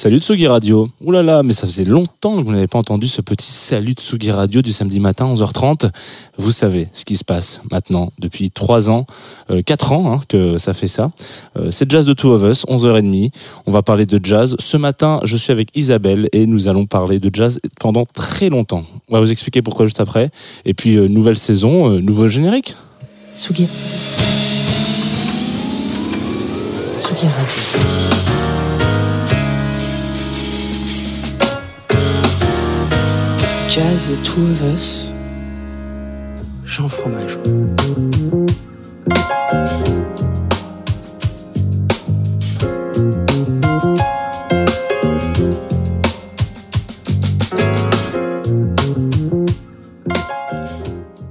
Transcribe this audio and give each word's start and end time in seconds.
Salut 0.00 0.20
Tsugi 0.20 0.46
Radio. 0.46 0.88
Ouh 1.00 1.10
là 1.10 1.24
là, 1.24 1.42
mais 1.42 1.52
ça 1.52 1.66
faisait 1.66 1.84
longtemps 1.84 2.38
que 2.38 2.44
vous 2.44 2.52
n'avez 2.52 2.68
pas 2.68 2.78
entendu 2.78 3.08
ce 3.08 3.20
petit 3.20 3.50
salut 3.50 3.94
Tsugi 3.94 4.30
Radio 4.30 4.62
du 4.62 4.72
samedi 4.72 5.00
matin 5.00 5.26
11h30. 5.34 5.90
Vous 6.36 6.52
savez 6.52 6.88
ce 6.92 7.04
qui 7.04 7.16
se 7.16 7.24
passe 7.24 7.62
maintenant 7.72 8.12
depuis 8.20 8.52
3 8.52 8.90
ans, 8.90 9.06
euh, 9.50 9.60
4 9.60 9.90
ans 9.90 10.12
hein, 10.12 10.20
que 10.28 10.56
ça 10.56 10.72
fait 10.72 10.86
ça. 10.86 11.10
Euh, 11.56 11.72
c'est 11.72 11.90
Jazz 11.90 12.04
de 12.04 12.12
Two 12.12 12.30
of 12.30 12.44
Us, 12.44 12.64
11h30. 12.66 13.32
On 13.66 13.72
va 13.72 13.82
parler 13.82 14.06
de 14.06 14.24
jazz. 14.24 14.54
Ce 14.60 14.76
matin, 14.76 15.18
je 15.24 15.36
suis 15.36 15.50
avec 15.50 15.70
Isabelle 15.76 16.28
et 16.30 16.46
nous 16.46 16.68
allons 16.68 16.86
parler 16.86 17.18
de 17.18 17.28
jazz 17.32 17.58
pendant 17.80 18.04
très 18.04 18.50
longtemps. 18.50 18.84
On 19.08 19.14
va 19.14 19.20
vous 19.20 19.32
expliquer 19.32 19.62
pourquoi 19.62 19.86
juste 19.86 19.98
après. 19.98 20.30
Et 20.64 20.74
puis, 20.74 20.94
euh, 20.94 21.08
nouvelle 21.08 21.36
saison, 21.36 21.90
euh, 21.90 22.00
nouveau 22.00 22.28
générique. 22.28 22.76
Tsugi. 23.34 23.66
Radio. 26.96 28.47
Jazz 33.78 34.10
The 34.10 34.16
Two 34.24 34.42
of 34.42 34.74
Us. 34.74 35.14
Jean 36.64 36.88
Fromageau. 36.88 37.38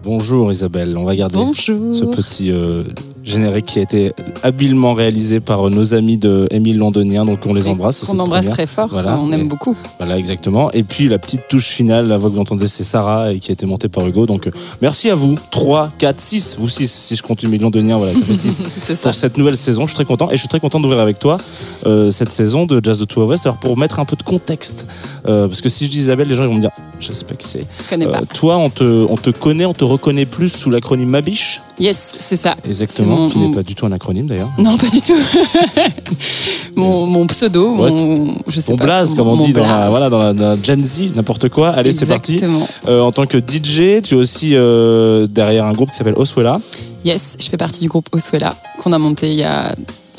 Bonjour 0.03 0.49
Isabelle, 0.49 0.97
on 0.97 1.03
va 1.03 1.17
garder 1.17 1.35
Bonjour. 1.35 1.93
ce 1.93 2.05
petit 2.05 2.51
euh, 2.53 2.85
générique 3.27 3.65
qui 3.65 3.79
a 3.79 3.81
été 3.81 4.13
habilement 4.43 4.93
réalisé 4.93 5.39
par 5.39 5.67
euh, 5.67 5.69
nos 5.69 5.93
amis 5.93 6.17
de 6.17 6.47
Émile 6.51 6.77
Londonien, 6.77 7.25
donc 7.25 7.45
on 7.45 7.53
les 7.53 7.67
embrasse. 7.67 8.07
On 8.09 8.17
embrasse 8.19 8.45
première. 8.45 8.53
très 8.53 8.67
fort, 8.67 8.87
Voilà. 8.89 9.17
on 9.19 9.31
Et- 9.31 9.35
aime 9.35 9.47
beaucoup. 9.47 9.75
Voilà, 9.99 10.17
exactement. 10.17 10.71
Et 10.71 10.83
puis 10.83 11.07
la 11.09 11.19
petite 11.19 11.47
touche 11.49 11.67
finale, 11.67 12.07
la 12.07 12.17
voix 12.17 12.29
que 12.29 12.35
vous 12.35 12.41
entendez, 12.41 12.67
c'est 12.67 12.83
Sarah 12.83 13.33
et 13.33 13.39
qui 13.39 13.51
a 13.51 13.53
été 13.53 13.65
montée 13.65 13.89
par 13.89 14.05
Hugo. 14.07 14.25
Donc 14.25 14.47
euh, 14.47 14.51
merci 14.81 15.09
à 15.09 15.15
vous. 15.15 15.37
3, 15.51 15.89
4, 15.97 16.19
6, 16.21 16.57
vous 16.59 16.69
6, 16.69 16.91
si 16.91 17.15
je 17.15 17.21
compte 17.23 17.43
Émile 17.43 17.61
Londonien, 17.61 17.97
voilà, 17.97 18.13
ça 18.13 18.23
fait 18.23 18.33
6 18.33 18.67
C'est 18.81 18.95
ça. 18.95 19.09
pour 19.09 19.15
cette 19.19 19.37
nouvelle 19.37 19.57
saison. 19.57 19.83
Je 19.83 19.87
suis 19.89 19.95
très 19.95 20.05
content 20.05 20.29
et 20.29 20.33
je 20.33 20.39
suis 20.39 20.47
très 20.47 20.59
content 20.59 20.79
d'ouvrir 20.79 20.99
avec 21.01 21.19
toi 21.19 21.37
euh, 21.85 22.11
cette 22.11 22.31
saison 22.31 22.65
de 22.65 22.79
Jazz 22.83 22.99
de 22.99 23.05
Two 23.05 23.21
of 23.23 23.33
Us. 23.33 23.45
Alors 23.45 23.57
pour 23.59 23.77
mettre 23.77 23.99
un 23.99 24.05
peu 24.05 24.15
de 24.15 24.23
contexte, 24.23 24.87
euh, 25.27 25.47
parce 25.47 25.61
que 25.61 25.69
si 25.69 25.85
je 25.85 25.89
dis 25.89 25.99
Isabelle, 25.99 26.27
les 26.27 26.35
gens 26.35 26.43
ils 26.43 26.49
vont 26.49 26.55
me 26.55 26.61
dire, 26.61 26.71
je 26.99 27.11
sais 27.11 27.25
pas 27.25 27.35
qui 27.35 27.47
c'est. 27.47 27.65
Euh, 27.93 28.21
toi, 28.33 28.57
on 28.57 28.69
te, 28.69 28.83
on 29.09 29.17
te 29.17 29.29
connaît, 29.29 29.65
on 29.65 29.73
te 29.73 29.83
reconnaît 29.83 30.25
plus 30.25 30.49
sous 30.49 30.69
l'acronyme 30.69 31.09
Mabiche, 31.09 31.61
Yes, 31.79 32.17
c'est 32.19 32.35
ça. 32.35 32.55
exactement, 32.65 33.15
mon- 33.17 33.29
qui 33.29 33.37
n'est 33.37 33.47
mon- 33.49 33.53
pas 33.53 33.61
du 33.63 33.75
tout 33.75 33.85
un 33.85 33.91
acronyme 33.91 34.25
d'ailleurs. 34.27 34.51
Non, 34.57 34.77
pas 34.77 34.89
du 34.89 34.99
tout. 34.99 35.13
mon, 36.75 37.05
mon 37.05 37.27
pseudo, 37.27 37.75
Ouais, 37.75 37.91
mon, 37.91 38.33
je 38.47 38.59
sais 38.59 38.75
pas. 38.75 38.83
blaze, 38.85 39.11
mon- 39.11 39.15
comme 39.15 39.27
on 39.27 39.35
mon 39.35 39.45
dit 39.45 39.53
dans 39.53 39.65
la, 39.65 39.89
voilà, 39.89 40.09
dans 40.09 40.17
la, 40.19 40.33
dans 40.33 40.55
la 40.55 40.61
Gen 40.61 40.83
Z, 40.83 41.11
n'importe 41.15 41.49
quoi. 41.49 41.69
Allez, 41.69 41.91
c'est 41.91 42.05
parti. 42.05 42.33
Exactement. 42.33 42.67
Euh, 42.87 43.01
en 43.01 43.11
tant 43.11 43.25
que 43.25 43.37
DJ, 43.37 44.01
tu 44.01 44.15
es 44.15 44.17
aussi 44.17 44.51
euh, 44.55 45.27
derrière 45.27 45.65
un 45.65 45.73
groupe 45.73 45.91
qui 45.91 45.97
s'appelle 45.97 46.15
Oswella. 46.17 46.59
Yes, 47.05 47.37
je 47.39 47.45
fais 47.49 47.57
partie 47.57 47.81
du 47.81 47.89
groupe 47.89 48.07
Oswella 48.11 48.55
qu'on 48.79 48.91
a 48.91 48.97
monté 48.97 49.29
il 49.31 49.37
y 49.39 49.43
a 49.43 49.73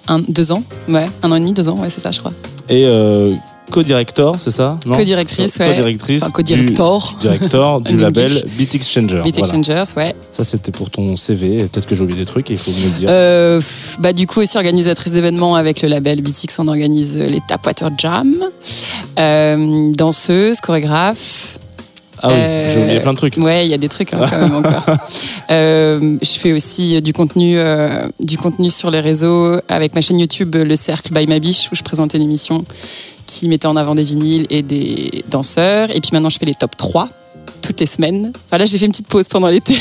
un, 0.07 0.21
deux 0.21 0.53
ans. 0.53 0.63
Ouais, 0.89 1.09
un 1.23 1.33
an 1.33 1.37
et 1.37 1.41
demi, 1.41 1.53
deux 1.53 1.69
ans, 1.69 1.79
ouais, 1.81 1.91
c'est 1.91 2.01
ça, 2.01 2.11
je 2.11 2.21
crois. 2.21 2.33
et 2.69 2.85
euh, 2.87 3.33
co-director, 3.71 4.37
c'est 4.39 4.51
ça 4.51 4.79
Co-directrice, 4.85 5.57
ouais. 5.59 5.67
Co-directrice. 5.69 6.23
Enfin, 6.23 6.33
co-director. 6.33 7.15
Du, 7.21 7.29
director 7.29 7.81
du 7.83 7.97
label. 7.97 8.45
Beat 8.57 8.75
Exchanger. 8.75 9.23
Beat 9.23 9.37
Voilà. 9.37 9.39
Exchangers, 9.39 9.85
ouais. 9.97 10.15
Ça, 10.31 10.45
c'était 10.45 10.73
pour 10.73 10.91
ton 10.91 11.17
CV. 11.17 11.65
Peut-être 11.65 11.87
que 11.87 11.95
j'ai 11.95 12.03
oublié 12.03 12.19
des 12.19 12.27
trucs 12.27 12.51
et 12.51 12.55
il 12.55 12.59
faut 12.59 12.71
me 12.71 12.85
le 12.85 12.91
dire. 12.91 13.09
Euh, 13.11 13.61
bah, 14.01 14.13
du 14.13 14.27
coup, 14.27 14.41
aussi 14.41 14.57
organisatrice 14.57 15.13
d'événements 15.13 15.55
avec 15.57 15.83
le 15.83 15.89
label 15.89 16.21
BTX, 16.23 16.59
on 16.59 16.69
organise 16.69 17.19
les 17.19 17.41
Tapwater 17.47 17.91
Jam. 17.97 18.37
Euh, 19.19 19.93
danseuse, 19.93 20.61
chorégraphe. 20.61 21.59
ah 22.23 22.29
oui, 22.29 22.35
euh, 22.37 22.73
j'ai 22.73 22.83
oublié 22.83 23.01
plein 23.01 23.13
de 23.13 23.19
trucs. 23.19 23.37
Ouais, 23.37 23.67
il 23.67 23.71
y 23.71 23.75
a 23.75 23.79
des 23.79 23.89
trucs 23.89 24.13
hein, 24.15 24.27
quand 24.29 24.41
même 24.41 24.55
encore. 24.55 24.85
Euh, 25.51 26.19
je 26.21 26.39
fais 26.39 26.53
aussi 26.53 26.95
euh, 26.97 27.01
du 27.01 27.15
contenu, 27.15 27.55
euh, 27.57 28.07
du 28.21 28.37
contenu 28.37 28.69
sur 28.69 28.91
les 28.91 29.01
réseaux 29.01 29.59
avec 29.67 29.95
ma 29.95 30.03
chaîne 30.03 30.19
YouTube 30.19 30.55
euh, 30.57 30.65
Le 30.67 30.77
Cercle 30.77 31.11
by 31.11 31.27
Ma 31.27 31.39
Biche 31.39 31.71
où 31.73 31.75
je 31.75 31.83
présentais 31.83 32.19
une 32.19 32.25
émission 32.25 32.67
qui 33.29 33.47
mettait 33.49 33.67
en 33.67 33.77
avant 33.77 33.95
des 33.95 34.03
vinyles 34.03 34.47
et 34.51 34.63
des 34.63 35.23
danseurs. 35.29 35.95
Et 35.95 36.01
puis 36.01 36.11
maintenant, 36.13 36.31
je 36.31 36.39
fais 36.39 36.47
les 36.47 36.55
top 36.55 36.77
3 36.77 37.09
toutes 37.63 37.81
les 37.81 37.87
semaines. 37.87 38.33
Enfin 38.47 38.59
là, 38.59 38.65
j'ai 38.65 38.79
fait 38.79 38.87
une 38.87 38.93
petite 38.93 39.09
pause 39.09 39.29
pendant 39.29 39.49
l'été, 39.49 39.75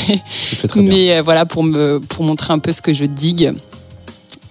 mais 0.76 1.16
euh, 1.16 1.22
voilà 1.22 1.46
pour 1.46 1.64
me 1.64 1.98
pour 1.98 2.24
montrer 2.24 2.52
un 2.52 2.58
peu 2.58 2.72
ce 2.72 2.82
que 2.82 2.92
je 2.92 3.04
digue. 3.04 3.52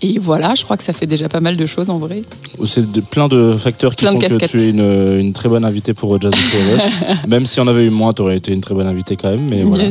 Et 0.02 0.19
voilà, 0.19 0.53
je 0.56 0.63
crois 0.63 0.78
que 0.78 0.84
ça 0.84 0.94
fait 0.94 1.08
déjà 1.08 1.28
pas 1.28 1.40
mal 1.40 1.58
de 1.58 1.66
choses 1.66 1.90
en 1.90 1.97
vrai. 1.97 2.22
C'est 2.66 2.91
de- 2.91 3.02
plein 3.02 3.28
de 3.28 3.53
facteurs 3.58 3.96
qui 3.96 4.06
Plein 4.06 4.13
de 4.13 4.24
font 4.28 4.38
que 4.38 4.46
tu 4.46 4.62
es 4.62 4.69
une, 4.69 5.19
une 5.19 5.34
très 5.34 5.50
bonne 5.50 5.66
invitée 5.66 5.94
pour 5.94 6.13
euh, 6.16 6.19
Jazz 6.22 6.34
même 7.28 7.46
si 7.46 7.59
on 7.59 7.68
avait 7.68 7.85
eu 7.85 7.90
moins, 7.90 8.13
tu 8.13 8.22
aurais 8.22 8.38
été 8.38 8.52
une 8.53 8.62
très 8.62 8.75
bonne 8.75 8.86
invitée 8.88 9.16
quand 9.16 9.30
même. 9.30 9.47
Mais 9.50 9.63
voilà. 9.63 9.86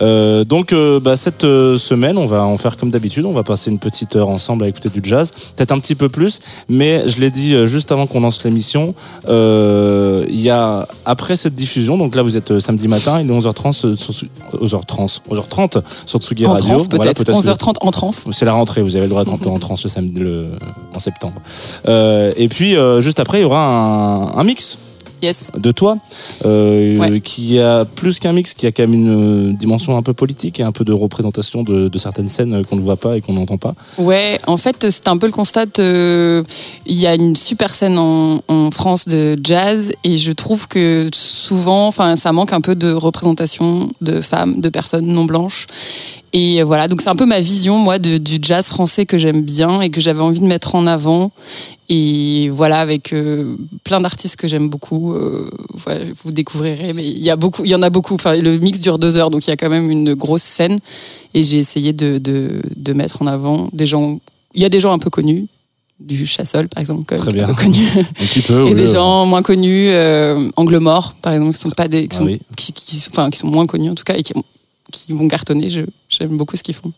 Euh, 0.00 0.44
donc 0.44 0.72
euh, 0.72 1.00
bah, 1.00 1.16
cette 1.16 1.42
semaine, 1.42 2.18
on 2.18 2.26
va 2.26 2.44
en 2.44 2.56
faire 2.56 2.76
comme 2.76 2.90
d'habitude. 2.90 3.24
On 3.24 3.32
va 3.32 3.42
passer 3.42 3.70
une 3.70 3.78
petite 3.80 4.14
heure 4.16 4.28
ensemble 4.28 4.64
à 4.64 4.68
écouter 4.68 4.88
du 4.90 5.00
jazz, 5.02 5.32
peut-être 5.56 5.72
un 5.72 5.78
petit 5.80 5.94
peu 5.94 6.08
plus. 6.08 6.40
Mais 6.68 7.08
je 7.08 7.20
l'ai 7.20 7.30
dit 7.30 7.54
juste 7.66 7.90
avant 7.92 8.06
qu'on 8.06 8.20
lance 8.20 8.44
l'émission, 8.44 8.94
euh, 9.28 10.24
y 10.30 10.50
a 10.50 10.86
après 11.04 11.36
cette 11.36 11.54
diffusion. 11.54 11.98
Donc 11.98 12.14
là, 12.14 12.22
vous 12.22 12.36
êtes 12.36 12.58
samedi 12.60 12.88
matin, 12.88 13.20
il 13.20 13.28
est 13.30 13.32
11h30 13.34 13.72
sur, 13.72 13.96
sur- 13.98 14.28
11h30, 14.60 15.18
11h30 15.30 15.82
sur 16.06 16.18
Tsugi 16.20 16.46
En 16.46 16.52
Radio. 16.52 16.76
trans 16.76 16.86
Voilà, 16.90 17.12
peut-être. 17.14 17.24
que- 17.24 17.32
11h30 17.32 17.74
en 17.80 17.90
trans. 17.90 18.10
c'est 18.12 18.44
la 18.44 18.52
rentrée, 18.52 18.82
vous 18.82 18.96
avez 18.96 19.04
le 19.06 19.10
droit 19.10 19.24
d'être 19.24 19.34
un 19.48 19.50
peu 19.50 19.54
en 19.54 19.58
transe 19.58 19.84
le 19.84 19.88
samedi, 19.90 20.20
le- 20.20 20.46
en 20.94 20.98
septembre. 20.98 21.40
Euh, 21.86 22.32
et 22.36 22.48
puis, 22.48 22.76
euh, 22.76 23.00
juste 23.00 23.20
après, 23.20 23.38
il 23.38 23.42
y 23.42 23.44
aura 23.44 23.64
un, 23.66 24.38
un 24.38 24.44
mix 24.44 24.78
Yes. 25.20 25.50
de 25.58 25.72
toi, 25.72 25.98
euh, 26.44 26.96
Ouais. 26.96 27.20
qui 27.20 27.58
a 27.58 27.84
plus 27.84 28.20
qu'un 28.20 28.32
mix, 28.32 28.54
qui 28.54 28.68
a 28.68 28.70
quand 28.70 28.84
même 28.84 28.94
une 28.94 29.56
dimension 29.56 29.96
un 29.96 30.02
peu 30.02 30.12
politique 30.12 30.60
et 30.60 30.62
un 30.62 30.70
peu 30.70 30.84
de 30.84 30.92
représentation 30.92 31.64
de, 31.64 31.88
de 31.88 31.98
certaines 31.98 32.28
scènes 32.28 32.64
qu'on 32.64 32.76
ne 32.76 32.80
voit 32.82 32.96
pas 32.96 33.16
et 33.16 33.20
qu'on 33.20 33.32
n'entend 33.32 33.56
pas. 33.58 33.74
Ouais, 33.98 34.38
en 34.46 34.56
fait, 34.56 34.88
c'était 34.90 35.08
un 35.08 35.16
peu 35.18 35.26
le 35.26 35.32
constat. 35.32 35.64
Il 35.76 36.44
y 36.86 37.06
a 37.08 37.14
une 37.16 37.34
super 37.34 37.74
scène 37.74 37.98
en, 37.98 38.42
en 38.46 38.70
France 38.70 39.06
de 39.08 39.36
jazz 39.42 39.90
et 40.04 40.18
je 40.18 40.30
trouve 40.30 40.68
que 40.68 41.08
souvent, 41.12 41.88
enfin, 41.88 42.14
ça 42.14 42.30
manque 42.30 42.52
un 42.52 42.60
peu 42.60 42.76
de 42.76 42.92
représentation 42.92 43.90
de 44.00 44.20
femmes, 44.20 44.60
de 44.60 44.68
personnes 44.68 45.06
non 45.06 45.24
blanches. 45.24 45.66
Et 46.32 46.62
voilà, 46.62 46.88
donc 46.88 47.00
c'est 47.00 47.08
un 47.08 47.16
peu 47.16 47.24
ma 47.26 47.40
vision, 47.40 47.78
moi, 47.78 47.98
de- 47.98 48.18
du 48.18 48.38
jazz 48.42 48.66
français 48.66 49.06
que 49.06 49.16
j'aime 49.16 49.42
bien 49.42 49.80
et 49.80 49.88
que 49.90 50.00
j'avais 50.00 50.20
envie 50.20 50.40
de 50.40 50.46
mettre 50.46 50.74
en 50.74 50.86
avant. 50.86 51.32
Et 51.88 52.50
voilà, 52.50 52.80
avec 52.80 53.14
euh, 53.14 53.56
plein 53.82 54.00
d'artistes 54.00 54.36
que 54.36 54.46
j'aime 54.46 54.68
beaucoup, 54.68 55.14
euh, 55.14 55.50
voilà, 55.72 56.00
vous 56.22 56.32
découvrirez. 56.32 56.92
Mais 56.92 57.06
il 57.06 57.18
y 57.22 57.30
a 57.30 57.36
beaucoup, 57.36 57.64
il 57.64 57.70
y 57.70 57.74
en 57.74 57.80
a 57.80 57.88
beaucoup. 57.88 58.14
Enfin, 58.14 58.36
le 58.36 58.58
mix 58.58 58.78
dure 58.80 58.98
deux 58.98 59.16
heures, 59.16 59.30
donc 59.30 59.46
il 59.46 59.50
y 59.50 59.52
a 59.52 59.56
quand 59.56 59.70
même 59.70 59.90
une 59.90 60.12
grosse 60.12 60.42
scène. 60.42 60.78
Et 61.32 61.42
j'ai 61.42 61.58
essayé 61.58 61.94
de, 61.94 62.18
de, 62.18 62.60
de 62.76 62.92
mettre 62.92 63.22
en 63.22 63.26
avant 63.26 63.70
des 63.72 63.86
gens. 63.86 64.20
Il 64.54 64.60
y 64.60 64.66
a 64.66 64.68
des 64.68 64.80
gens 64.80 64.92
un 64.92 64.98
peu 64.98 65.08
connus, 65.08 65.46
du 65.98 66.26
Chassol 66.26 66.68
par 66.68 66.80
exemple, 66.82 67.16
Très 67.16 67.32
bien. 67.32 67.46
peu 67.46 67.54
connu. 67.54 67.80
Peu. 68.46 68.60
et 68.68 68.70
oui, 68.70 68.74
des 68.74 68.90
euh, 68.90 68.92
gens 68.92 69.24
moins 69.24 69.42
connus, 69.42 69.88
euh, 69.88 70.50
Angle 70.56 70.78
Mort 70.78 71.14
par 71.22 71.32
exemple, 71.32 71.52
qui 71.54 71.58
sont 71.58 71.70
pas 71.70 71.88
des, 71.88 72.02
qui 72.06 72.16
Ah 72.16 72.18
sont, 72.18 72.24
oui. 72.26 72.38
qui, 72.56 72.72
qui- 72.74 73.02
enfin, 73.10 73.30
qui 73.30 73.38
sont 73.38 73.48
moins 73.48 73.66
connus 73.66 73.88
en 73.90 73.94
tout 73.94 74.04
cas 74.04 74.14
et 74.16 74.22
qui, 74.22 74.32
qui 74.92 75.12
vont 75.12 75.28
cartonner. 75.28 75.68
J'aime 76.08 76.36
beaucoup 76.36 76.56
ce 76.56 76.62
qu'ils 76.62 76.74
font. 76.74 76.92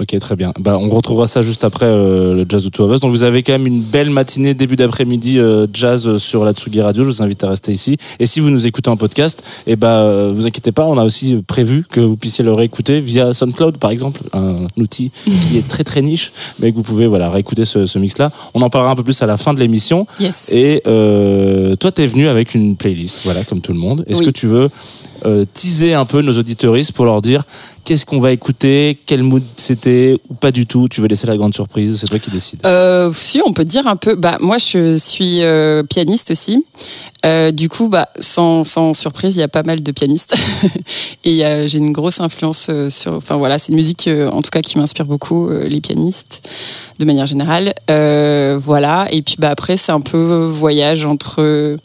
Ok, 0.00 0.18
très 0.18 0.34
bien. 0.34 0.52
Bah, 0.58 0.76
on 0.76 0.90
retrouvera 0.90 1.28
ça 1.28 1.40
juste 1.40 1.62
après 1.62 1.86
euh, 1.86 2.34
le 2.34 2.44
Jazz 2.48 2.64
de 2.64 2.68
Two 2.68 2.84
of 2.84 2.92
Us. 2.92 3.00
Donc 3.00 3.12
vous 3.12 3.22
avez 3.22 3.44
quand 3.44 3.52
même 3.52 3.68
une 3.68 3.80
belle 3.80 4.10
matinée, 4.10 4.52
début 4.52 4.74
d'après-midi 4.74 5.38
euh, 5.38 5.68
jazz 5.72 6.16
sur 6.16 6.44
la 6.44 6.52
Tsugi 6.52 6.80
Radio. 6.80 7.04
Je 7.04 7.10
vous 7.10 7.22
invite 7.22 7.44
à 7.44 7.48
rester 7.50 7.70
ici. 7.70 7.96
Et 8.18 8.26
si 8.26 8.40
vous 8.40 8.50
nous 8.50 8.66
écoutez 8.66 8.90
en 8.90 8.96
podcast, 8.96 9.44
eh 9.68 9.76
euh, 9.84 10.32
vous 10.34 10.48
inquiétez 10.48 10.72
pas, 10.72 10.84
on 10.84 10.98
a 10.98 11.04
aussi 11.04 11.40
prévu 11.46 11.86
que 11.88 12.00
vous 12.00 12.16
puissiez 12.16 12.44
le 12.44 12.52
réécouter 12.52 12.98
via 12.98 13.32
SoundCloud, 13.32 13.78
par 13.78 13.92
exemple, 13.92 14.22
un 14.32 14.66
outil 14.76 15.12
qui 15.48 15.58
est 15.58 15.68
très 15.68 15.84
très 15.84 16.02
niche, 16.02 16.32
mais 16.58 16.72
que 16.72 16.76
vous 16.76 16.82
pouvez 16.82 17.06
voilà 17.06 17.30
réécouter 17.30 17.64
ce, 17.64 17.86
ce 17.86 18.00
mix-là. 18.00 18.32
On 18.54 18.62
en 18.62 18.70
parlera 18.70 18.90
un 18.90 18.96
peu 18.96 19.04
plus 19.04 19.22
à 19.22 19.26
la 19.26 19.36
fin 19.36 19.54
de 19.54 19.60
l'émission. 19.60 20.08
Yes. 20.18 20.50
Et 20.52 20.82
euh, 20.88 21.76
toi, 21.76 21.92
t'es 21.92 22.08
venu 22.08 22.26
avec 22.26 22.56
une 22.56 22.74
playlist, 22.74 23.20
voilà, 23.22 23.44
comme 23.44 23.60
tout 23.60 23.72
le 23.72 23.78
monde. 23.78 24.02
Est-ce 24.08 24.18
Oui. 24.18 24.26
que 24.26 24.30
tu 24.32 24.48
veux 24.48 24.70
euh, 25.26 25.44
teaser 25.52 25.94
un 25.94 26.04
peu 26.04 26.22
nos 26.22 26.38
auditeuristes 26.38 26.92
pour 26.92 27.04
leur 27.04 27.22
dire 27.22 27.44
qu'est-ce 27.84 28.06
qu'on 28.06 28.20
va 28.20 28.32
écouter, 28.32 28.98
quel 29.06 29.22
mood 29.22 29.42
c'était 29.56 30.18
ou 30.28 30.34
pas 30.34 30.50
du 30.50 30.66
tout 30.66 30.88
Tu 30.88 31.00
veux 31.00 31.06
laisser 31.06 31.26
la 31.26 31.36
grande 31.36 31.54
surprise 31.54 31.98
C'est 32.00 32.08
toi 32.08 32.18
qui 32.18 32.30
décides. 32.30 32.60
Euh, 32.64 33.10
si, 33.12 33.40
on 33.44 33.52
peut 33.52 33.64
dire 33.64 33.86
un 33.86 33.96
peu. 33.96 34.14
Bah, 34.14 34.38
moi, 34.40 34.58
je 34.58 34.96
suis 34.96 35.42
euh, 35.42 35.82
pianiste 35.82 36.30
aussi. 36.30 36.64
Euh, 37.24 37.50
du 37.50 37.68
coup, 37.68 37.88
bah, 37.88 38.08
sans, 38.20 38.64
sans 38.64 38.92
surprise, 38.92 39.36
il 39.36 39.40
y 39.40 39.42
a 39.42 39.48
pas 39.48 39.62
mal 39.62 39.82
de 39.82 39.92
pianistes. 39.92 40.34
Et 41.24 41.42
j'ai 41.66 41.78
une 41.78 41.92
grosse 41.92 42.20
influence 42.20 42.66
euh, 42.68 42.90
sur. 42.90 43.14
Enfin, 43.14 43.36
voilà, 43.36 43.58
c'est 43.58 43.70
une 43.70 43.76
musique, 43.76 44.08
euh, 44.08 44.30
en 44.30 44.42
tout 44.42 44.50
cas, 44.50 44.60
qui 44.60 44.78
m'inspire 44.78 45.06
beaucoup, 45.06 45.48
euh, 45.48 45.66
les 45.66 45.80
pianistes, 45.80 46.48
de 46.98 47.04
manière 47.04 47.26
générale. 47.26 47.74
Euh, 47.90 48.58
voilà. 48.60 49.06
Et 49.10 49.22
puis, 49.22 49.36
bah, 49.38 49.50
après, 49.50 49.76
c'est 49.76 49.92
un 49.92 50.00
peu 50.00 50.44
voyage 50.44 51.06
entre 51.06 51.76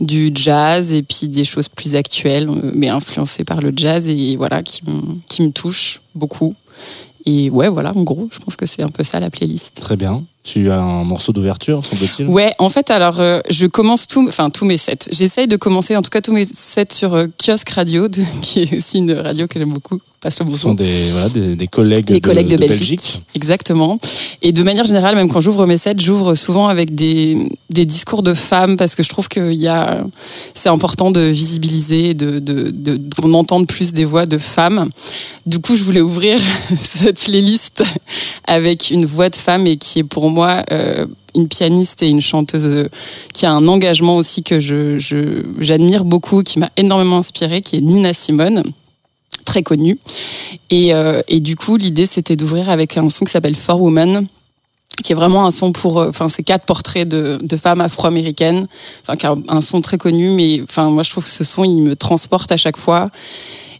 du 0.00 0.30
jazz 0.34 0.92
et 0.92 1.02
puis 1.02 1.28
des 1.28 1.44
choses 1.44 1.68
plus 1.68 1.94
actuelles, 1.94 2.48
mais 2.74 2.88
influencées 2.88 3.44
par 3.44 3.60
le 3.60 3.72
jazz 3.76 4.08
et 4.08 4.36
voilà, 4.36 4.62
qui, 4.62 4.82
qui 5.28 5.42
me 5.42 5.50
touchent 5.50 6.00
beaucoup. 6.14 6.54
Et 7.26 7.50
ouais, 7.50 7.68
voilà, 7.68 7.92
en 7.94 8.02
gros, 8.02 8.28
je 8.32 8.38
pense 8.38 8.56
que 8.56 8.64
c'est 8.64 8.82
un 8.82 8.88
peu 8.88 9.04
ça 9.04 9.20
la 9.20 9.28
playlist. 9.28 9.78
Très 9.80 9.96
bien. 9.96 10.24
Tu 10.42 10.70
as 10.70 10.80
un 10.80 11.04
morceau 11.04 11.32
d'ouverture, 11.32 11.84
semble-t-il? 11.84 12.26
Ouais, 12.26 12.52
en 12.58 12.70
fait, 12.70 12.90
alors, 12.90 13.20
euh, 13.20 13.40
je 13.50 13.66
commence 13.66 14.06
tout, 14.06 14.26
enfin, 14.26 14.48
tous 14.48 14.64
mes 14.64 14.78
sets. 14.78 14.98
J'essaye 15.10 15.46
de 15.46 15.56
commencer, 15.56 15.96
en 15.96 16.02
tout 16.02 16.10
cas, 16.10 16.22
tous 16.22 16.32
mes 16.32 16.46
sets 16.46 16.86
sur 16.92 17.14
euh, 17.14 17.26
Radio, 17.74 18.08
qui 18.42 18.62
est 18.62 18.76
aussi 18.76 18.98
une 18.98 19.12
radio 19.12 19.46
que 19.46 19.58
j'aime 19.58 19.72
beaucoup. 19.72 20.00
Passe 20.20 20.40
le 20.42 20.52
sont 20.52 20.74
des, 20.74 21.10
voilà, 21.12 21.30
des, 21.30 21.56
des 21.56 21.66
collègues, 21.66 22.04
Des 22.04 22.20
collègues 22.20 22.48
de, 22.48 22.58
Belgique. 22.58 23.22
Exactement. 23.34 23.98
Et 24.42 24.52
de 24.52 24.62
manière 24.62 24.84
générale, 24.84 25.14
même 25.14 25.30
quand 25.30 25.40
j'ouvre 25.40 25.66
mes 25.66 25.78
sets, 25.78 25.94
j'ouvre 25.96 26.34
souvent 26.34 26.68
avec 26.68 26.94
des, 26.94 27.48
des 27.70 27.86
discours 27.86 28.22
de 28.22 28.34
femmes 28.34 28.76
parce 28.76 28.94
que 28.94 29.02
je 29.02 29.08
trouve 29.08 29.28
que 29.28 29.50
y 29.50 29.66
a, 29.66 30.04
c'est 30.52 30.68
important 30.68 31.10
de 31.10 31.20
visibiliser, 31.20 32.12
de, 32.12 32.38
de, 32.38 32.68
de, 32.70 33.00
qu'on 33.18 33.32
entende 33.32 33.66
plus 33.66 33.94
des 33.94 34.04
voix 34.04 34.26
de 34.26 34.36
femmes. 34.36 34.90
Du 35.46 35.58
coup, 35.58 35.74
je 35.74 35.82
voulais 35.82 36.02
ouvrir 36.02 36.38
cette 36.78 37.18
playlist 37.18 37.82
avec 38.44 38.90
une 38.90 39.06
voix 39.06 39.30
de 39.30 39.36
femme 39.36 39.66
et 39.66 39.78
qui 39.78 40.00
est 40.00 40.04
pour 40.04 40.28
moi 40.28 40.64
euh, 40.70 41.06
une 41.34 41.48
pianiste 41.48 42.02
et 42.02 42.08
une 42.08 42.20
chanteuse 42.20 42.66
euh, 42.66 42.88
qui 43.32 43.46
a 43.46 43.52
un 43.52 43.66
engagement 43.66 44.16
aussi 44.16 44.42
que 44.42 44.60
je, 44.60 44.98
je, 44.98 45.44
j'admire 45.60 46.04
beaucoup, 46.04 46.42
qui 46.42 46.58
m'a 46.58 46.68
énormément 46.76 47.16
inspirée, 47.16 47.62
qui 47.62 47.76
est 47.76 47.80
Nina 47.80 48.12
Simone 48.12 48.62
très 49.50 49.64
connue. 49.64 49.98
Et, 50.70 50.94
euh, 50.94 51.20
et 51.26 51.40
du 51.40 51.56
coup, 51.56 51.76
l'idée, 51.76 52.06
c'était 52.06 52.36
d'ouvrir 52.36 52.70
avec 52.70 52.96
un 52.96 53.08
son 53.08 53.24
qui 53.24 53.32
s'appelle 53.32 53.56
For 53.56 53.80
Woman, 53.82 54.26
qui 55.02 55.12
est 55.12 55.16
vraiment 55.16 55.44
un 55.44 55.50
son 55.50 55.72
pour, 55.72 55.98
euh, 55.98 56.08
enfin, 56.08 56.28
c'est 56.28 56.44
quatre 56.44 56.64
portraits 56.64 57.08
de, 57.08 57.38
de 57.42 57.56
femmes 57.56 57.80
afro-américaines, 57.80 58.68
enfin, 59.02 59.16
un, 59.28 59.56
un 59.56 59.60
son 59.60 59.80
très 59.80 59.98
connu, 59.98 60.30
mais 60.30 60.62
enfin, 60.62 60.88
moi, 60.88 61.02
je 61.02 61.10
trouve 61.10 61.24
que 61.24 61.30
ce 61.30 61.42
son, 61.42 61.64
il 61.64 61.82
me 61.82 61.96
transporte 61.96 62.52
à 62.52 62.56
chaque 62.56 62.76
fois. 62.76 63.08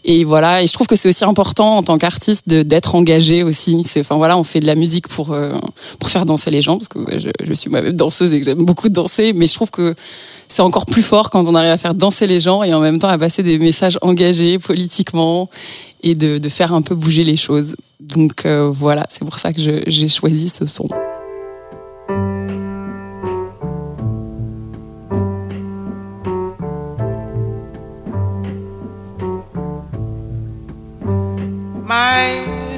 Et 0.05 0.25
voilà, 0.25 0.62
et 0.62 0.67
je 0.67 0.73
trouve 0.73 0.87
que 0.87 0.97
c'est 0.97 1.08
aussi 1.08 1.25
important 1.25 1.76
en 1.76 1.82
tant 1.82 1.99
qu'artiste 1.99 2.49
d'être 2.49 2.94
engagé 2.94 3.43
aussi. 3.43 3.85
Enfin 3.99 4.17
voilà, 4.17 4.38
on 4.38 4.44
fait 4.44 4.61
de 4.61 4.67
la 4.67 4.75
musique 4.75 5.08
pour 5.08 5.32
euh, 5.32 5.52
pour 5.99 6.08
faire 6.08 6.25
danser 6.25 6.50
les 6.50 6.62
gens 6.62 6.79
parce 6.79 6.88
que 6.88 7.00
je, 7.19 7.52
suis 7.52 7.69
moi-même 7.69 7.94
danseuse 7.94 8.32
et 8.32 8.38
que 8.38 8.47
j'aime 8.47 8.64
beaucoup 8.64 8.88
danser, 8.88 9.32
mais 9.35 9.47
je 9.47 9.55
trouve 9.55 9.70
que 9.70 9.94
c'est 10.49 10.62
encore 10.62 10.87
plus 10.87 11.02
fort 11.02 11.29
quand 11.29 11.47
on 11.47 11.55
arrive 11.55 11.70
à 11.70 11.76
faire 11.76 11.94
danser 11.94 12.26
les 12.26 12.41
gens 12.41 12.62
et 12.62 12.73
en 12.73 12.81
même 12.81 12.99
temps 12.99 13.08
à 13.08 13.19
passer 13.19 13.43
des 13.43 13.58
messages 13.58 13.99
engagés 14.00 14.58
politiquement 14.58 15.50
et 16.02 16.14
de, 16.14 16.38
de 16.38 16.49
faire 16.49 16.73
un 16.73 16.82
peu 16.82 16.94
bouger 16.94 17.25
les 17.25 17.37
choses. 17.37 17.76
Donc 18.00 18.47
euh, 18.47 18.70
voilà, 18.70 19.06
c'est 19.11 19.25
pour 19.25 19.38
ça 19.38 19.52
que 19.52 19.61
j'ai 19.87 20.08
choisi 20.08 20.49
ce 20.49 20.64
son. 20.64 20.88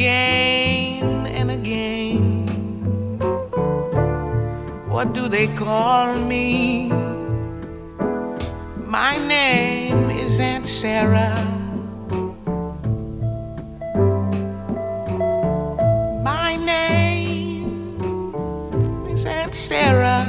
again 0.00 1.26
and 1.26 1.50
again. 1.50 2.46
What 4.88 5.12
do 5.12 5.28
they 5.28 5.46
call 5.48 6.18
me? 6.18 6.88
My 8.86 9.18
name 9.18 10.08
is 10.08 10.40
Aunt 10.40 10.66
Sarah. 10.66 11.44
My 16.24 16.56
name 16.56 17.94
is 19.10 19.26
Aunt 19.26 19.54
Sarah. 19.54 20.24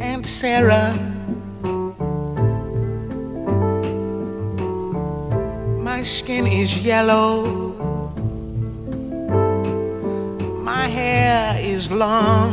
Aunt 0.00 0.24
Sarah. 0.24 0.94
My 5.82 6.02
skin 6.02 6.46
is 6.46 6.78
yellow. 6.78 7.43
Long. 12.04 12.43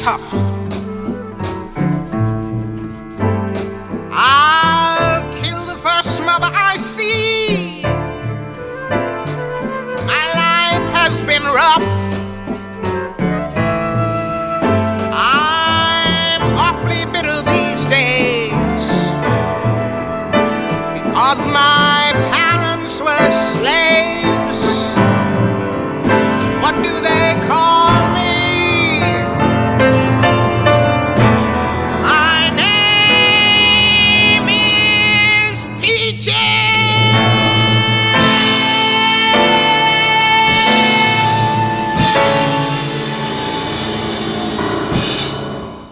Tough. 0.00 0.59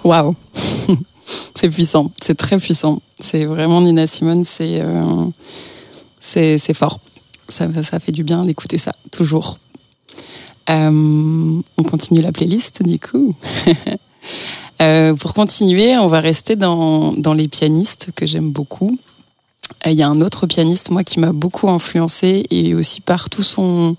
Waouh 0.09 0.35
C'est 1.55 1.69
puissant, 1.69 2.11
c'est 2.23 2.35
très 2.35 2.57
puissant. 2.57 3.03
C'est 3.21 3.45
vraiment 3.45 3.83
Nina 3.83 4.07
Simone, 4.07 4.43
c'est 4.43 4.81
euh, 4.81 5.29
fort. 6.73 6.99
Ça, 7.51 7.67
ça 7.83 8.01
fait 8.01 8.13
du 8.13 8.25
bien 8.25 8.47
d'écouter 8.47 8.79
ça, 8.79 8.93
toujours. 9.11 9.59
Euh, 10.71 11.61
on 11.77 11.83
continue 11.83 12.23
la 12.23 12.33
playlist, 12.33 12.83
du 12.83 12.99
coup. 12.99 13.35
Euh, 14.81 15.15
pour 15.15 15.35
continuer, 15.35 15.97
on 15.97 16.07
va 16.07 16.21
rester 16.21 16.55
dans, 16.55 17.13
dans 17.13 17.35
les 17.35 17.49
pianistes 17.49 18.11
que 18.15 18.27
j'aime 18.27 18.53
beaucoup. 18.53 18.97
Il 19.85 19.95
y 19.95 20.03
a 20.03 20.09
un 20.09 20.21
autre 20.21 20.47
pianiste, 20.47 20.91
moi, 20.93 21.03
qui 21.03 21.19
m'a 21.19 21.33
beaucoup 21.33 21.69
influencé 21.69 22.45
et 22.51 22.77
aussi 22.77 23.01
par 23.01 23.29
tout 23.29 23.43
son, 23.43 23.97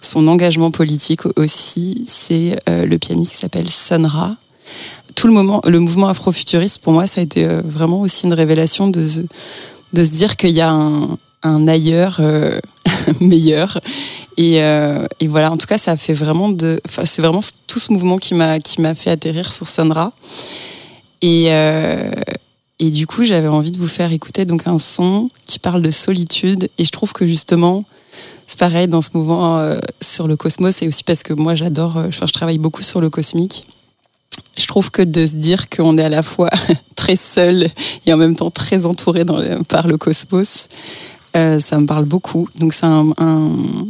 son 0.00 0.26
engagement 0.26 0.72
politique 0.72 1.20
aussi. 1.36 2.02
C'est 2.08 2.58
le 2.66 2.96
pianiste 2.96 3.34
qui 3.34 3.38
s'appelle 3.38 3.70
Sun 3.70 4.04
Ra. 4.04 4.36
Tout 5.16 5.26
le, 5.28 5.32
moment, 5.32 5.60
le 5.66 5.80
mouvement 5.80 6.08
afrofuturiste, 6.08 6.78
pour 6.78 6.92
moi, 6.92 7.06
ça 7.06 7.20
a 7.20 7.24
été 7.24 7.44
euh, 7.46 7.62
vraiment 7.64 8.00
aussi 8.02 8.26
une 8.26 8.34
révélation 8.34 8.86
de, 8.88 9.00
se- 9.04 9.20
de 9.94 10.04
se 10.04 10.10
dire 10.10 10.36
qu'il 10.36 10.50
y 10.50 10.60
a 10.60 10.70
un, 10.70 11.68
ailleurs 11.68 12.18
euh, 12.20 12.60
meilleur. 13.20 13.80
Et, 14.36 14.62
euh, 14.62 15.06
et 15.20 15.26
voilà, 15.26 15.50
en 15.50 15.56
tout 15.56 15.66
cas, 15.66 15.78
ça 15.78 15.92
a 15.92 15.96
fait 15.96 16.12
vraiment 16.12 16.50
de. 16.50 16.80
c'est 17.04 17.22
vraiment 17.22 17.40
tout 17.66 17.78
ce 17.78 17.92
mouvement 17.92 18.18
qui 18.18 18.34
m'a 18.34 18.94
fait 18.94 19.10
atterrir 19.10 19.50
sur 19.50 19.66
Sun 19.66 19.90
Ra. 19.90 20.12
Et, 21.22 21.46
et 22.78 22.90
du 22.90 23.06
coup, 23.06 23.24
j'avais 23.24 23.48
envie 23.48 23.70
de 23.72 23.78
vous 23.78 23.88
faire 23.88 24.12
écouter 24.12 24.44
donc 24.44 24.66
un 24.66 24.76
son 24.78 25.30
qui 25.46 25.58
parle 25.58 25.80
de 25.80 25.90
solitude. 25.90 26.68
Et 26.76 26.84
je 26.84 26.90
trouve 26.90 27.14
que 27.14 27.26
justement, 27.26 27.84
c'est 28.46 28.58
pareil 28.58 28.86
dans 28.86 29.00
ce 29.00 29.08
mouvement 29.14 29.76
sur 30.02 30.28
le 30.28 30.36
cosmos, 30.36 30.82
et 30.82 30.88
aussi 30.88 31.02
parce 31.04 31.22
que 31.22 31.32
moi, 31.32 31.54
j'adore. 31.54 32.10
je 32.10 32.18
travaille 32.32 32.58
beaucoup 32.58 32.82
sur 32.82 33.00
le 33.00 33.08
cosmique. 33.08 33.64
Je 34.56 34.66
trouve 34.66 34.90
que 34.90 35.02
de 35.02 35.26
se 35.26 35.36
dire 35.36 35.68
qu'on 35.68 35.98
est 35.98 36.04
à 36.04 36.08
la 36.08 36.22
fois 36.22 36.50
très 36.96 37.16
seul 37.16 37.68
et 38.06 38.12
en 38.12 38.16
même 38.16 38.36
temps 38.36 38.50
très 38.50 38.86
entouré 38.86 39.24
par 39.68 39.86
le 39.86 39.96
cosmos, 39.96 40.68
euh, 41.36 41.60
ça 41.60 41.78
me 41.78 41.86
parle 41.86 42.06
beaucoup. 42.06 42.48
Donc 42.58 42.72
c'est 42.72 42.86
un, 42.86 43.12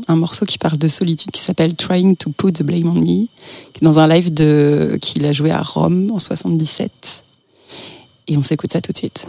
morceau 0.08 0.44
qui 0.44 0.58
parle 0.58 0.78
de 0.78 0.88
solitude 0.88 1.30
qui 1.30 1.40
s'appelle 1.40 1.76
Trying 1.76 2.16
to 2.16 2.30
Put 2.30 2.52
the 2.52 2.62
Blame 2.62 2.88
on 2.88 3.00
Me, 3.00 3.26
dans 3.82 4.00
un 4.00 4.08
live 4.08 4.32
qu'il 4.98 5.24
a 5.24 5.32
joué 5.32 5.50
à 5.50 5.62
Rome 5.62 6.10
en 6.12 6.18
77. 6.18 7.24
Et 8.28 8.36
on 8.36 8.42
s'écoute 8.42 8.72
ça 8.72 8.80
tout 8.80 8.92
de 8.92 8.98
suite. 8.98 9.26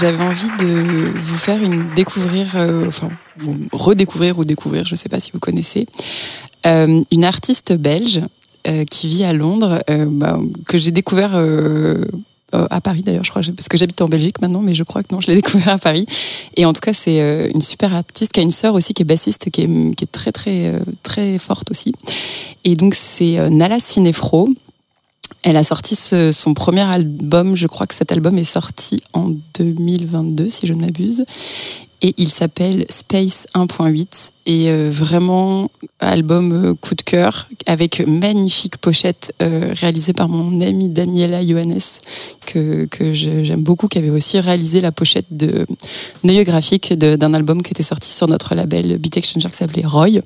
J'avais 0.00 0.22
envie 0.22 0.48
de 0.58 1.12
vous 1.14 1.36
faire 1.36 1.62
une 1.62 1.92
découvrir, 1.94 2.52
euh, 2.54 2.88
enfin 2.88 3.10
vous 3.36 3.54
redécouvrir 3.72 4.38
ou 4.38 4.44
découvrir, 4.44 4.86
je 4.86 4.94
ne 4.94 4.96
sais 4.96 5.10
pas 5.10 5.20
si 5.20 5.30
vous 5.30 5.38
connaissez, 5.38 5.86
euh, 6.66 7.00
une 7.10 7.24
artiste 7.24 7.74
belge 7.74 8.20
euh, 8.66 8.84
qui 8.84 9.08
vit 9.08 9.24
à 9.24 9.32
Londres, 9.32 9.82
bah, 9.88 10.38
que 10.66 10.78
j'ai 10.78 10.90
découvert 10.90 11.34
à 12.52 12.80
Paris 12.80 13.02
d'ailleurs, 13.02 13.24
je 13.24 13.30
crois, 13.30 13.42
parce 13.54 13.68
que 13.68 13.76
j'habite 13.76 14.00
en 14.00 14.08
Belgique 14.08 14.40
maintenant, 14.40 14.62
mais 14.62 14.74
je 14.74 14.84
crois 14.84 15.02
que 15.02 15.14
non, 15.14 15.20
je 15.20 15.28
l'ai 15.28 15.34
découvert 15.42 15.68
à 15.68 15.78
Paris. 15.78 16.06
Et 16.56 16.64
en 16.64 16.72
tout 16.72 16.80
cas, 16.80 16.92
c'est 16.92 17.50
une 17.52 17.60
super 17.60 17.94
artiste 17.94 18.32
qui 18.32 18.40
a 18.40 18.42
une 18.42 18.50
sœur 18.50 18.74
aussi 18.74 18.94
qui 18.94 19.02
est 19.02 19.04
bassiste, 19.04 19.50
qui 19.50 19.62
est, 19.62 19.96
qui 19.96 20.04
est 20.04 20.12
très 20.12 20.32
très 20.32 20.72
très 21.02 21.38
forte 21.38 21.70
aussi. 21.70 21.92
Et 22.64 22.74
donc 22.74 22.94
c'est 22.94 23.50
Nala 23.50 23.78
Cinefro. 23.80 24.48
Elle 25.42 25.56
a 25.56 25.64
sorti 25.64 25.96
son 25.96 26.54
premier 26.54 26.82
album, 26.82 27.56
je 27.56 27.66
crois 27.66 27.86
que 27.86 27.94
cet 27.94 28.12
album 28.12 28.36
est 28.36 28.44
sorti 28.44 29.00
en 29.14 29.32
2022 29.58 30.48
si 30.50 30.66
je 30.66 30.74
ne 30.74 30.82
m'abuse. 30.82 31.24
Et 32.02 32.14
il 32.16 32.30
s'appelle 32.30 32.86
Space 32.88 33.46
1.8 33.54 34.30
et 34.46 34.70
euh, 34.70 34.88
vraiment 34.90 35.70
album 35.98 36.52
euh, 36.52 36.74
coup 36.74 36.94
de 36.94 37.02
cœur 37.02 37.46
avec 37.66 38.06
magnifique 38.08 38.78
pochette 38.78 39.34
euh, 39.42 39.74
réalisée 39.78 40.14
par 40.14 40.30
mon 40.30 40.62
amie 40.62 40.88
Daniela 40.88 41.46
Johannes 41.46 41.78
que, 42.46 42.86
que 42.86 43.12
j'aime 43.12 43.62
beaucoup 43.62 43.86
qui 43.86 43.98
avait 43.98 44.08
aussi 44.08 44.40
réalisé 44.40 44.80
la 44.80 44.92
pochette 44.92 45.26
de 45.30 45.66
Neuilly 46.24 46.44
graphique 46.44 46.94
de- 46.98 47.16
d'un 47.16 47.34
album 47.34 47.60
qui 47.62 47.70
était 47.70 47.82
sorti 47.82 48.08
sur 48.10 48.28
notre 48.28 48.54
label 48.54 48.96
Beat 48.96 49.18
Exchanger 49.18 49.48
qui 49.48 49.56
s'appelait 49.56 49.84
Roy. 49.86 50.20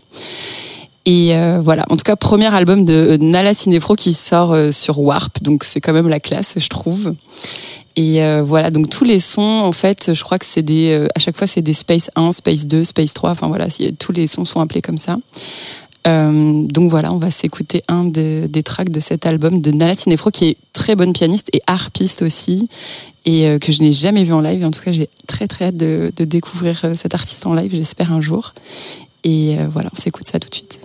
Et 1.06 1.34
euh, 1.36 1.60
voilà, 1.62 1.84
en 1.90 1.96
tout 1.96 2.02
cas, 2.02 2.16
premier 2.16 2.52
album 2.54 2.84
de 2.84 3.18
Nala 3.20 3.52
Cinefro 3.52 3.94
qui 3.94 4.14
sort 4.14 4.52
euh, 4.52 4.70
sur 4.70 4.98
Warp, 5.00 5.42
donc 5.42 5.62
c'est 5.64 5.80
quand 5.80 5.92
même 5.92 6.08
la 6.08 6.20
classe, 6.20 6.54
je 6.58 6.68
trouve. 6.68 7.14
Et 7.96 8.22
euh, 8.24 8.42
voilà, 8.42 8.70
donc 8.70 8.88
tous 8.88 9.04
les 9.04 9.18
sons, 9.18 9.42
en 9.42 9.72
fait, 9.72 10.14
je 10.14 10.24
crois 10.24 10.38
que 10.38 10.46
c'est 10.46 10.62
des, 10.62 10.90
euh, 10.92 11.06
à 11.14 11.18
chaque 11.20 11.36
fois, 11.36 11.46
c'est 11.46 11.62
des 11.62 11.74
Space 11.74 12.10
1, 12.16 12.32
Space 12.32 12.66
2, 12.66 12.84
Space 12.84 13.12
3, 13.12 13.30
enfin 13.30 13.48
voilà, 13.48 13.66
tous 13.98 14.12
les 14.12 14.26
sons 14.26 14.44
sont 14.44 14.60
appelés 14.60 14.80
comme 14.82 14.98
ça. 14.98 15.16
Euh, 16.06 16.62
donc 16.66 16.90
voilà, 16.90 17.12
on 17.12 17.18
va 17.18 17.30
s'écouter 17.30 17.82
un 17.88 18.04
de- 18.04 18.46
des 18.46 18.62
tracks 18.62 18.90
de 18.90 19.00
cet 19.00 19.26
album 19.26 19.60
de 19.62 19.70
Nala 19.70 19.94
Cinefro, 19.94 20.30
qui 20.30 20.46
est 20.46 20.56
très 20.72 20.96
bonne 20.96 21.12
pianiste 21.12 21.48
et 21.52 21.60
harpiste 21.66 22.22
aussi, 22.22 22.68
et 23.26 23.46
euh, 23.46 23.58
que 23.58 23.72
je 23.72 23.82
n'ai 23.82 23.92
jamais 23.92 24.24
vu 24.24 24.32
en 24.32 24.40
live. 24.40 24.64
En 24.64 24.70
tout 24.70 24.82
cas, 24.82 24.92
j'ai 24.92 25.08
très 25.26 25.46
très 25.46 25.66
hâte 25.66 25.76
de, 25.76 26.12
de 26.16 26.24
découvrir 26.24 26.80
euh, 26.84 26.94
cet 26.94 27.14
artiste 27.14 27.46
en 27.46 27.54
live, 27.54 27.70
j'espère 27.74 28.10
un 28.12 28.20
jour. 28.22 28.54
Et 29.22 29.56
euh, 29.58 29.66
voilà, 29.68 29.88
on 29.96 30.00
s'écoute 30.00 30.26
ça 30.28 30.38
tout 30.38 30.48
de 30.50 30.54
suite. 30.54 30.80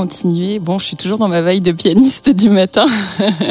Continuer, 0.00 0.60
bon, 0.60 0.78
je 0.78 0.86
suis 0.86 0.96
toujours 0.96 1.18
dans 1.18 1.28
ma 1.28 1.42
veille 1.42 1.60
de 1.60 1.72
pianiste 1.72 2.30
du 2.30 2.48
matin. 2.48 2.86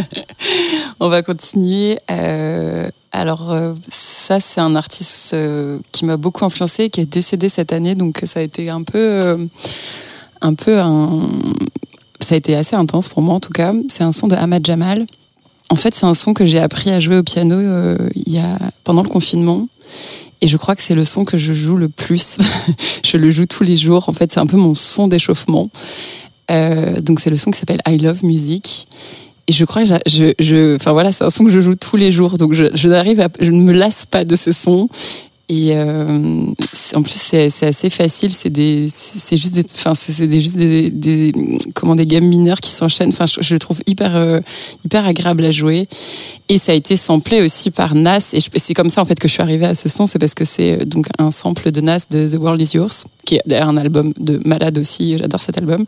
On 0.99 1.07
va 1.07 1.21
continuer. 1.21 1.99
Euh, 2.09 2.89
alors, 3.11 3.51
euh, 3.51 3.75
ça, 3.87 4.39
c'est 4.39 4.59
un 4.59 4.75
artiste 4.75 5.35
euh, 5.35 5.77
qui 5.91 6.05
m'a 6.05 6.17
beaucoup 6.17 6.43
influencé, 6.43 6.89
qui 6.89 7.01
est 7.01 7.05
décédé 7.05 7.49
cette 7.49 7.71
année, 7.71 7.93
donc 7.93 8.21
ça 8.23 8.39
a 8.39 8.41
été 8.41 8.67
un 8.71 8.81
peu, 8.81 9.47
un 10.41 10.53
peu 10.55 10.81
ça 12.19 12.33
a 12.33 12.37
été 12.39 12.55
assez 12.55 12.75
intense 12.75 13.09
pour 13.09 13.21
moi 13.21 13.35
en 13.35 13.39
tout 13.39 13.53
cas. 13.53 13.71
C'est 13.87 14.03
un 14.03 14.11
son 14.11 14.27
de 14.27 14.35
Ahmad 14.35 14.65
Jamal. 14.65 15.05
En 15.69 15.75
fait, 15.75 15.93
c'est 15.93 16.07
un 16.07 16.15
son 16.15 16.33
que 16.33 16.45
j'ai 16.45 16.59
appris 16.59 16.89
à 16.89 16.99
jouer 16.99 17.17
au 17.17 17.23
piano 17.23 17.59
il 18.15 18.33
y 18.33 18.39
a 18.39 18.57
pendant 18.83 19.03
le 19.03 19.09
confinement. 19.09 19.67
Et 20.41 20.47
je 20.47 20.57
crois 20.57 20.75
que 20.75 20.81
c'est 20.81 20.95
le 20.95 21.03
son 21.03 21.25
que 21.25 21.37
je 21.37 21.53
joue 21.53 21.75
le 21.75 21.89
plus. 21.89 22.39
je 23.03 23.17
le 23.17 23.29
joue 23.29 23.45
tous 23.45 23.63
les 23.63 23.75
jours. 23.75 24.09
En 24.09 24.13
fait, 24.13 24.31
c'est 24.31 24.39
un 24.39 24.47
peu 24.47 24.57
mon 24.57 24.73
son 24.73 25.07
d'échauffement. 25.07 25.69
Euh, 26.51 26.99
donc, 26.99 27.19
c'est 27.19 27.29
le 27.29 27.35
son 27.35 27.51
qui 27.51 27.59
s'appelle 27.59 27.81
I 27.87 27.97
Love 27.97 28.23
Music. 28.23 28.87
Et 29.47 29.51
je 29.51 29.65
crois 29.65 29.83
que 29.83 29.89
je, 30.05 30.33
je, 30.37 30.75
enfin 30.75 30.91
voilà, 30.91 31.11
c'est 31.11 31.23
un 31.23 31.29
son 31.29 31.43
que 31.43 31.49
je 31.49 31.59
joue 31.59 31.75
tous 31.75 31.95
les 31.95 32.11
jours. 32.11 32.37
Donc, 32.37 32.53
je, 32.53 32.65
je 32.73 32.87
n'arrive 32.87 33.27
je 33.39 33.51
ne 33.51 33.61
me 33.61 33.73
lasse 33.73 34.05
pas 34.05 34.23
de 34.23 34.35
ce 34.35 34.51
son. 34.51 34.89
Et 35.51 35.75
euh, 35.75 36.45
en 36.93 37.01
plus, 37.01 37.15
c'est 37.15 37.63
assez 37.63 37.89
facile. 37.89 38.31
C'est 38.31 38.51
des, 38.51 38.87
c'est 38.87 39.35
juste 39.35 39.55
des, 39.55 39.65
enfin, 39.65 39.95
c'est 39.95 40.29
juste 40.39 40.57
des, 40.57 40.91
des, 40.91 41.31
comment 41.73 41.95
des 41.95 42.05
gammes 42.05 42.27
mineures 42.27 42.59
qui 42.59 42.69
s'enchaînent. 42.69 43.09
Enfin, 43.09 43.25
je, 43.25 43.53
le 43.55 43.59
trouve 43.59 43.79
hyper, 43.87 44.15
euh, 44.15 44.41
hyper 44.85 45.07
agréable 45.07 45.43
à 45.43 45.49
jouer. 45.49 45.87
Et 46.49 46.59
ça 46.59 46.71
a 46.71 46.75
été 46.75 46.95
samplé 46.95 47.41
aussi 47.41 47.71
par 47.71 47.95
Nas. 47.95 48.29
Et 48.33 48.39
c'est 48.57 48.75
comme 48.75 48.89
ça 48.89 49.01
en 49.01 49.05
fait 49.05 49.19
que 49.19 49.27
je 49.27 49.33
suis 49.33 49.41
arrivée 49.41 49.65
à 49.65 49.73
ce 49.73 49.89
son. 49.89 50.05
C'est 50.05 50.19
parce 50.19 50.35
que 50.35 50.45
c'est 50.45 50.81
euh, 50.81 50.85
donc 50.85 51.07
un 51.17 51.31
sample 51.31 51.71
de 51.71 51.81
Nas 51.81 52.05
de 52.11 52.27
The 52.27 52.39
World 52.39 52.61
Is 52.61 52.77
Yours, 52.77 53.05
qui 53.25 53.35
est 53.35 53.41
d'ailleurs 53.47 53.69
un 53.69 53.77
album 53.77 54.13
de 54.19 54.39
malade 54.45 54.77
aussi. 54.77 55.17
J'adore 55.17 55.41
cet 55.41 55.57
album. 55.57 55.83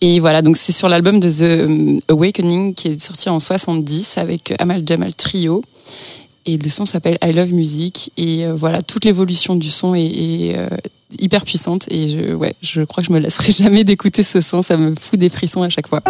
Et 0.00 0.18
voilà, 0.18 0.42
donc 0.42 0.56
c'est 0.56 0.72
sur 0.72 0.88
l'album 0.88 1.20
de 1.20 1.30
The 1.30 2.10
Awakening 2.10 2.74
qui 2.74 2.88
est 2.88 3.00
sorti 3.00 3.28
en 3.28 3.38
70 3.38 4.18
avec 4.18 4.52
Amal 4.58 4.82
Jamal 4.84 5.14
Trio. 5.14 5.62
Et 6.44 6.56
le 6.56 6.68
son 6.68 6.84
s'appelle 6.84 7.18
I 7.22 7.32
Love 7.32 7.52
Music. 7.52 8.12
Et 8.16 8.46
euh, 8.46 8.54
voilà, 8.54 8.82
toute 8.82 9.04
l'évolution 9.04 9.54
du 9.56 9.68
son 9.68 9.94
est, 9.94 10.58
euh, 10.58 10.68
hyper 11.18 11.44
puissante. 11.44 11.86
Et 11.90 12.08
je, 12.08 12.34
ouais, 12.34 12.54
je 12.60 12.82
crois 12.82 13.02
que 13.02 13.08
je 13.08 13.12
me 13.12 13.18
lasserai 13.20 13.52
jamais 13.64 13.84
d'écouter 13.84 14.22
ce 14.22 14.40
son. 14.40 14.62
Ça 14.62 14.76
me 14.76 14.94
fout 14.94 15.18
des 15.18 15.28
frissons 15.28 15.62
à 15.62 15.68
chaque 15.68 15.88
fois. 15.88 16.02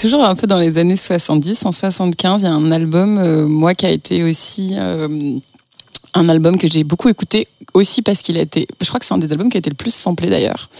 Toujours 0.00 0.24
un 0.24 0.34
peu 0.34 0.46
dans 0.46 0.58
les 0.58 0.78
années 0.78 0.96
70, 0.96 1.66
en 1.66 1.72
75, 1.72 2.42
il 2.42 2.44
y 2.44 2.48
a 2.48 2.52
un 2.52 2.70
album, 2.70 3.18
euh, 3.18 3.46
moi, 3.46 3.74
qui 3.74 3.86
a 3.86 3.90
été 3.90 4.22
aussi 4.22 4.74
euh, 4.76 5.38
un 6.14 6.28
album 6.28 6.56
que 6.56 6.68
j'ai 6.68 6.84
beaucoup 6.84 7.08
écouté, 7.08 7.48
aussi 7.74 8.02
parce 8.02 8.22
qu'il 8.22 8.38
a 8.38 8.40
été, 8.40 8.66
je 8.80 8.86
crois 8.86 9.00
que 9.00 9.06
c'est 9.06 9.14
un 9.14 9.18
des 9.18 9.32
albums 9.32 9.50
qui 9.50 9.56
a 9.56 9.60
été 9.60 9.70
le 9.70 9.76
plus 9.76 9.92
samplé 9.92 10.30
d'ailleurs. 10.30 10.70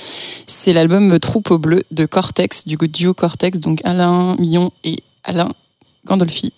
C'est 0.46 0.72
l'album 0.72 1.18
Troupe 1.18 1.50
au 1.50 1.58
bleu 1.58 1.82
de 1.90 2.06
Cortex, 2.06 2.66
du 2.66 2.76
duo 2.76 3.12
Cortex, 3.12 3.58
donc 3.60 3.80
Alain 3.84 4.36
Millon 4.36 4.70
et 4.84 5.02
Alain 5.24 5.48
Gandolfi. 6.06 6.52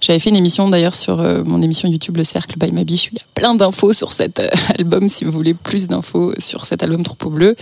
J'avais 0.00 0.18
fait 0.20 0.30
une 0.30 0.36
émission 0.36 0.68
d'ailleurs 0.68 0.94
sur 0.94 1.20
euh, 1.20 1.42
mon 1.44 1.60
émission 1.60 1.88
YouTube 1.88 2.16
Le 2.16 2.24
Cercle 2.24 2.56
by 2.58 2.70
Ma 2.72 2.84
Biche. 2.84 3.06
où 3.06 3.14
Il 3.14 3.18
y 3.18 3.20
a 3.20 3.26
plein 3.34 3.54
d'infos 3.54 3.92
sur 3.92 4.12
cet 4.12 4.40
euh, 4.40 4.48
album 4.78 5.08
si 5.08 5.24
vous 5.24 5.32
voulez 5.32 5.54
plus 5.54 5.88
d'infos 5.88 6.32
sur 6.38 6.64
cet 6.64 6.82
album 6.82 7.02
Troupeau 7.02 7.30
Bleu. 7.30 7.56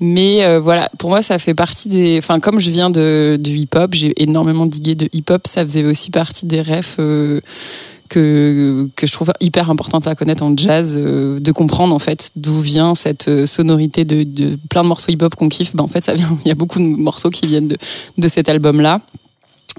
Mais 0.00 0.44
euh, 0.44 0.58
voilà, 0.58 0.90
pour 0.98 1.10
moi, 1.10 1.22
ça 1.22 1.38
fait 1.38 1.54
partie 1.54 1.88
des. 1.88 2.18
Enfin, 2.18 2.38
comme 2.38 2.60
je 2.60 2.70
viens 2.70 2.90
de, 2.90 3.38
du 3.40 3.58
hip-hop, 3.58 3.94
j'ai 3.94 4.20
énormément 4.22 4.66
digué 4.66 4.94
de 4.94 5.08
hip-hop. 5.12 5.46
Ça 5.46 5.64
faisait 5.64 5.84
aussi 5.84 6.10
partie 6.10 6.46
des 6.46 6.62
refs 6.62 6.96
que, 6.96 8.88
que 8.94 9.06
je 9.06 9.12
trouve 9.12 9.32
hyper 9.40 9.70
importante 9.70 10.06
à 10.06 10.14
connaître 10.14 10.42
en 10.42 10.56
jazz, 10.56 10.96
de 10.96 11.52
comprendre 11.52 11.94
en 11.94 11.98
fait 11.98 12.30
d'où 12.36 12.60
vient 12.60 12.94
cette 12.94 13.46
sonorité 13.46 14.04
de, 14.04 14.22
de 14.22 14.56
plein 14.68 14.82
de 14.82 14.88
morceaux 14.88 15.12
hip-hop 15.12 15.34
qu'on 15.34 15.48
kiffe. 15.48 15.74
Ben, 15.74 15.84
en 15.84 15.88
fait, 15.88 16.02
ça 16.02 16.14
vient. 16.14 16.38
Il 16.44 16.48
y 16.48 16.52
a 16.52 16.54
beaucoup 16.54 16.78
de 16.78 16.84
morceaux 16.84 17.30
qui 17.30 17.46
viennent 17.46 17.68
de, 17.68 17.76
de 18.18 18.28
cet 18.28 18.48
album-là. 18.48 19.00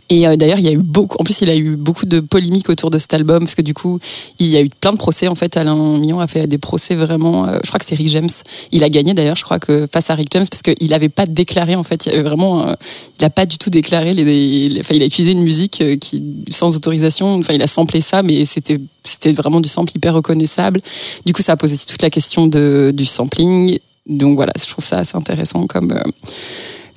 Et 0.10 0.26
euh, 0.26 0.36
d'ailleurs, 0.38 0.60
il 0.60 0.66
y 0.66 0.70
a 0.70 0.72
eu 0.72 0.78
beaucoup. 0.78 1.18
En 1.20 1.24
plus, 1.24 1.42
il 1.42 1.50
a 1.50 1.56
eu 1.56 1.76
beaucoup 1.76 2.06
de 2.06 2.22
polémiques 2.22 2.70
autour 2.70 2.90
de 2.90 2.98
cet 2.98 3.14
album 3.14 3.40
parce 3.40 3.56
que 3.56 3.62
du 3.62 3.74
coup, 3.74 4.00
il 4.40 4.48
y 4.48 4.56
a 4.56 4.62
eu 4.62 4.70
plein 4.70 4.94
de 4.94 4.98
procès. 4.98 5.28
En 5.28 5.36
fait, 5.36 5.58
Alain 5.58 5.76
Millon 5.98 6.20
a 6.20 6.28
fait 6.28 6.48
des 6.48 6.58
procès 6.58 6.96
vraiment. 6.96 7.48
euh, 7.48 7.58
je 7.64 7.68
crois 7.68 7.80
que 7.80 7.86
c'est 7.86 7.96
Rick 7.96 8.08
James. 8.10 8.30
Il 8.72 8.84
a 8.84 8.90
gagné 8.90 9.14
d'ailleurs. 9.14 9.36
Je 9.36 9.44
crois 9.44 9.60
que 9.60 9.88
face 9.92 10.10
à 10.10 10.16
Rick 10.16 10.30
James 10.32 10.46
parce 10.50 10.62
qu'il 10.62 10.90
n'avait 10.90 11.10
pas 11.10 11.26
déclaré. 11.26 11.76
En 11.76 11.84
fait, 11.84 12.06
il 12.06 12.12
y 12.12 12.16
avait 12.16 12.24
vraiment. 12.24 12.68
euh, 12.70 12.74
il 13.20 13.24
n'a 13.24 13.30
pas 13.30 13.46
du 13.46 13.58
tout 13.58 13.70
déclaré. 13.70 14.14
Les, 14.14 14.80
enfin, 14.80 14.96
il 14.96 15.02
a 15.04 15.06
utilisé 15.06 15.34
une 15.34 15.44
musique 15.44 15.82
euh, 15.82 15.98
qui 15.98 16.24
sans 16.52 16.76
autorisation. 16.76 17.36
Enfin, 17.36 17.54
il 17.54 17.62
a 17.62 17.68
samplé 17.68 18.00
ça, 18.00 18.24
mais 18.24 18.46
c'était 18.46 18.80
c'était 19.04 19.34
vraiment 19.34 19.60
du 19.60 19.70
sample 19.70 19.92
hyper 19.96 20.14
reconnaissable. 20.14 20.82
Du 21.26 21.34
coup, 21.34 21.42
ça 21.42 21.58
pose 21.58 21.74
aussi 21.74 21.86
toute 21.86 22.02
la 22.02 22.10
question 22.10 22.48
de, 22.48 22.92
du 22.96 23.06
sampling. 23.06 23.78
Donc 24.06 24.36
voilà, 24.38 24.54
je 24.58 24.70
trouve 24.70 24.86
ça 24.86 25.00
assez 25.00 25.18
intéressant 25.18 25.68
comme. 25.68 25.94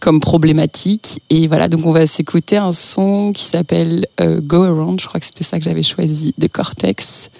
Comme 0.00 0.20
problématique. 0.20 1.20
Et 1.30 1.46
voilà, 1.46 1.68
donc 1.68 1.86
on 1.86 1.92
va 1.92 2.06
s'écouter 2.06 2.56
un 2.56 2.72
son 2.72 3.32
qui 3.32 3.44
s'appelle 3.44 4.06
euh, 4.20 4.40
Go 4.40 4.62
Around, 4.62 5.00
je 5.00 5.06
crois 5.06 5.20
que 5.20 5.26
c'était 5.26 5.44
ça 5.44 5.58
que 5.58 5.64
j'avais 5.64 5.82
choisi, 5.82 6.34
de 6.38 6.46
Cortex. 6.46 7.30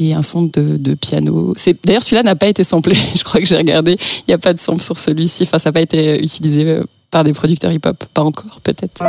Et 0.00 0.14
un 0.14 0.22
son 0.22 0.42
de, 0.42 0.76
de 0.76 0.94
piano. 0.94 1.54
D'ailleurs, 1.84 2.04
celui-là 2.04 2.22
n'a 2.22 2.36
pas 2.36 2.46
été 2.46 2.62
samplé. 2.62 2.94
Je 3.16 3.24
crois 3.24 3.40
que 3.40 3.46
j'ai 3.48 3.56
regardé. 3.56 3.96
Il 4.20 4.24
n'y 4.28 4.34
a 4.34 4.38
pas 4.38 4.52
de 4.52 4.58
sample 4.60 4.80
sur 4.80 4.96
celui-ci. 4.96 5.42
Enfin, 5.42 5.58
ça 5.58 5.70
n'a 5.70 5.72
pas 5.72 5.80
été 5.80 6.22
utilisé 6.22 6.64
euh, 6.68 6.84
par 7.10 7.24
des 7.24 7.32
producteurs 7.32 7.72
hip-hop. 7.72 8.04
Pas 8.14 8.22
encore, 8.22 8.60
peut-être. 8.62 9.02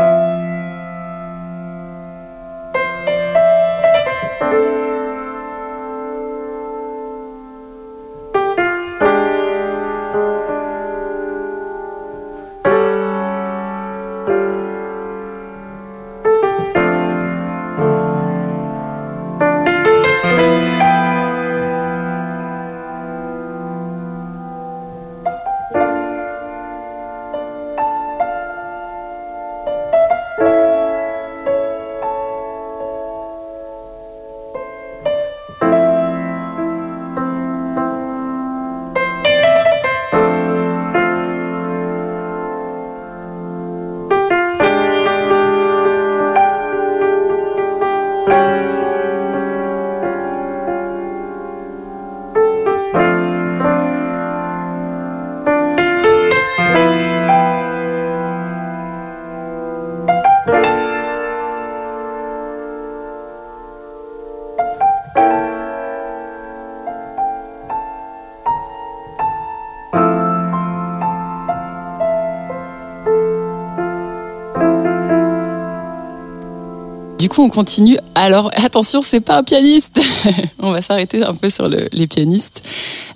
On 77.42 77.50
continue. 77.50 77.98
Alors, 78.16 78.52
attention, 78.56 79.02
c'est 79.02 79.20
pas 79.22 79.38
un 79.38 79.44
pianiste. 79.44 80.00
on 80.60 80.72
va 80.72 80.82
s'arrêter 80.82 81.24
un 81.24 81.34
peu 81.34 81.50
sur 81.50 81.68
le- 81.70 81.88
les 81.92 82.08
pianistes. 82.08 82.64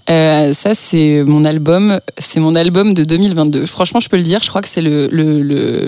Euh, 0.10 0.52
ça, 0.54 0.74
c'est 0.74 1.24
mon 1.26 1.44
album. 1.46 2.00
C'est 2.18 2.40
mon 2.40 2.56
album 2.56 2.94
de 2.94 3.04
2022. 3.04 3.66
Franchement, 3.66 4.00
je 4.00 4.10
peux 4.10 4.18
le 4.18 4.24
dire. 4.24 4.42
Je 4.44 4.50
crois 4.50 4.62
que 4.62 4.68
c'est 4.68 4.82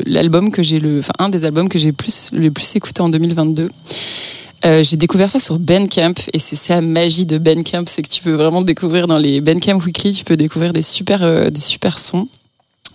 l'album 0.06 0.52
que 0.52 0.63
j'ai 0.63 0.80
le, 0.80 1.00
enfin 1.00 1.13
un 1.19 1.30
des 1.30 1.45
albums 1.45 1.69
que 1.69 1.78
j'ai 1.80 1.91
plus 1.91 2.30
le 2.34 2.52
plus 2.52 2.76
écouté 2.76 3.02
en 3.02 3.10
2022. 3.10 3.69
Euh, 4.65 4.84
j'ai 4.84 4.98
découvert 4.98 5.30
ça 5.30 5.39
sur 5.39 5.60
Bandcamp 5.60 6.13
et 6.34 6.39
c'est 6.39 6.56
ça 6.56 6.76
la 6.76 6.82
magie 6.82 7.26
de 7.26 7.38
Bandcamp, 7.38 7.84
c'est 7.88 8.02
que 8.02 8.08
tu 8.08 8.24
peux 8.24 8.32
vraiment 8.34 8.63
découvrir 8.63 9.06
dans 9.06 9.17
les 9.17 9.39
Bandcamp 9.39 9.78
Weekly, 9.78 10.12
tu 10.13 10.24
peux 10.24 10.38
découvrir 10.38 10.74
des 10.74 10.82
super 10.82 11.21
euh, 11.21 11.50
des 11.52 11.60
super 11.62 12.00
sons. 12.00 12.28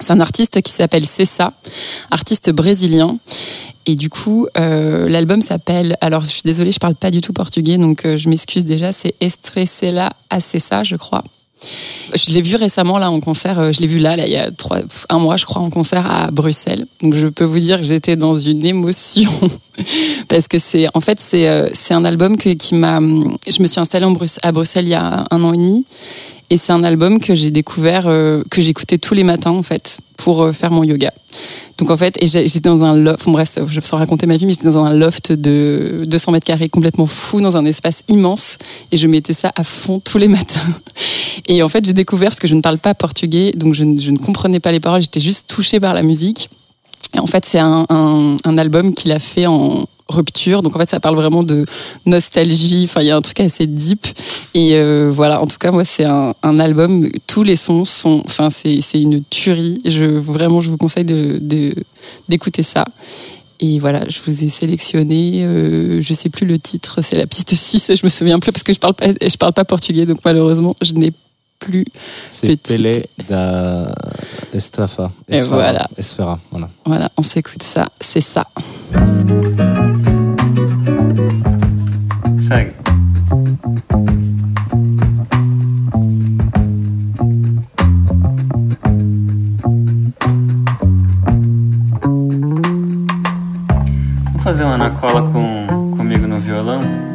C'est 0.01 0.13
un 0.13 0.21
artiste 0.21 0.61
qui 0.63 0.73
s'appelle 0.73 1.07
Cessa, 1.07 1.53
artiste 2.11 2.51
brésilien. 2.51 3.19
Et 3.87 3.95
du 3.97 4.11
coup, 4.11 4.47
euh, 4.59 5.09
l'album 5.09 5.41
s'appelle. 5.41 5.97
Alors, 6.01 6.23
je 6.23 6.29
suis 6.29 6.43
désolée, 6.45 6.73
je 6.73 6.79
parle 6.79 6.95
pas 6.95 7.11
du 7.11 7.21
tout 7.21 7.33
portugais, 7.33 7.79
donc 7.79 8.05
euh, 8.05 8.17
je 8.17 8.29
m'excuse 8.29 8.65
déjà. 8.65 8.93
C'est 8.93 9.15
Estressela 9.21 10.13
Acessa, 10.29 10.85
je 10.85 10.97
crois. 10.97 11.23
Je 12.15 12.33
l'ai 12.33 12.41
vu 12.41 12.57
récemment 12.57 12.99
là 12.99 13.11
en 13.11 13.21
concert. 13.21 13.59
euh, 13.59 13.73
Je 13.73 13.81
l'ai 13.81 13.87
vu 13.87 13.99
là, 13.99 14.17
il 14.17 14.33
y 14.33 14.37
a 14.37 14.51
trois, 14.51 14.79
un 15.09 15.19
mois, 15.19 15.37
je 15.37 15.45
crois, 15.45 15.61
en 15.63 15.71
concert 15.71 16.11
à 16.11 16.31
Bruxelles. 16.31 16.87
Donc, 17.03 17.15
je 17.15 17.27
peux 17.27 17.45
vous 17.45 17.59
dire 17.59 17.79
que 17.81 17.87
j'étais 17.87 18.17
dans 18.17 18.37
une 18.37 18.65
émotion 18.65 19.31
parce 20.29 20.47
que 20.47 20.59
c'est, 20.59 20.87
en 20.95 21.01
fait, 21.01 21.19
c'est, 21.21 21.47
un 21.93 22.05
album 22.05 22.37
que, 22.37 22.51
qui 22.51 22.75
m'a. 22.75 23.01
Je 23.01 23.63
me 23.63 23.67
suis 23.67 23.81
installée 23.81 24.07
à 24.43 24.53
Bruxelles 24.53 24.87
il 24.87 24.91
y 24.91 24.95
a 24.95 25.25
un 25.31 25.45
an 25.45 25.53
et 25.53 25.59
demi. 25.59 25.85
Et 26.53 26.57
c'est 26.57 26.73
un 26.73 26.83
album 26.83 27.21
que 27.21 27.35
j'ai 27.35 27.51
découvert, 27.53 28.05
euh, 28.07 28.43
que 28.51 28.61
j'écoutais 28.61 28.99
tous 28.99 29.15
les 29.15 29.23
matins 29.23 29.53
en 29.53 29.63
fait, 29.63 29.99
pour 30.19 30.43
euh, 30.43 30.53
faire 30.53 30.73
mon 30.73 30.83
yoga. 30.83 31.13
Donc 31.79 31.91
en 31.91 31.97
fait, 31.97 32.19
j'étais 32.23 32.61
dans 32.69 32.83
un 32.83 32.97
loft, 32.97 33.25
bon, 33.25 33.33
bref, 33.33 33.59
je 33.69 33.81
sans 33.81 33.97
raconter 33.97 34.27
ma 34.27 34.37
vie, 34.37 34.47
mais 34.47 34.53
j'étais 34.53 34.65
dans 34.65 34.85
un 34.85 34.93
loft 34.93 35.33
de 35.33 36.03
200 36.07 36.33
mètres 36.33 36.47
carrés 36.47 36.69
complètement 36.69 37.07
fou, 37.07 37.41
dans 37.41 37.57
un 37.57 37.65
espace 37.65 38.03
immense, 38.09 38.59
et 38.91 38.97
je 38.97 39.07
mettais 39.07 39.33
ça 39.33 39.53
à 39.57 39.63
fond 39.65 40.01
tous 40.01 40.19
les 40.19 40.29
matins. 40.37 40.75
Et 41.47 41.63
en 41.63 41.69
fait, 41.69 41.85
j'ai 41.87 41.93
découvert, 41.93 42.31
parce 42.31 42.41
que 42.41 42.49
je 42.49 42.55
ne 42.57 42.61
parle 42.61 42.79
pas 42.79 42.95
portugais, 42.95 43.53
donc 43.55 43.75
je, 43.75 43.85
ne- 43.85 43.97
je 43.99 44.11
ne 44.11 44.19
comprenais 44.19 44.61
pas 44.61 44.73
les 44.73 44.81
paroles, 44.81 45.01
j'étais 45.03 45.21
juste 45.21 45.49
touchée 45.49 45.79
par 45.81 45.95
la 45.95 46.03
musique. 46.03 46.51
En 47.19 47.27
fait, 47.27 47.45
c'est 47.45 47.59
un, 47.59 47.87
un, 47.89 48.37
un 48.45 48.59
album 48.59 48.95
qu'il 48.95 49.11
a 49.13 49.19
fait 49.19 49.47
en 49.47 49.87
rupture. 50.09 50.63
Donc 50.63 50.75
en 50.77 50.79
fait, 50.79 50.91
ça 50.91 51.01
parle 51.01 51.17
vraiment 51.17 51.43
de 51.43 51.65
nostalgie. 52.07 52.83
Enfin, 52.85 53.01
il 53.03 53.07
y 53.07 53.11
a 53.11 53.17
un 53.17 53.21
truc 53.21 53.41
assez 53.41 53.67
deep. 53.67 54.07
Et 54.55 54.75
euh, 54.75 55.11
voilà, 55.13 55.41
en 55.43 55.47
tout 55.47 55.59
cas, 55.59 55.71
moi, 55.71 55.85
c'est 55.85 56.05
un, 56.05 56.35
un 56.43 56.61
album. 56.61 57.07
Tous 57.27 57.43
les 57.43 57.57
sons 57.57 57.85
sont. 57.85 58.23
Enfin, 58.25 58.49
c'est 58.51 58.81
une 58.95 59.23
tuerie. 59.31 59.81
Je, 59.85 60.05
vraiment, 60.05 60.61
je 60.61 60.71
vous 60.71 60.77
conseille 60.77 61.05
de- 61.05 61.39
de- 61.41 61.75
d'écouter 62.29 62.63
ça. 62.63 62.85
Et 63.63 63.79
voilà, 63.79 64.05
je 64.09 64.19
vous 64.25 64.43
ai 64.45 64.49
sélectionné, 64.49 65.45
euh, 65.47 66.01
je 66.01 66.15
sais 66.15 66.31
plus 66.31 66.47
le 66.47 66.59
titre, 66.59 67.03
c'est 67.03 67.17
la 67.17 67.27
piste 67.27 67.53
6, 67.55 67.93
je 67.95 68.01
me 68.07 68.09
souviens 68.09 68.39
plus 68.41 68.53
parce 68.53 68.63
que 68.63 68.73
je 68.73 68.79
parle 68.79 68.95
pas, 68.95 69.09
je 69.09 69.37
parle 69.37 69.53
pas 69.53 69.67
portugais, 69.67 70.07
donc 70.07 70.17
malheureusement, 70.25 70.75
je 70.81 70.95
n'ai 70.95 71.13
plus. 71.61 71.85
C'est 72.29 72.49
Petit. 72.49 72.73
Pelé 72.73 73.07
da 73.29 73.93
Estafa. 74.53 75.13
Et 75.29 75.37
Esfera. 75.37 75.57
voilà. 75.57 75.89
Esfera, 75.97 76.39
voilà. 76.51 76.69
Voilà, 76.85 77.09
on 77.17 77.23
s'écoute 77.23 77.63
ça, 77.63 77.87
c'est 78.01 78.21
ça. 78.21 78.47
Segue. 82.49 82.75
Vamos 94.25 94.43
fazer 94.43 94.65
uma 94.65 94.79
na 94.79 94.91
cola 94.91 95.23
com, 95.31 95.95
comigo 95.97 96.27
no 96.27 96.41
violão? 96.41 97.10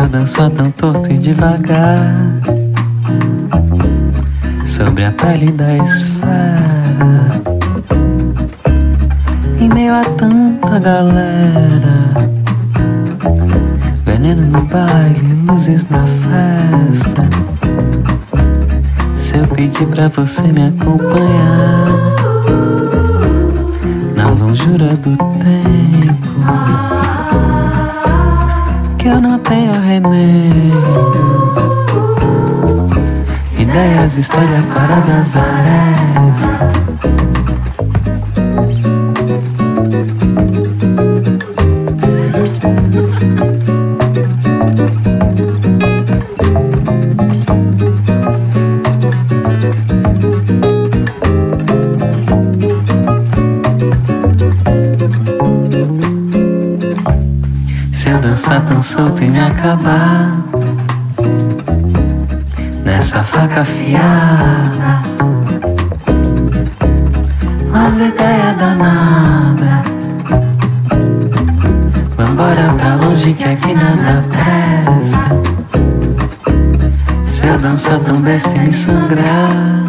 Dança 0.00 0.48
tão 0.48 0.70
torto 0.70 1.12
e 1.12 1.18
devagar 1.18 2.14
sobre 4.64 5.04
a 5.04 5.12
pele 5.12 5.52
da 5.52 5.76
esfera. 5.76 7.42
Em 9.60 9.68
meio 9.68 9.94
a 9.94 10.02
tanta 10.02 10.78
galera, 10.78 11.92
veneno 14.04 14.46
no 14.46 14.62
baile, 14.62 15.44
luzes 15.46 15.86
na 15.90 16.06
festa. 16.06 17.28
Se 19.18 19.36
eu 19.36 19.46
pedir 19.48 19.86
pra 19.88 20.08
você 20.08 20.42
me 20.42 20.68
acompanhar 20.68 21.86
na 24.16 24.30
longura 24.30 24.96
do 24.96 25.16
tempo 25.16 26.91
que 29.02 29.08
eu 29.08 29.20
não 29.20 29.36
tenho 29.40 29.72
remédio. 29.72 30.80
Ideias, 33.58 34.16
história, 34.16 34.62
paradas, 34.72 35.34
arestas. 35.34 36.51
Se 58.02 58.10
eu 58.10 58.18
dançar 58.18 58.60
tão 58.64 58.82
solto 58.82 59.22
e 59.22 59.28
me 59.28 59.38
acabar 59.38 60.36
Nessa 62.84 63.22
faca 63.22 63.60
afiada. 63.60 65.02
As 67.72 68.00
ideias 68.00 68.56
danadas. 68.58 69.86
Vambora 72.16 72.74
pra 72.76 72.96
longe 72.96 73.34
que 73.34 73.44
aqui 73.44 73.72
nada 73.72 74.20
presta. 74.30 75.30
Se 77.24 77.46
eu 77.46 77.56
dançar 77.56 78.00
tão 78.00 78.20
besta 78.20 78.56
e 78.56 78.58
me 78.62 78.72
sangrar 78.72 79.86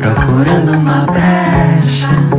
Procurando 0.00 0.78
uma 0.78 1.04
brecha 1.12 2.33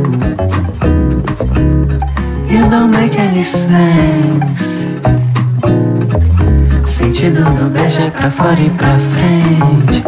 Make 3.06 3.20
any 3.20 3.44
sense. 3.44 4.84
Sentido 6.84 7.44
do 7.56 7.70
beijo 7.70 8.02
é 8.02 8.10
pra 8.10 8.32
fora 8.32 8.60
e 8.60 8.68
pra 8.70 8.98
frente. 8.98 10.02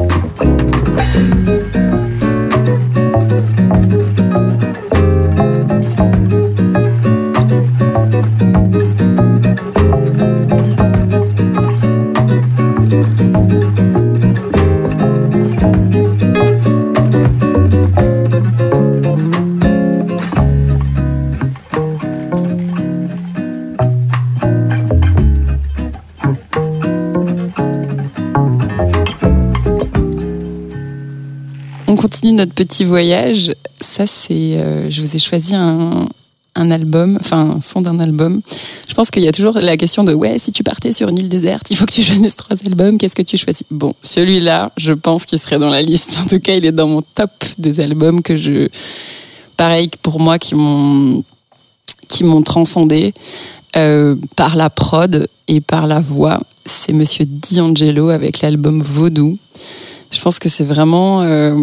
Notre 32.38 32.54
petit 32.54 32.84
voyage. 32.84 33.54
Ça, 33.80 34.06
c'est. 34.06 34.32
euh, 34.56 34.88
je 34.90 35.02
vous 35.02 35.14
ai 35.16 35.18
choisi 35.18 35.54
un, 35.54 36.06
un 36.54 36.70
album, 36.70 37.18
enfin 37.20 37.56
un 37.56 37.60
son 37.60 37.82
d'un 37.82 37.98
album. 38.00 38.40
Je 38.88 38.94
pense 38.94 39.10
qu'il 39.10 39.22
y 39.22 39.28
a 39.28 39.32
toujours 39.32 39.54
la 39.54 39.76
question 39.76 40.02
de 40.04 40.14
ouais, 40.14 40.38
si 40.38 40.50
tu 40.50 40.62
partais 40.64 40.92
sur 40.92 41.08
une 41.08 41.18
île 41.18 41.28
déserte, 41.28 41.70
il 41.70 41.76
faut 41.76 41.84
que 41.86 41.92
tu 41.92 42.02
choisisses 42.02 42.36
trois 42.44 42.56
albums. 42.66 42.96
Qu'est-ce 42.98 43.14
que 43.14 43.22
tu 43.22 43.36
choisis? 43.36 43.64
Bon, 43.70 43.92
celui-là, 44.02 44.72
je 44.76 44.92
pense 44.92 45.24
qu'il 45.26 45.38
serait 45.38 45.58
dans 45.58 45.70
la 45.70 45.82
liste. 45.82 46.16
En 46.24 46.28
tout 46.28 46.40
cas, 46.40 46.54
il 46.54 46.64
est 46.64 46.72
dans 46.72 46.88
mon 46.88 47.02
top 47.02 47.30
des 47.58 47.80
albums 47.80 48.22
que 48.22 48.34
je. 48.36 48.68
Pareil 49.56 49.90
pour 50.02 50.18
moi, 50.20 50.38
qui 50.38 50.54
m'ont 50.54 51.22
qui 52.08 52.24
m'ont 52.24 52.42
transcendé 52.42 53.12
euh, 53.76 54.16
par 54.34 54.56
la 54.56 54.70
prod 54.70 55.28
et 55.46 55.60
par 55.60 55.86
la 55.86 56.00
voix. 56.00 56.40
C'est 56.64 56.92
Monsieur 56.92 57.24
D'Angelo 57.26 58.08
avec 58.10 58.40
l'album 58.40 58.80
Vaudou. 58.80 59.36
Je 60.10 60.20
pense 60.20 60.38
que 60.38 60.48
c'est 60.48 60.64
vraiment. 60.64 61.22
euh, 61.22 61.54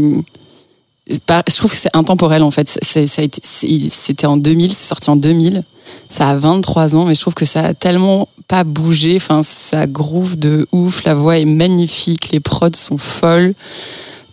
je 1.08 1.56
trouve 1.58 1.72
que 1.72 1.78
c'est 1.78 1.96
intemporel 1.96 2.44
en 2.44 2.52
fait. 2.52 2.80
C'était 2.84 4.28
en 4.28 4.38
2000, 4.38 4.74
c'est 4.74 4.88
sorti 4.88 5.10
en 5.10 5.16
2000. 5.16 5.64
Ça 6.10 6.30
a 6.30 6.36
23 6.36 6.96
ans, 6.96 7.06
mais 7.06 7.14
je 7.14 7.22
trouve 7.22 7.36
que 7.36 7.46
ça 7.46 7.64
a 7.66 7.74
tellement 7.74 8.28
pas 8.48 8.64
bougé. 8.64 9.16
Enfin, 9.18 9.44
ça 9.44 9.86
groove 9.88 10.38
de 10.38 10.68
ouf. 10.72 11.04
La 11.04 11.14
voix 11.14 11.38
est 11.38 11.46
magnifique, 11.46 12.32
les 12.32 12.40
prods 12.40 12.70
sont 12.74 12.98
folles, 12.98 13.54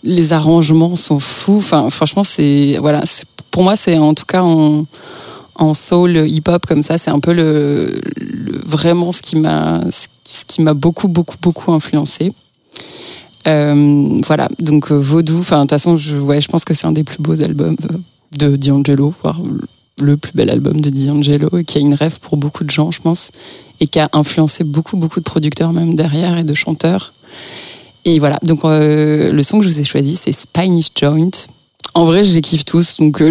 les 0.02 0.32
arrangements 0.32 0.96
sont 0.96 1.20
fous. 1.20 1.58
Enfin, 1.58 1.90
franchement, 1.90 2.22
c'est 2.22 2.78
voilà. 2.80 3.02
Pour 3.50 3.62
moi, 3.62 3.76
c'est 3.76 3.98
en 3.98 4.14
tout 4.14 4.24
cas 4.24 4.42
en, 4.42 4.86
soul 5.74 6.16
hip-hop 6.28 6.64
comme 6.66 6.82
ça, 6.82 6.96
c'est 6.98 7.10
un 7.10 7.20
peu 7.20 7.32
le- 7.34 8.00
vraiment 8.66 9.12
ce 9.12 9.20
qui 9.22 9.36
m'a 9.36 9.80
ce 9.90 10.44
qui 10.46 10.62
m'a 10.62 10.74
beaucoup 10.74 11.08
beaucoup 11.08 11.36
beaucoup 11.40 11.70
influencé. 11.72 12.32
Euh, 13.46 14.20
voilà, 14.24 14.48
donc 14.60 14.90
euh, 14.92 14.94
Vaudou, 14.94 15.38
enfin 15.38 15.56
de 15.56 15.62
toute 15.62 15.70
façon, 15.70 15.96
je, 15.96 16.16
ouais, 16.16 16.40
je 16.40 16.48
pense 16.48 16.64
que 16.64 16.74
c'est 16.74 16.86
un 16.86 16.92
des 16.92 17.04
plus 17.04 17.18
beaux 17.18 17.42
albums 17.42 17.76
euh, 17.90 17.98
de 18.38 18.56
D'Angelo, 18.56 19.12
voire 19.22 19.40
le 20.00 20.16
plus 20.16 20.32
bel 20.32 20.50
album 20.50 20.80
de 20.80 20.90
D'Angelo, 20.90 21.48
et 21.58 21.64
qui 21.64 21.78
a 21.78 21.80
une 21.80 21.94
rêve 21.94 22.20
pour 22.20 22.36
beaucoup 22.36 22.64
de 22.64 22.70
gens, 22.70 22.90
je 22.90 23.00
pense, 23.00 23.30
et 23.80 23.86
qui 23.86 23.98
a 23.98 24.08
influencé 24.12 24.64
beaucoup, 24.64 24.96
beaucoup 24.96 25.20
de 25.20 25.24
producteurs 25.24 25.72
même 25.72 25.94
derrière 25.94 26.38
et 26.38 26.44
de 26.44 26.54
chanteurs. 26.54 27.12
Et 28.04 28.18
voilà, 28.18 28.38
donc 28.42 28.64
euh, 28.64 29.32
le 29.32 29.42
son 29.42 29.58
que 29.58 29.64
je 29.64 29.70
vous 29.70 29.80
ai 29.80 29.84
choisi, 29.84 30.16
c'est 30.16 30.32
Spanish 30.32 30.88
Joint. 30.98 31.30
En 31.94 32.04
vrai, 32.04 32.24
je 32.24 32.34
les 32.34 32.40
kiffe 32.40 32.64
tous, 32.64 32.96
donc 32.98 33.20
euh, 33.20 33.30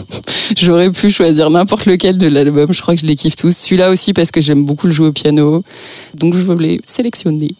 j'aurais 0.56 0.92
pu 0.92 1.10
choisir 1.10 1.50
n'importe 1.50 1.86
lequel 1.86 2.18
de 2.18 2.26
l'album. 2.26 2.72
Je 2.72 2.80
crois 2.82 2.94
que 2.94 3.00
je 3.00 3.06
les 3.06 3.16
kiffe 3.16 3.36
tous. 3.36 3.56
Celui-là 3.56 3.90
aussi 3.90 4.12
parce 4.12 4.30
que 4.30 4.40
j'aime 4.40 4.64
beaucoup 4.64 4.86
le 4.86 4.92
jouer 4.92 5.08
au 5.08 5.12
piano, 5.12 5.64
donc 6.14 6.34
je 6.34 6.42
voulais 6.42 6.80
sélectionner. 6.86 7.54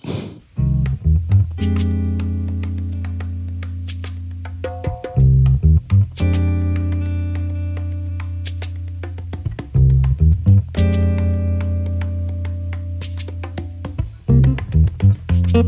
We're 15.54 15.60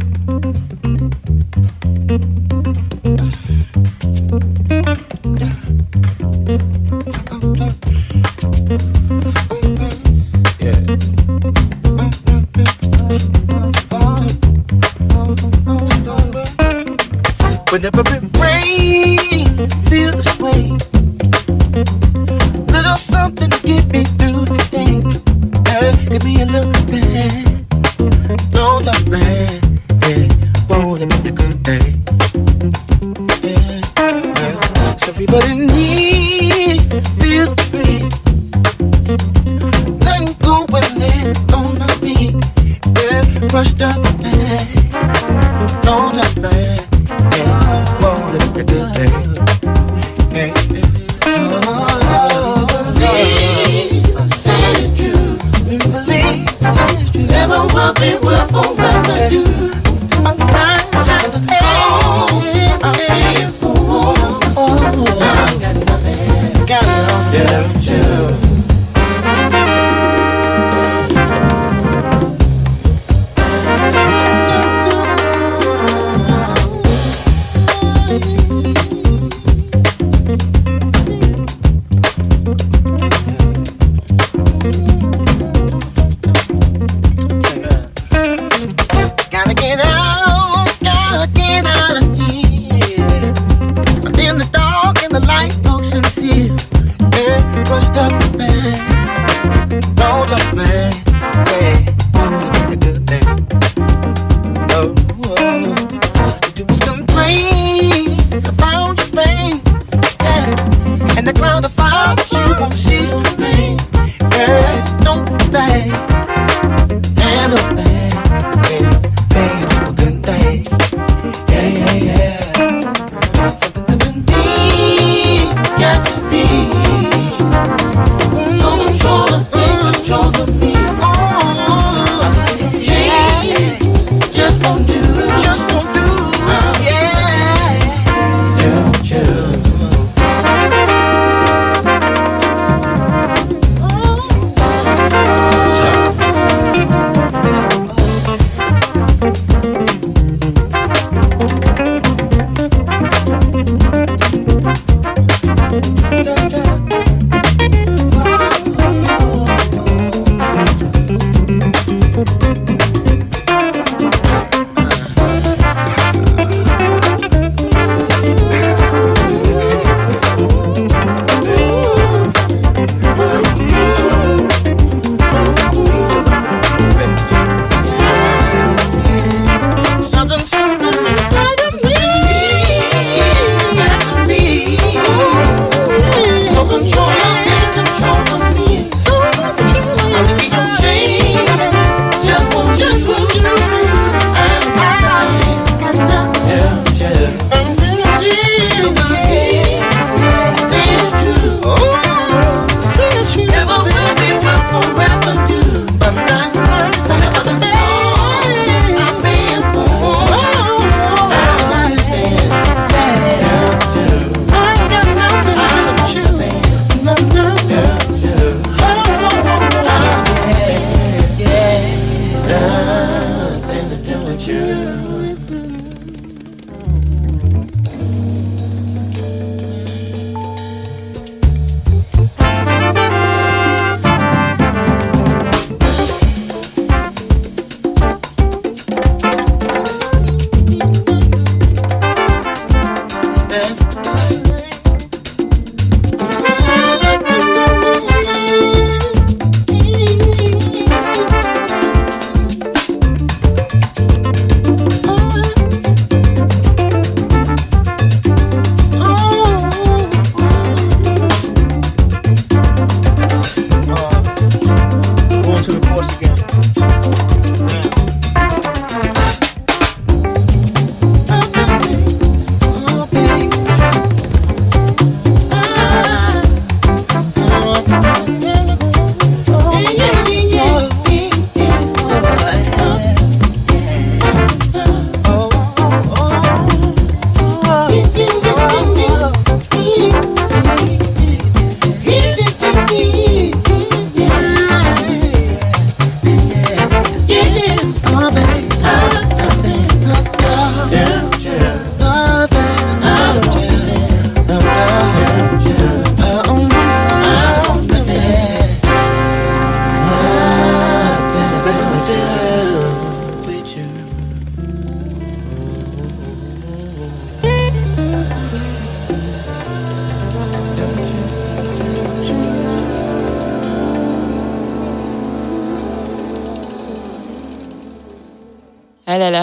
never 17.80 18.03
been 18.05 18.28
brave. 18.28 19.34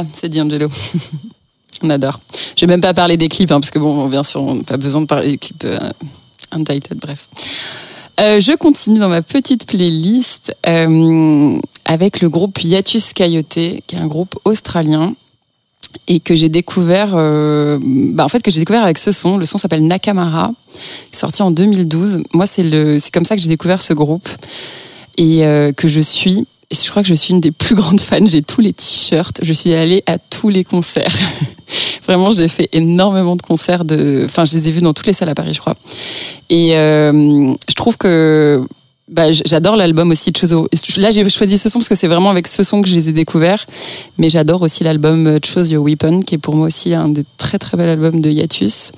Ah 0.02 0.04
là 0.04 0.10
là, 0.10 0.10
c'est 0.14 0.30
D'Angelo. 0.30 0.68
on 1.84 1.89
adore. 1.89 2.20
Je 2.56 2.66
vais 2.66 2.68
même 2.68 2.82
pas 2.82 2.93
parler 2.93 3.18
des 3.18 3.30
clips, 3.30 3.52
hein, 3.52 3.60
parce 3.60 3.72
que 3.72 3.80
bon, 3.80 4.08
bien 4.08 4.24
sûr, 4.24 4.41
on 4.41 4.56
n'a 4.56 4.64
pas 4.64 4.78
besoin 4.78 5.02
de 5.02 5.06
parler 5.06 5.32
des 5.32 5.38
clips 5.38 5.64
euh, 5.66 5.78
Untitled, 6.52 6.99
bref. 6.99 7.30
Euh, 8.20 8.39
je 8.39 8.56
continue 8.56 8.99
dans 8.99 9.10
ma 9.10 9.22
petite 9.22 9.68
playlist 9.68 10.54
euh, 10.68 11.58
avec 11.86 12.22
le 12.22 12.30
groupe 12.30 12.62
Yatus 12.62 13.14
Coyote, 13.14 13.47
qui 13.47 13.95
est 13.95 13.99
un 13.99 14.08
groupe 14.08 14.38
australien 14.43 15.16
et 16.08 16.20
que 16.20 16.36
j'ai 16.36 16.49
découvert, 16.49 17.12
bah 17.12 18.24
en 18.24 18.30
fait 18.30 18.41
que 18.41 18.49
j'ai 18.49 18.60
découvert 18.60 18.84
avec 18.84 18.97
ce 18.97 19.12
son. 19.12 19.38
Le 19.38 19.45
son 19.45 19.58
s'appelle 19.58 19.86
Nakamara, 19.86 20.52
sorti 21.12 21.41
en 21.41 21.52
2012. 21.52 22.24
Moi, 22.34 22.47
c'est 22.47 22.64
le, 22.64 22.97
c'est 22.97 23.14
comme 23.14 23.26
ça 23.26 23.36
que 23.36 23.41
j'ai 23.41 23.49
découvert 23.49 23.82
ce 23.82 23.93
groupe 23.93 24.28
et 25.18 25.41
que 25.76 25.88
je 25.88 25.99
suis. 25.99 26.47
Je 26.72 26.89
crois 26.89 27.01
que 27.01 27.09
je 27.09 27.13
suis 27.13 27.34
une 27.34 27.39
des 27.39 27.51
plus 27.51 27.76
grandes 27.82 27.99
fans. 27.99 28.28
J'ai 28.28 28.41
tous 28.41 28.61
les 28.61 28.74
t-shirts. 28.74 29.39
Je 29.43 29.53
suis 29.53 29.74
allée 29.74 30.03
à 30.07 30.17
tous 30.17 30.49
les 30.49 30.63
concerts. 30.63 31.15
Vraiment, 32.03 32.32
j'ai 32.32 32.47
fait 32.47 32.69
énormément 32.72 33.36
de 33.36 33.41
concerts. 33.41 33.86
De, 33.86 34.24
enfin, 34.26 34.45
je 34.45 34.55
les 34.55 34.69
ai 34.69 34.72
vus 34.72 34.82
dans 34.82 34.93
toutes 34.93 35.07
les 35.07 35.13
salles 35.13 35.30
à 35.30 35.36
Paris, 35.36 35.53
je 35.53 35.59
crois. 35.59 35.76
Et 36.49 36.76
euh, 36.78 37.53
je 37.69 37.76
trouve 37.76 37.97
que 37.97 38.65
bah, 39.12 39.32
j'adore 39.34 39.76
l'album 39.76 40.09
aussi 40.12 40.32
de 40.32 40.38
Choose. 40.38 40.55
Là, 40.97 41.12
j'ai 41.12 41.28
choisi 41.30 41.57
ce 41.57 41.68
son 41.68 41.80
parce 41.80 41.89
que 41.89 41.95
c'est 41.95 42.07
vraiment 42.07 42.30
avec 42.30 42.47
ce 42.47 42.64
son 42.64 42.82
que 42.82 42.88
je 42.88 42.95
les 42.95 43.09
ai 43.09 43.12
découverts. 43.12 43.66
Mais 44.18 44.30
j'adore 44.30 44.62
aussi 44.62 44.86
l'album 44.86 45.28
euh, 45.28 45.38
Choose 45.43 45.70
Your 45.72 45.84
Weapon, 45.84 46.22
qui 46.22 46.36
est 46.36 46.38
pour 46.38 46.55
moi 46.55 46.68
aussi 46.68 46.93
un 46.93 47.09
des 47.09 47.26
très 47.38 47.57
très 47.57 47.76
bel 47.76 47.89
albums 47.89 48.22
de 48.22 48.30
Yatus, 48.30 48.93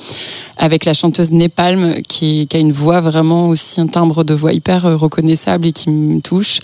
avec 0.57 0.85
la 0.85 0.93
chanteuse 0.93 1.31
Nepalm, 1.31 1.95
qui, 2.07 2.47
a 2.53 2.57
une 2.59 2.71
voix 2.71 3.01
vraiment 3.01 3.49
aussi, 3.49 3.81
un 3.81 3.87
timbre 3.87 4.23
de 4.23 4.35
voix 4.35 4.53
hyper 4.53 4.85
euh, 4.85 4.95
reconnaissable 4.95 5.65
et 5.65 5.71
qui 5.71 5.89
me 5.89 6.21
touche. 6.21 6.59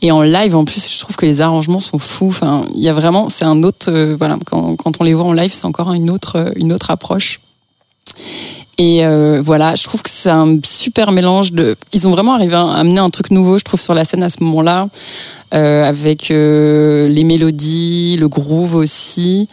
Et 0.00 0.10
en 0.10 0.22
live, 0.22 0.56
en 0.56 0.64
plus, 0.64 0.94
je 0.94 0.98
trouve 0.98 1.16
que 1.16 1.26
les 1.26 1.42
arrangements 1.42 1.80
sont 1.80 1.98
fous. 1.98 2.28
Enfin, 2.28 2.64
il 2.74 2.82
y 2.82 2.88
a 2.88 2.94
vraiment, 2.94 3.28
c'est 3.28 3.44
un 3.44 3.62
autre, 3.64 3.90
euh, 3.90 4.16
voilà, 4.18 4.38
quand, 4.46 4.76
quand 4.76 5.02
on 5.02 5.04
les 5.04 5.12
voit 5.12 5.26
en 5.26 5.34
live, 5.34 5.52
c'est 5.52 5.66
encore 5.66 5.92
une 5.92 6.08
autre, 6.08 6.54
une 6.56 6.72
autre 6.72 6.90
approche. 6.90 7.40
Et 8.76 9.04
euh, 9.04 9.40
voilà, 9.42 9.74
je 9.76 9.84
trouve 9.84 10.02
que 10.02 10.10
c'est 10.10 10.30
un 10.30 10.58
super 10.64 11.12
mélange 11.12 11.52
de. 11.52 11.76
Ils 11.92 12.08
ont 12.08 12.10
vraiment 12.10 12.34
arrivé 12.34 12.54
à 12.54 12.72
amener 12.72 12.98
un 12.98 13.10
truc 13.10 13.30
nouveau, 13.30 13.56
je 13.56 13.62
trouve, 13.62 13.80
sur 13.80 13.94
la 13.94 14.04
scène 14.04 14.22
à 14.22 14.30
ce 14.30 14.42
moment-là, 14.42 14.88
euh, 15.54 15.88
avec 15.88 16.30
euh, 16.30 17.06
les 17.08 17.22
mélodies, 17.22 18.16
le 18.18 18.28
groove 18.28 18.74
aussi. 18.74 19.48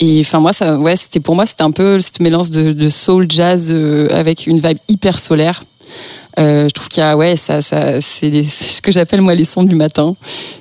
Et 0.00 0.20
enfin 0.20 0.40
moi, 0.40 0.52
ça, 0.52 0.76
ouais, 0.76 0.96
c'était 0.96 1.20
pour 1.20 1.36
moi, 1.36 1.46
c'était 1.46 1.62
un 1.62 1.70
peu 1.70 2.00
ce 2.00 2.10
mélange 2.20 2.50
de, 2.50 2.72
de 2.72 2.88
soul 2.88 3.26
jazz 3.28 3.68
euh, 3.70 4.08
avec 4.10 4.46
une 4.48 4.58
vibe 4.58 4.78
hyper 4.88 5.18
solaire. 5.18 5.62
Euh, 6.40 6.68
je 6.68 6.74
trouve 6.74 6.88
qu'il 6.88 7.00
y 7.00 7.06
a, 7.06 7.16
ouais, 7.16 7.36
ça, 7.36 7.62
ça, 7.62 8.00
c'est 8.00 8.42
ce 8.42 8.82
que 8.82 8.90
j'appelle 8.90 9.20
moi 9.20 9.34
les 9.34 9.44
sons 9.44 9.62
du 9.62 9.76
matin. 9.76 10.14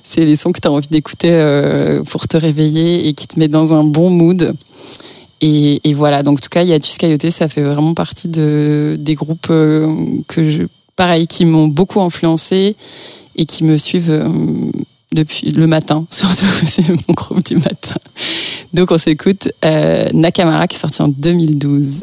C'est 0.03 0.23
les 0.23 0.35
sons 0.35 0.51
que 0.51 0.59
tu 0.59 0.67
as 0.67 0.71
envie 0.71 0.87
d'écouter 0.87 1.31
euh, 1.31 2.03
pour 2.03 2.27
te 2.27 2.37
réveiller 2.37 3.07
et 3.07 3.13
qui 3.13 3.27
te 3.27 3.39
met 3.39 3.47
dans 3.47 3.73
un 3.73 3.83
bon 3.83 4.11
mood. 4.11 4.55
Et, 5.45 5.93
voilà, 5.93 6.23
donc 6.23 6.37
en 6.37 6.41
tout 6.41 6.49
cas, 6.49 6.63
Yatus 6.63 6.97
Coyote, 6.97 7.29
ça 7.29 7.49
fait 7.49 7.61
vraiment 7.61 7.93
partie 7.93 8.29
de, 8.29 8.95
des 8.97 9.13
groupes 9.13 9.47
euh, 9.49 9.93
que 10.29 10.49
je, 10.49 10.63
pareil, 10.95 11.27
qui 11.27 11.43
m'ont 11.43 11.67
beaucoup 11.67 11.99
influencé 11.99 12.77
et 13.35 13.45
qui 13.45 13.65
me 13.65 13.75
suivent 13.75 14.09
euh, 14.09 14.29
depuis 15.13 15.51
le 15.51 15.67
matin, 15.67 16.05
surtout, 16.09 16.45
c'est 16.63 16.87
mon 16.87 17.13
groupe 17.13 17.45
du 17.45 17.55
matin. 17.55 17.95
Donc 18.71 18.91
on 18.91 18.97
s'écoute 18.97 19.49
euh, 19.65 20.07
Nakamara 20.13 20.65
qui 20.67 20.77
est 20.77 20.79
sorti 20.79 21.01
en 21.01 21.09
2012. 21.09 21.99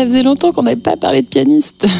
Ça 0.00 0.06
faisait 0.06 0.22
longtemps 0.22 0.50
qu'on 0.52 0.62
n'avait 0.62 0.76
pas 0.80 0.96
parlé 0.96 1.22
de 1.22 1.26
pianiste. 1.26 1.86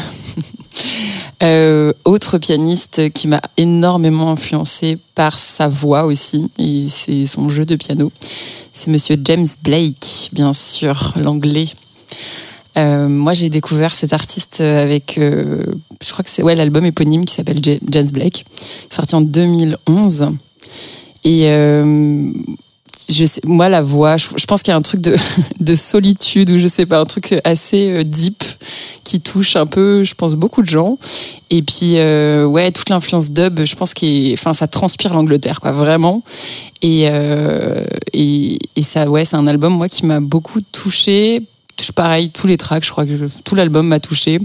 Euh, 1.43 1.91
autre 2.05 2.37
pianiste 2.37 3.11
qui 3.13 3.27
m'a 3.27 3.41
énormément 3.57 4.29
influencé 4.29 4.99
par 5.15 5.39
sa 5.39 5.67
voix 5.67 6.05
aussi 6.05 6.51
et 6.59 6.85
c'est 6.87 7.25
son 7.25 7.49
jeu 7.49 7.65
de 7.65 7.75
piano. 7.75 8.11
C'est 8.73 8.91
Monsieur 8.91 9.15
James 9.23 9.47
Blake, 9.63 10.29
bien 10.33 10.53
sûr, 10.53 11.13
l'anglais. 11.17 11.67
Euh, 12.77 13.07
moi, 13.09 13.33
j'ai 13.33 13.49
découvert 13.49 13.95
cet 13.95 14.13
artiste 14.13 14.61
avec, 14.61 15.17
euh, 15.17 15.63
je 16.03 16.11
crois 16.11 16.23
que 16.23 16.29
c'est 16.29 16.43
ouais 16.43 16.55
l'album 16.55 16.85
éponyme 16.85 17.25
qui 17.25 17.33
s'appelle 17.33 17.59
Ja- 17.63 17.79
James 17.89 18.11
Blake, 18.11 18.45
sorti 18.91 19.15
en 19.15 19.21
2011. 19.21 20.27
Et 21.23 21.47
moi, 23.45 23.69
la 23.69 23.81
voix, 23.81 24.17
je, 24.17 24.45
pense 24.45 24.63
qu'il 24.63 24.71
y 24.71 24.73
a 24.73 24.77
un 24.77 24.81
truc 24.81 25.01
de, 25.01 25.15
de 25.59 25.75
solitude 25.75 26.49
ou 26.51 26.57
je 26.57 26.67
sais 26.67 26.85
pas, 26.85 26.99
un 26.99 27.05
truc 27.05 27.33
assez 27.43 27.91
euh, 27.91 28.03
deep 28.03 28.43
qui 29.03 29.21
touche 29.21 29.55
un 29.55 29.65
peu, 29.65 30.03
je 30.03 30.13
pense, 30.13 30.35
beaucoup 30.35 30.61
de 30.61 30.69
gens. 30.69 30.97
Et 31.49 31.61
puis, 31.61 31.97
euh, 31.97 32.45
ouais, 32.45 32.71
toute 32.71 32.89
l'influence 32.89 33.31
dub, 33.31 33.63
je 33.63 33.75
pense 33.75 33.93
que 33.93 34.33
enfin, 34.33 34.53
ça 34.53 34.67
transpire 34.67 35.13
l'Angleterre, 35.13 35.59
quoi, 35.61 35.71
vraiment. 35.71 36.23
Et, 36.81 37.07
euh, 37.09 37.83
et, 38.13 38.57
et 38.75 38.83
ça, 38.83 39.09
ouais, 39.09 39.25
c'est 39.25 39.35
un 39.35 39.47
album, 39.47 39.73
moi, 39.73 39.89
qui 39.89 40.05
m'a 40.05 40.19
beaucoup 40.19 40.61
touché. 40.61 41.45
Pareil, 41.95 42.29
tous 42.29 42.47
les 42.47 42.57
tracks, 42.57 42.85
je 42.85 42.91
crois 42.91 43.05
que 43.05 43.11
tout 43.43 43.55
l'album 43.55 43.87
m'a 43.87 43.99
touché. 43.99 44.39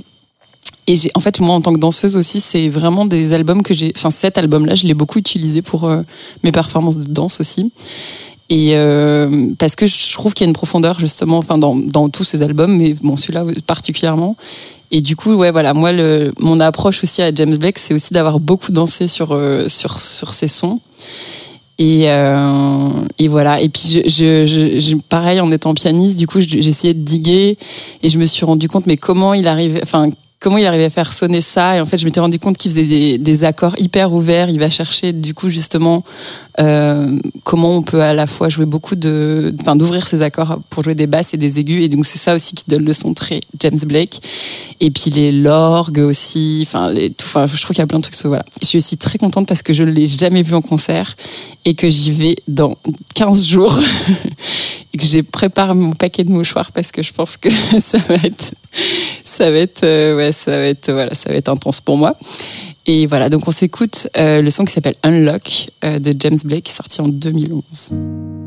Et 0.86 0.96
en 1.14 1.20
fait, 1.20 1.40
moi, 1.40 1.54
en 1.54 1.60
tant 1.60 1.72
que 1.72 1.78
danseuse 1.78 2.16
aussi, 2.16 2.40
c'est 2.40 2.68
vraiment 2.68 3.04
des 3.04 3.34
albums 3.34 3.62
que 3.62 3.74
j'ai, 3.74 3.92
enfin, 3.96 4.10
cet 4.10 4.38
album-là, 4.38 4.74
je 4.74 4.86
l'ai 4.86 4.94
beaucoup 4.94 5.18
utilisé 5.18 5.60
pour 5.60 5.90
mes 6.42 6.52
performances 6.52 6.98
de 6.98 7.12
danse 7.12 7.40
aussi. 7.40 7.72
Et 8.48 8.72
euh, 8.76 9.48
parce 9.58 9.74
que 9.74 9.86
je 9.86 10.12
trouve 10.12 10.32
qu'il 10.32 10.44
y 10.44 10.46
a 10.46 10.50
une 10.50 10.54
profondeur 10.54 11.00
justement, 11.00 11.38
enfin 11.38 11.58
dans, 11.58 11.74
dans 11.74 12.08
tous 12.08 12.22
ces 12.24 12.42
albums, 12.42 12.76
mais 12.76 12.94
bon 13.02 13.16
celui-là 13.16 13.44
particulièrement. 13.66 14.36
Et 14.92 15.00
du 15.00 15.16
coup, 15.16 15.34
ouais, 15.34 15.50
voilà, 15.50 15.74
moi, 15.74 15.90
le, 15.90 16.32
mon 16.38 16.60
approche 16.60 17.02
aussi 17.02 17.20
à 17.20 17.34
James 17.34 17.56
Blake, 17.56 17.76
c'est 17.76 17.92
aussi 17.92 18.14
d'avoir 18.14 18.38
beaucoup 18.38 18.70
dansé 18.70 19.08
sur 19.08 19.32
euh, 19.32 19.66
sur 19.68 19.98
sur 19.98 20.32
ses 20.32 20.46
sons. 20.46 20.78
Et, 21.78 22.04
euh, 22.10 22.88
et 23.18 23.28
voilà. 23.28 23.60
Et 23.60 23.68
puis, 23.68 23.82
je, 24.06 24.46
je, 24.46 24.78
je, 24.78 24.96
pareil, 25.08 25.40
en 25.40 25.50
étant 25.50 25.74
pianiste, 25.74 26.16
du 26.18 26.26
coup, 26.26 26.40
je- 26.40 26.46
j'ai 26.48 26.68
essayé 26.68 26.94
de 26.94 27.00
diguer 27.00 27.58
et 28.02 28.08
je 28.08 28.16
me 28.18 28.24
suis 28.24 28.46
rendu 28.46 28.68
compte, 28.68 28.86
mais 28.86 28.96
comment 28.96 29.34
il 29.34 29.46
arrivait, 29.46 29.80
enfin, 29.82 30.06
comment 30.40 30.58
il 30.58 30.66
arrivait 30.66 30.84
à 30.84 30.90
faire 30.90 31.12
sonner 31.12 31.40
ça. 31.40 31.76
Et 31.76 31.80
en 31.80 31.86
fait, 31.86 31.98
je 31.98 32.04
m'étais 32.04 32.20
rendu 32.20 32.38
compte 32.38 32.58
qu'il 32.58 32.70
faisait 32.70 32.84
des, 32.84 33.18
des 33.18 33.44
accords 33.44 33.74
hyper 33.78 34.12
ouverts. 34.12 34.50
Il 34.50 34.58
va 34.58 34.70
chercher, 34.70 35.12
du 35.12 35.34
coup, 35.34 35.48
justement, 35.48 36.04
euh, 36.60 37.18
comment 37.44 37.76
on 37.76 37.82
peut 37.82 38.02
à 38.02 38.12
la 38.12 38.26
fois 38.26 38.48
jouer 38.48 38.66
beaucoup 38.66 38.96
de, 38.96 39.54
enfin, 39.60 39.76
d'ouvrir 39.76 40.06
ses 40.06 40.22
accords 40.22 40.60
pour 40.70 40.82
jouer 40.82 40.94
des 40.94 41.06
basses 41.06 41.34
et 41.34 41.36
des 41.36 41.58
aigus. 41.58 41.82
Et 41.84 41.88
donc, 41.88 42.04
c'est 42.04 42.18
ça 42.18 42.34
aussi 42.34 42.54
qui 42.54 42.64
donne 42.68 42.84
le 42.84 42.92
son 42.92 43.14
très 43.14 43.40
James 43.60 43.78
Blake. 43.86 44.20
Et 44.80 44.90
puis 44.90 45.10
les 45.10 45.32
l'orgue 45.32 45.98
aussi. 45.98 46.64
Enfin, 46.66 46.90
les, 46.92 47.10
tout, 47.10 47.26
enfin, 47.26 47.46
je 47.46 47.60
trouve 47.60 47.74
qu'il 47.74 47.82
y 47.82 47.82
a 47.82 47.86
plein 47.86 47.98
de 47.98 48.02
trucs. 48.02 48.16
Voilà. 48.24 48.44
Je 48.60 48.66
suis 48.66 48.78
aussi 48.78 48.98
très 48.98 49.18
contente 49.18 49.48
parce 49.48 49.62
que 49.62 49.72
je 49.72 49.82
ne 49.82 49.90
l'ai 49.90 50.06
jamais 50.06 50.42
vu 50.42 50.54
en 50.54 50.62
concert 50.62 51.16
et 51.64 51.74
que 51.74 51.88
j'y 51.88 52.12
vais 52.12 52.36
dans 52.46 52.76
15 53.14 53.44
jours. 53.46 53.78
et 54.96 54.98
que 54.98 55.04
j'ai 55.04 55.22
préparé 55.22 55.74
mon 55.74 55.92
paquet 55.92 56.24
de 56.24 56.30
mouchoirs 56.30 56.72
parce 56.72 56.90
que 56.90 57.02
je 57.02 57.12
pense 57.12 57.36
que 57.36 57.48
ça 57.80 57.98
va 58.08 58.14
être, 58.14 58.54
ça 59.36 59.50
va 59.50 59.58
être, 59.58 59.84
euh, 59.84 60.16
ouais, 60.16 60.32
ça 60.32 60.52
va 60.52 60.66
être, 60.66 60.90
voilà, 60.90 61.12
ça 61.14 61.28
va 61.28 61.36
être 61.36 61.50
intense 61.50 61.80
pour 61.80 61.98
moi. 61.98 62.16
Et 62.86 63.06
voilà, 63.06 63.28
donc 63.28 63.46
on 63.46 63.50
s'écoute 63.50 64.08
euh, 64.16 64.40
le 64.40 64.50
son 64.50 64.64
qui 64.64 64.72
s'appelle 64.72 64.94
Unlock 65.02 65.70
euh, 65.84 65.98
de 65.98 66.14
James 66.18 66.38
Blake, 66.44 66.68
sorti 66.68 67.00
en 67.00 67.08
2011. 67.08 68.45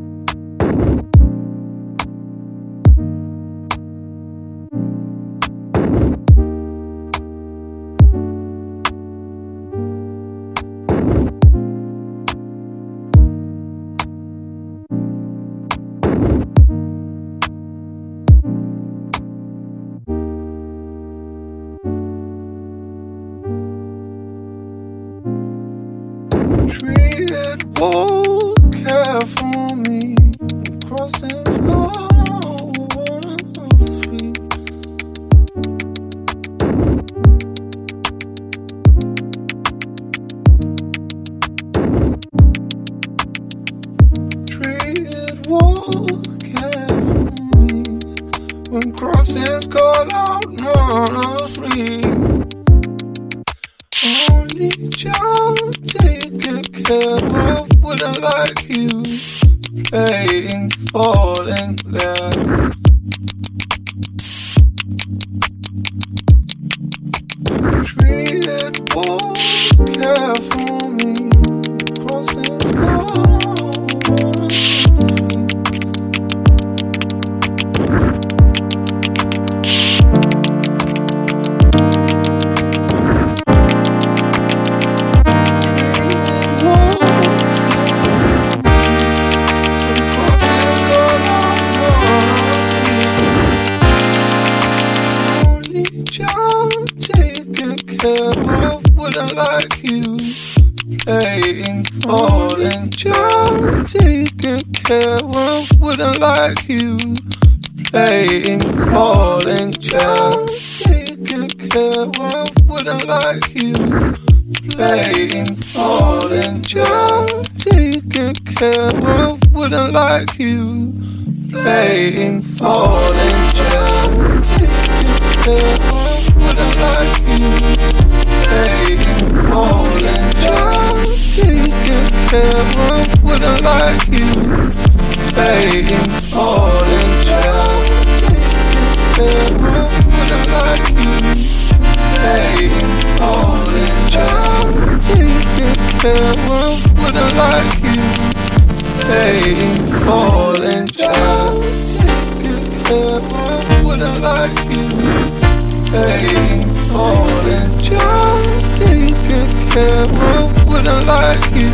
wouldn't 160.68 161.06
like 161.06 161.50
you. 161.56 161.70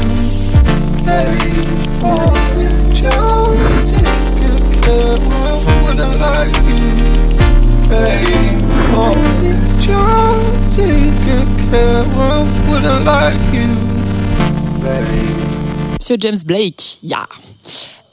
Monsieur 15.98 16.16
James 16.16 16.44
Blake, 16.44 16.98
yeah. 17.02 17.26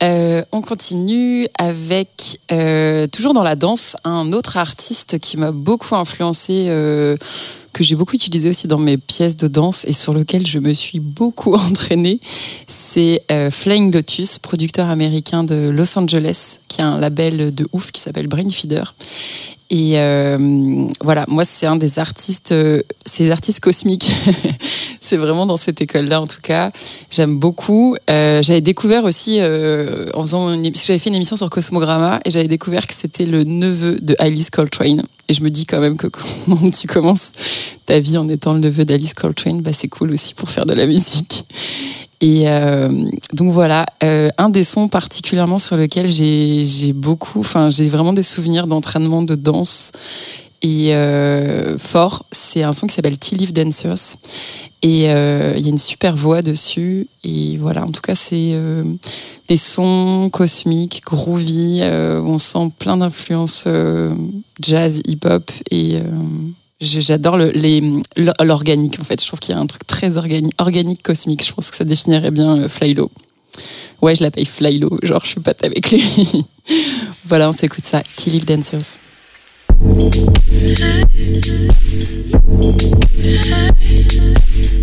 Euh, 0.04 0.44
on 0.52 0.62
continue 0.62 1.48
avec, 1.58 2.42
euh, 2.52 3.08
toujours 3.08 3.34
dans 3.34 3.44
la 3.44 3.56
danse, 3.56 3.96
un 4.04 4.34
autre 4.34 4.58
artiste 4.58 5.18
qui 5.20 5.38
m'a 5.38 5.52
beaucoup 5.52 5.96
influencé, 5.96 6.66
euh, 6.68 7.16
que 7.72 7.86
j'ai 7.86 7.96
beaucoup 7.96 8.16
utilisé 8.16 8.50
aussi 8.50 8.68
dans 8.68 8.80
mes 8.80 8.98
pièces 8.98 9.38
de 9.38 9.48
danse 9.48 9.86
et 9.86 9.94
sur 9.94 10.14
lequel 10.14 10.46
je 10.46 10.60
me 10.60 10.74
suis 10.74 11.00
beaucoup 11.00 11.54
entraînée. 11.70 12.20
C'est 12.68 13.24
Flying 13.50 13.94
Lotus, 13.94 14.40
producteur 14.40 14.90
américain 14.90 15.44
de 15.44 15.70
Los 15.70 15.98
Angeles, 15.98 16.60
qui 16.68 16.82
a 16.82 16.88
un 16.88 17.00
label 17.00 17.56
de 17.56 17.66
ouf 17.72 17.92
qui 17.92 18.02
s'appelle 18.02 18.28
Brainfeeder. 18.28 18.94
Et 19.70 19.94
euh, 19.96 20.88
voilà, 21.02 21.26
moi 21.28 21.46
c'est 21.46 21.66
un 21.66 21.78
des 21.78 21.98
artistes, 21.98 22.54
ces 23.06 23.32
artistes 23.32 23.60
cosmiques. 23.62 24.12
c'est 25.14 25.20
vraiment 25.20 25.46
dans 25.46 25.58
cette 25.58 25.80
école-là 25.80 26.20
en 26.20 26.26
tout 26.26 26.42
cas. 26.42 26.72
J'aime 27.12 27.38
beaucoup. 27.38 27.96
Euh, 28.10 28.42
j'avais 28.42 28.62
découvert 28.62 29.04
aussi 29.04 29.38
euh, 29.40 30.10
en 30.16 30.24
faisant, 30.24 30.52
une, 30.52 30.74
j'avais 30.74 30.98
fait 30.98 31.12
une 31.12 31.16
émission 31.16 31.36
sur 31.36 31.52
Cosmogramma 31.52 32.20
et 32.26 32.32
j'avais 32.32 32.48
découvert 32.48 32.88
que 32.88 32.96
c'était 32.96 33.28
le 33.28 33.44
neveu 33.44 34.00
de 34.02 34.16
Alice 34.18 34.50
Coltrane. 34.50 35.04
Et 35.30 35.36
je 35.36 35.44
me 35.44 35.52
dis 35.52 35.68
quand 35.68 35.80
même 35.80 35.98
que 35.98 36.08
quand 36.48 36.72
tu 36.72 36.88
commences 36.88 37.32
ta 37.86 38.00
vie 38.00 38.18
en 38.18 38.28
étant 38.28 38.54
le 38.54 38.60
neveu 38.60 38.86
d'Alice 38.86 39.14
Coltrane, 39.14 39.62
bah 39.62 39.70
c'est 39.72 39.88
cool 39.88 40.12
aussi 40.12 40.34
pour 40.34 40.50
faire 40.50 40.66
de 40.66 40.74
la 40.74 40.88
musique. 40.88 41.46
Et 42.20 42.46
euh, 42.48 42.90
donc 43.34 43.52
voilà, 43.52 43.86
un 44.02 44.50
des 44.50 44.64
sons 44.64 44.88
particulièrement 44.88 45.60
sur 45.60 45.78
lequel 45.78 46.08
j'ai 46.08 46.94
beaucoup, 46.94 47.42
enfin 47.42 47.70
j'ai 47.70 47.88
vraiment 47.88 48.14
des 48.14 48.24
souvenirs 48.24 48.66
d'entraînement 48.66 49.22
de 49.22 49.36
danse 49.36 49.92
et 50.64 50.96
euh, 50.96 51.78
fort, 51.78 52.26
c'est 52.32 52.64
un 52.64 52.72
son 52.72 52.88
qui 52.88 52.96
s'appelle 52.96 53.20
Tea 53.20 53.36
Leaf 53.36 53.52
Dancers. 53.52 54.16
Et 54.82 55.12
euh, 55.12 55.54
il 55.58 55.64
y 55.64 55.66
a 55.68 55.70
une 55.70 55.78
super 55.78 56.16
voix 56.16 56.42
dessus. 56.42 57.08
Et 57.26 57.58
voilà, 57.58 57.84
en 57.84 57.92
tout 57.92 58.02
cas, 58.02 58.16
c'est 58.16 58.52
euh, 58.54 58.84
les 59.50 59.58
sons 59.58 60.30
cosmiques, 60.32 61.04
groovy. 61.06 61.82
on 61.84 62.38
sent 62.38 62.72
plein 62.80 62.96
d'influences 62.96 63.68
jazz, 64.62 65.02
hip-hop. 65.06 65.52
Et 65.70 66.00
j'adore 66.80 67.38
l'organique, 67.38 69.00
en 69.02 69.04
fait. 69.04 69.22
Je 69.22 69.28
trouve 69.28 69.42
qu'il 69.42 69.54
y 69.54 69.58
a 69.58 69.62
un 69.62 69.68
truc 69.68 69.86
très 69.86 70.18
organique, 70.18 70.54
organique 70.60 71.04
cosmique. 71.04 71.46
Je 71.46 71.52
pense 71.52 71.72
que 71.72 71.78
ça 71.78 71.86
définirait 71.86 72.32
bien 72.32 72.70
Flylo. 72.70 73.12
Ouais, 74.02 74.16
je 74.16 74.24
l'appelle 74.24 74.48
Flylo. 74.48 74.98
Genre, 75.04 75.22
je 75.26 75.30
suis 75.30 75.42
pote 75.42 75.62
avec 75.62 75.92
lui. 75.92 76.04
voilà, 77.26 77.50
on 77.50 77.54
s'écoute 77.54 77.86
ça. 77.86 78.02
Tea 78.16 78.30
Leaf 78.30 78.46
Dancers. 78.46 79.00
No, 79.80 80.10
I 83.26 83.72
can't 83.80 84.83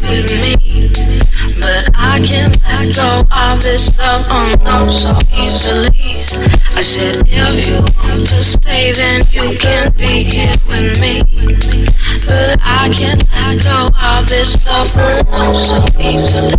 with 0.00 0.30
me. 0.40 1.27
But 1.60 1.90
I 1.94 2.20
can't 2.24 2.56
let 2.62 2.94
go 2.94 3.26
of 3.30 3.62
this 3.62 3.96
love 3.98 4.24
oh 4.28 4.88
so 4.88 5.18
easily. 5.36 6.24
I 6.74 6.82
said 6.82 7.24
if 7.26 7.68
you 7.68 7.78
want 7.98 8.26
to 8.28 8.44
stay 8.44 8.92
then 8.92 9.24
you 9.32 9.58
can 9.58 9.92
be 9.92 10.22
here 10.24 10.54
with 10.68 11.00
me. 11.00 11.22
But 12.26 12.58
I 12.62 12.88
can't 12.94 13.24
let 13.30 13.62
go 13.64 13.90
of 14.00 14.28
this 14.28 14.56
love 14.66 14.90
oh 14.96 15.52
so 15.54 15.84
easily. 16.00 16.58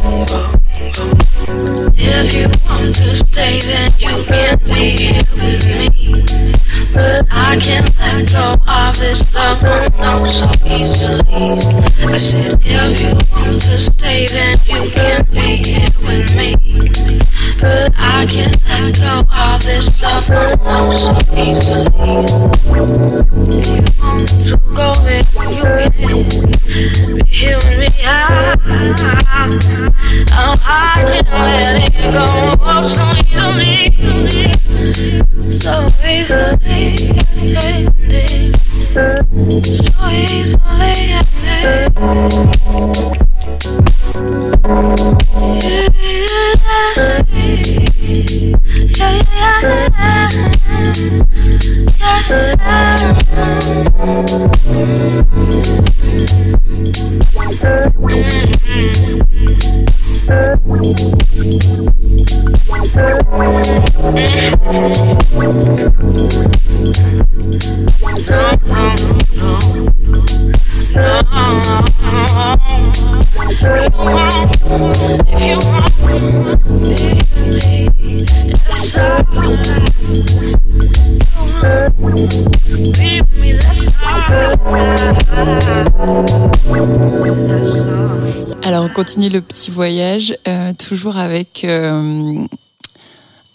stay, 3.41 3.59
then 3.61 3.91
you 3.97 4.23
can 4.25 4.59
be 4.65 4.97
here 4.97 5.21
with 5.33 5.65
me. 5.67 6.23
But 6.93 7.25
I 7.31 7.57
can't 7.59 7.89
let 7.97 8.31
go 8.31 8.55
of 8.67 8.99
this 8.99 9.33
love 9.33 9.63
oh 9.63 9.87
no 9.97 10.25
so 10.25 10.49
easily. 10.65 11.57
I 12.05 12.17
said 12.17 12.59
if 12.61 13.01
you 13.01 13.17
want 13.31 13.61
to 13.63 13.81
stay 13.81 14.27
then 14.27 14.59
you 14.65 14.91
can 14.91 15.25
be 15.31 15.55
here 15.55 15.87
with 16.01 16.35
me. 16.37 16.90
But 17.61 17.93
I 17.95 18.25
can't 18.25 18.57
let 18.67 18.97
go 18.97 19.23
of 19.31 19.61
this 19.63 20.01
love 20.01 20.25
oh 20.31 20.55
no 20.65 20.91
so 20.91 21.13
easily. 21.37 22.25
You 22.73 22.83
want 24.01 24.27
to 24.29 24.57
go 24.73 24.93
then 25.03 25.23
you 25.35 25.61
can 25.61 25.91
be 25.91 26.07
with 27.53 27.77
me. 27.79 27.87
I, 28.03 28.57
oh, 30.33 30.55
I 30.65 31.05
can't 31.05 31.29
let 31.29 31.77
it 31.87 31.93
go 32.11 32.25
oh, 32.61 32.81
so 32.87 33.05
easily. 33.29 33.93
So 35.59 35.73
easily, 36.03 36.97
so 38.93 39.90
Thank 57.61 58.50
Alors, 88.63 88.85
on 88.85 88.89
continue 88.89 89.29
le 89.29 89.41
petit 89.41 89.71
voyage, 89.71 90.35
euh, 90.47 90.73
toujours 90.73 91.17
avec 91.17 91.63
euh, 91.65 92.45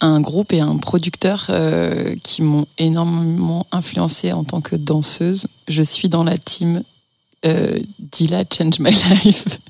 un 0.01 0.21
groupe 0.21 0.53
et 0.53 0.61
un 0.61 0.77
producteur 0.77 1.47
euh, 1.51 2.15
qui 2.23 2.43
m'ont 2.43 2.67
énormément 2.79 3.67
influencé 3.73 4.33
en 4.33 4.45
tant 4.45 4.61
que 4.61 4.77
danseuse. 4.77 5.47
Je 5.69 5.83
suis 5.83 6.09
dans 6.09 6.25
la 6.25 6.37
team 6.37 6.83
Dilla 7.99 8.43
Change 8.53 8.81
My 8.81 8.91
Life. 9.25 9.61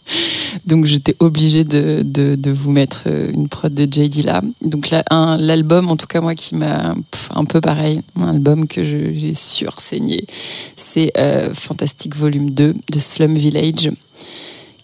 Donc, 0.65 0.87
j'étais 0.87 1.15
obligée 1.21 1.65
de, 1.65 2.03
de, 2.03 2.51
vous 2.51 2.71
mettre 2.71 3.05
euh, 3.07 3.31
une 3.35 3.49
prod 3.49 3.73
de 3.73 3.93
J. 3.93 4.09
Dilla. 4.09 4.41
Donc, 4.63 4.91
là, 4.91 5.05
un- 5.11 5.37
l'album, 5.37 5.91
en 5.91 5.97
tout 5.97 6.07
cas, 6.07 6.21
moi, 6.21 6.35
qui 6.35 6.55
m'a 6.55 6.95
un 7.35 7.45
peu 7.45 7.61
pareil, 7.61 8.01
un 8.17 8.29
album 8.29 8.67
que 8.67 8.83
j'ai 8.85 9.35
sursaigné, 9.35 10.25
c'est 10.77 11.13
euh, 11.19 11.53
Fantastic 11.53 12.17
Volume 12.17 12.51
2 12.51 12.75
de 12.93 12.99
Slum 12.99 13.35
Village 13.35 13.91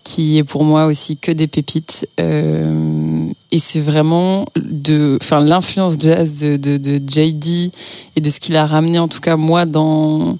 qui 0.05 0.37
est 0.39 0.45
pour 0.45 0.65
moi 0.65 0.87
aussi 0.87 1.17
que 1.17 1.31
des 1.33 1.47
pépites. 1.47 2.09
Euh, 2.21 3.27
et 3.51 3.59
c'est 3.59 3.81
vraiment 3.81 4.47
de, 4.57 5.19
l'influence 5.41 5.95
jazz 5.99 6.41
de, 6.41 6.57
de, 6.57 6.77
de 6.77 6.97
JD 6.97 7.73
et 8.17 8.21
de 8.21 8.31
ce 8.31 8.41
qu'il 8.41 8.57
a 8.57 8.67
ramené, 8.67 8.99
en 8.99 9.09
tout 9.09 9.21
cas 9.21 9.37
moi, 9.37 9.65
dans, 9.65 10.39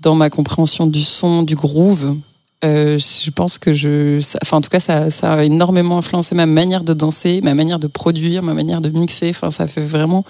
dans 0.00 0.14
ma 0.14 0.30
compréhension 0.30 0.86
du 0.86 1.02
son, 1.02 1.42
du 1.42 1.54
groove. 1.54 2.16
Euh, 2.64 2.98
je 2.98 3.30
pense 3.30 3.58
que 3.58 3.72
je, 3.72 4.18
ça- 4.20 4.38
enfin 4.42 4.56
en 4.56 4.60
tout 4.60 4.70
cas 4.70 4.80
ça, 4.80 5.08
a 5.22 5.44
énormément 5.44 5.98
influencé 5.98 6.34
ma 6.34 6.46
manière 6.46 6.82
de 6.82 6.94
danser, 6.94 7.40
ma 7.42 7.54
manière 7.54 7.78
de 7.78 7.86
produire, 7.86 8.42
ma 8.42 8.54
manière 8.54 8.80
de 8.80 8.88
mixer. 8.88 9.30
Enfin 9.30 9.50
ça 9.50 9.66
fait 9.66 9.82
vraiment 9.82 10.24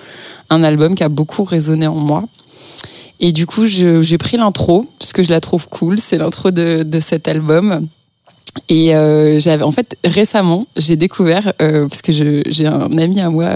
un 0.51 0.65
album 0.65 0.95
qui 0.95 1.05
a 1.05 1.09
beaucoup 1.09 1.45
résonné 1.45 1.87
en 1.87 1.95
moi. 1.95 2.25
Et 3.21 3.33
du 3.33 3.47
coup 3.47 3.67
j'ai 3.67 4.19
pris 4.19 4.37
l'intro 4.37 4.85
parce 4.99 5.13
que 5.13 5.23
je 5.23 5.31
la 5.31 5.41
trouve 5.41 5.69
cool. 5.69 5.99
C'est 5.99 6.19
l'intro 6.19 6.51
de, 6.51 7.01
cet 7.01 7.29
album. 7.29 7.87
Et 8.69 8.95
euh, 8.95 9.39
j'avais 9.41 9.65
en 9.65 9.73
fait 9.73 9.97
récemment 10.05 10.65
j'ai 10.77 10.95
découvert 10.97 11.53
euh, 11.61 11.89
parce 11.89 12.03
que 12.03 12.13
j'ai 12.13 12.67
un 12.67 12.99
ami 12.99 13.21
à 13.21 13.29
moi 13.29 13.51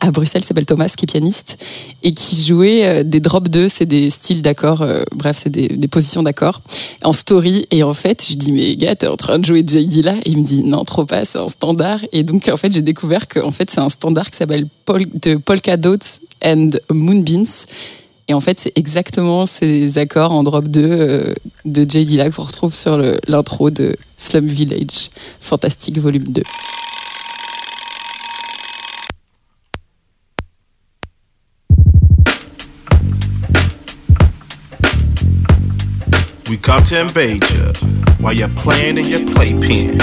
à 0.00 0.10
Bruxelles 0.10 0.42
s'appelle 0.42 0.66
Thomas 0.66 0.92
qui 0.96 1.04
est 1.04 1.06
pianiste 1.06 1.62
et 2.02 2.12
qui 2.12 2.42
jouait 2.44 2.84
euh, 2.84 3.02
des 3.02 3.20
drop 3.20 3.48
2 3.48 3.68
c'est 3.68 3.86
des 3.86 4.10
styles 4.10 4.42
d'accords 4.42 4.82
euh, 4.82 5.02
bref 5.14 5.38
c'est 5.42 5.50
des, 5.50 5.88
positions 5.88 6.22
d'accords 6.22 6.60
en 7.02 7.12
story. 7.12 7.66
Et 7.70 7.82
en 7.82 7.94
fait 7.94 8.22
je 8.22 8.28
lui 8.30 8.36
dis 8.36 8.52
mais 8.52 8.76
gars 8.76 8.96
t'es 8.96 9.06
en 9.06 9.16
train 9.16 9.38
de 9.38 9.44
jouer 9.44 9.64
JD 9.66 10.04
là? 10.04 10.14
Il 10.24 10.38
me 10.38 10.44
dit 10.44 10.64
non 10.64 10.84
trop 10.84 11.04
pas 11.04 11.24
c'est 11.24 11.38
un 11.38 11.48
standard. 11.48 12.00
Et 12.12 12.22
donc 12.22 12.48
en 12.48 12.56
fait 12.56 12.72
j'ai 12.72 12.82
découvert 12.82 13.28
que 13.28 13.40
en 13.40 13.52
fait 13.52 13.70
c'est 13.70 13.80
un 13.80 13.88
standard 13.88 14.30
qui 14.30 14.38
s'appelle 14.38 14.66
de 14.88 15.36
Polka 15.36 15.76
Dots 15.76 15.98
and 16.44 16.70
Moonbeams. 16.90 17.46
Et 18.28 18.34
en 18.34 18.40
fait 18.40 18.58
c'est 18.58 18.72
exactement 18.76 19.44
ces 19.44 19.98
accords 19.98 20.32
en 20.32 20.42
drop 20.42 20.68
2 20.68 20.80
euh, 20.82 21.34
de 21.64 21.82
JD 21.82 22.12
là 22.12 22.30
qu'on 22.30 22.44
retrouve 22.44 22.72
sur 22.72 22.96
l'intro 23.26 23.70
de 23.70 23.96
Slum 24.16 24.46
Village 24.46 25.10
Fantastique 25.40 25.98
volume 25.98 26.28
2 26.28 26.42
We 36.50 36.56
come 36.56 36.82
to 36.86 37.00
invade 37.00 37.48
you 37.52 37.72
while 38.18 38.32
you're 38.32 38.48
playing 38.48 38.98
in 38.98 39.04
your 39.04 39.20
playpen. 39.20 39.98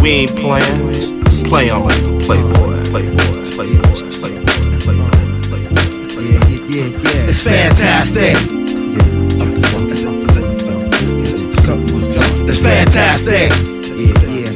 We 0.00 0.10
ain't 0.10 0.30
playing, 0.30 1.24
play 1.42 1.70
on 1.70 1.82
like 1.82 1.98
a 1.98 2.20
playboy, 2.22 2.84
playboy, 2.84 3.50
playboy, 3.50 3.82
playboy, 4.20 4.46
playboy, 4.78 5.10
playboy. 5.50 6.22
Yeah, 6.22 6.38
yeah, 6.70 6.86
yeah. 6.86 7.30
It's 7.30 7.42
fantastic. 7.42 8.36
It's 12.48 12.58
fantastic. 12.60 13.50
Yeah, 13.98 14.14
yeah. 14.30 14.54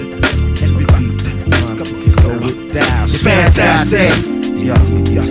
It's 3.03 3.19
fantastic. 3.21 4.13
Yeah, 4.55 4.79
yeah, 5.11 5.27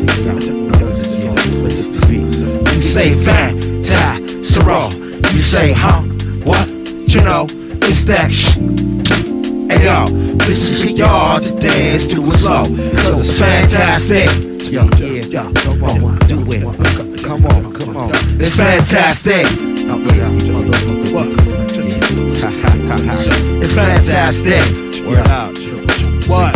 You 2.74 2.82
say 2.82 3.16
fantastic. 3.24 4.95
Say, 5.46 5.72
huh? 5.74 6.02
What? 6.44 6.68
You 7.08 7.22
know, 7.22 7.46
it's 7.86 8.04
that 8.06 8.34
sh. 8.34 8.56
Hey 9.70 9.86
yo, 9.86 10.06
this 10.38 10.68
is 10.68 10.84
for 10.84 10.90
y'all 10.90 11.40
to 11.40 11.52
dance 11.60 12.08
to 12.08 12.26
it 12.26 12.32
slow. 12.34 12.64
Cause 12.66 13.30
it's 13.30 13.40
fantastic. 13.40 14.28
Yo, 14.72 14.84
yeah, 14.98 15.22
yeah, 15.30 15.52
come 15.64 15.84
on, 15.84 16.18
do 16.28 16.42
it. 16.50 17.24
Come 17.24 17.46
on, 17.46 17.74
come 17.74 17.96
on. 17.96 18.10
It's 18.42 18.56
fantastic. 18.56 19.46
It's 23.62 23.74
fantastic. 23.74 24.64
Word 25.06 25.28
out. 25.30 25.58
What? 26.28 26.56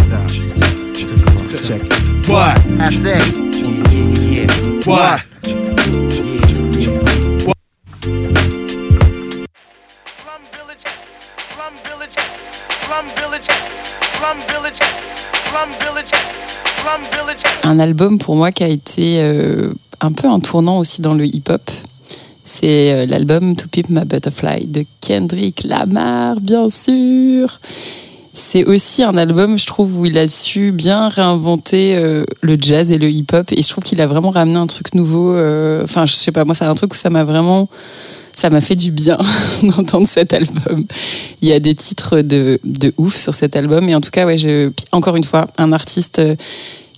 Check 1.64 1.82
it. 1.86 2.28
What? 2.28 2.58
Yeah, 3.06 3.22
yeah. 4.20 4.48
What? 4.86 5.29
Un 17.80 17.84
album 17.84 18.18
pour 18.18 18.36
moi 18.36 18.52
qui 18.52 18.64
a 18.64 18.68
été 18.68 19.22
euh, 19.22 19.72
un 20.02 20.12
peu 20.12 20.28
un 20.28 20.40
tournant 20.42 20.80
aussi 20.80 21.02
dans 21.02 21.14
le 21.14 21.26
hip-hop. 21.26 21.72
C'est 22.44 22.94
euh, 22.94 23.06
l'album 23.06 23.56
To 23.56 23.68
Pimp 23.72 23.90
My 23.90 24.06
Butterfly 24.06 24.68
de 24.68 24.86
Kendrick 25.00 25.64
Lamar, 25.64 26.42
bien 26.42 26.70
sûr. 26.70 27.60
C'est 28.34 28.66
aussi 28.66 29.04
un 29.04 29.16
album, 29.18 29.58
je 29.58 29.66
trouve, 29.66 29.98
où 29.98 30.06
il 30.06 30.18
a 30.18 30.28
su 30.28 30.72
bien 30.72 31.08
réinventer 31.08 31.96
euh, 31.96 32.26
le 32.42 32.58
jazz 32.60 32.92
et 32.92 32.98
le 32.98 33.10
hip-hop. 33.10 33.52
Et 33.54 33.62
je 33.62 33.70
trouve 33.70 33.84
qu'il 33.84 34.02
a 34.02 34.08
vraiment 34.08 34.30
ramené 34.30 34.58
un 34.58 34.68
truc 34.68 34.94
nouveau. 34.94 35.32
Enfin, 35.84 36.06
je 36.06 36.14
sais 36.14 36.32
pas, 36.32 36.44
moi, 36.44 36.56
c'est 36.56 36.66
un 36.66 36.76
truc 36.76 36.94
où 36.94 36.98
ça 36.98 37.10
m'a 37.10 37.24
vraiment. 37.24 37.70
Ça 38.36 38.50
m'a 38.50 38.62
fait 38.62 38.76
du 38.76 38.92
bien 38.92 39.18
d'entendre 39.64 40.08
cet 40.08 40.34
album. 40.34 40.86
Il 41.42 41.50
y 41.50 41.52
a 41.52 41.60
des 41.60 41.76
titres 41.76 42.22
de, 42.22 42.58
de 42.64 42.94
ouf 42.98 43.16
sur 43.16 43.34
cet 43.34 43.58
album. 43.58 43.90
Et 43.90 43.96
en 43.96 44.02
tout 44.02 44.12
cas, 44.12 44.26
ouais, 44.26 44.38
je, 44.38 44.72
encore 44.94 45.18
une 45.18 45.26
fois, 45.26 45.48
un 45.58 45.74
artiste 45.74 46.22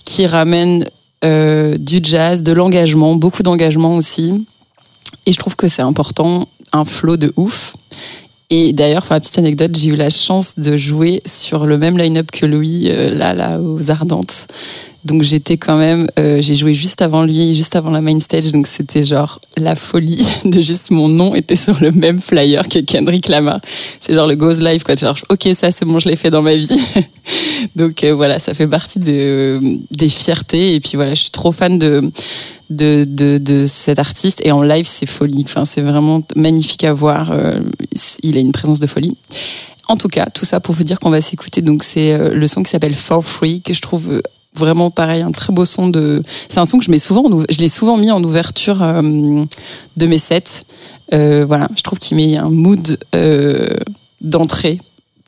qui 0.04 0.26
ramène 0.26 0.88
euh, 1.24 1.76
du 1.78 2.00
jazz, 2.02 2.42
de 2.42 2.52
l'engagement, 2.52 3.14
beaucoup 3.14 3.42
d'engagement 3.42 3.96
aussi. 3.96 4.46
Et 5.26 5.32
je 5.32 5.38
trouve 5.38 5.56
que 5.56 5.68
c'est 5.68 5.82
important, 5.82 6.48
un 6.72 6.84
flow 6.84 7.16
de 7.16 7.32
ouf. 7.36 7.74
Et 8.54 8.74
d'ailleurs, 8.74 9.02
pour 9.02 9.14
la 9.14 9.20
petite 9.20 9.38
anecdote, 9.38 9.74
j'ai 9.78 9.88
eu 9.88 9.96
la 9.96 10.10
chance 10.10 10.58
de 10.58 10.76
jouer 10.76 11.22
sur 11.24 11.64
le 11.64 11.78
même 11.78 11.96
line-up 11.96 12.30
que 12.30 12.44
Louis, 12.44 12.88
euh, 12.90 13.08
là, 13.08 13.32
là, 13.32 13.58
aux 13.58 13.90
Ardentes. 13.90 14.46
Donc 15.06 15.22
j'étais 15.22 15.56
quand 15.56 15.78
même, 15.78 16.06
euh, 16.18 16.42
j'ai 16.42 16.54
joué 16.54 16.74
juste 16.74 17.00
avant 17.00 17.22
lui, 17.24 17.54
juste 17.54 17.74
avant 17.76 17.90
la 17.90 18.02
main 18.02 18.20
stage, 18.20 18.52
donc 18.52 18.66
c'était 18.66 19.04
genre 19.04 19.40
la 19.56 19.74
folie 19.74 20.24
de 20.44 20.60
juste 20.60 20.90
mon 20.90 21.08
nom 21.08 21.34
était 21.34 21.56
sur 21.56 21.80
le 21.80 21.92
même 21.92 22.20
flyer 22.20 22.68
que 22.68 22.78
Kendrick 22.78 23.28
Lamar. 23.28 23.60
C'est 24.00 24.14
genre 24.14 24.28
le 24.28 24.36
Goes 24.36 24.60
Live 24.60 24.84
quoi, 24.84 24.94
genre 24.94 25.16
ok 25.30 25.48
ça 25.54 25.72
c'est 25.72 25.86
bon 25.86 25.98
je 25.98 26.08
l'ai 26.08 26.14
fait 26.14 26.30
dans 26.30 26.42
ma 26.42 26.54
vie. 26.54 26.80
donc 27.74 28.04
euh, 28.04 28.14
voilà, 28.14 28.38
ça 28.38 28.54
fait 28.54 28.68
partie 28.68 29.00
de, 29.00 29.58
des 29.90 30.08
fiertés 30.10 30.74
et 30.74 30.80
puis 30.80 30.92
voilà, 30.94 31.14
je 31.14 31.22
suis 31.22 31.30
trop 31.30 31.50
fan 31.50 31.78
de 31.78 32.02
de, 32.74 33.04
de, 33.38 33.66
cet 33.66 33.98
artiste 33.98 34.40
et 34.44 34.52
en 34.52 34.62
live 34.62 34.86
c'est 34.88 35.06
folie, 35.06 35.42
enfin 35.44 35.64
c'est 35.64 35.80
vraiment 35.80 36.22
magnifique 36.36 36.84
à 36.84 36.92
voir, 36.92 37.32
Euh, 37.32 37.60
il 38.22 38.36
a 38.36 38.40
une 38.40 38.52
présence 38.52 38.80
de 38.80 38.86
folie. 38.86 39.16
En 39.88 39.96
tout 39.96 40.08
cas, 40.08 40.26
tout 40.26 40.44
ça 40.44 40.60
pour 40.60 40.74
vous 40.74 40.84
dire 40.84 41.00
qu'on 41.00 41.10
va 41.10 41.20
s'écouter. 41.20 41.60
Donc, 41.60 41.82
c'est 41.82 42.12
euh, 42.12 42.34
le 42.34 42.46
son 42.46 42.62
qui 42.62 42.70
s'appelle 42.70 42.94
For 42.94 43.24
Free, 43.24 43.60
que 43.62 43.74
je 43.74 43.80
trouve 43.80 44.12
euh, 44.12 44.22
vraiment 44.54 44.90
pareil, 44.90 45.22
un 45.22 45.32
très 45.32 45.52
beau 45.52 45.64
son 45.64 45.88
de. 45.88 46.22
C'est 46.48 46.60
un 46.60 46.64
son 46.64 46.78
que 46.78 46.84
je 46.84 46.90
mets 46.90 46.98
souvent, 46.98 47.24
en 47.24 47.44
je 47.50 47.58
l'ai 47.58 47.68
souvent 47.68 47.96
mis 47.96 48.10
en 48.10 48.22
ouverture 48.22 48.78
de 48.78 50.06
mes 50.06 50.18
sets. 50.18 50.64
Voilà, 51.10 51.68
je 51.76 51.82
trouve 51.82 51.98
qu'il 51.98 52.16
met 52.16 52.36
un 52.38 52.50
mood 52.50 52.98
d'entrée, 54.20 54.78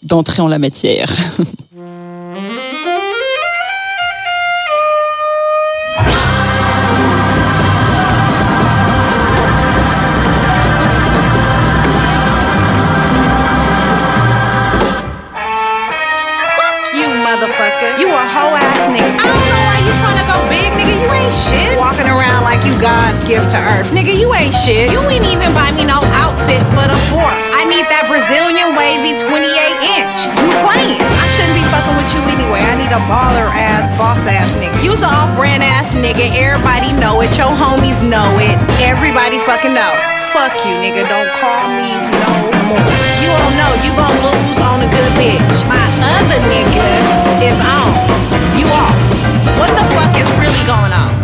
d'entrée 0.02 0.42
en 0.42 0.48
la 0.48 0.58
matière. 0.58 1.10
God's 22.84 23.24
gift 23.24 23.48
to 23.56 23.60
earth. 23.72 23.88
Nigga, 23.96 24.12
you 24.12 24.28
ain't 24.36 24.52
shit. 24.52 24.92
You 24.92 25.00
ain't 25.08 25.24
even 25.24 25.56
buy 25.56 25.72
me 25.72 25.88
no 25.88 26.04
outfit 26.20 26.60
for 26.76 26.84
the 26.84 27.00
fourth. 27.08 27.40
I 27.56 27.64
need 27.64 27.88
that 27.88 28.04
Brazilian 28.12 28.76
wavy 28.76 29.16
28 29.16 29.40
inch. 29.40 30.28
You 30.28 30.52
playing. 30.60 31.00
I 31.00 31.26
shouldn't 31.32 31.56
be 31.56 31.64
fucking 31.72 31.96
with 31.96 32.12
you 32.12 32.20
anyway. 32.28 32.60
I 32.60 32.76
need 32.76 32.92
a 32.92 33.00
baller 33.08 33.48
ass, 33.48 33.88
boss 33.96 34.20
ass 34.28 34.52
nigga. 34.60 34.76
You's 34.84 35.00
a 35.00 35.08
off 35.08 35.32
brand 35.32 35.64
ass 35.64 35.96
nigga. 35.96 36.28
Everybody 36.36 36.92
know 37.00 37.24
it. 37.24 37.32
Your 37.40 37.48
homies 37.56 38.04
know 38.04 38.28
it. 38.36 38.52
Everybody 38.84 39.40
fucking 39.48 39.72
know. 39.72 39.92
Fuck 40.36 40.52
you, 40.68 40.76
nigga. 40.84 41.08
Don't 41.08 41.32
call 41.40 41.64
me 41.80 41.88
no 42.20 42.32
more. 42.68 42.84
You 43.24 43.32
don't 43.32 43.56
know. 43.56 43.72
You 43.80 43.96
gon' 43.96 44.12
lose 44.28 44.60
on 44.60 44.84
a 44.84 44.88
good 44.92 45.12
bitch. 45.16 45.56
My 45.72 45.80
other 46.20 46.36
nigga 46.52 46.88
is 47.48 47.56
on. 47.64 47.96
You 48.60 48.68
off. 48.68 49.00
What 49.56 49.72
the 49.72 49.88
fuck 49.96 50.12
is 50.20 50.28
really 50.36 50.64
going 50.68 50.92
on? 50.92 51.23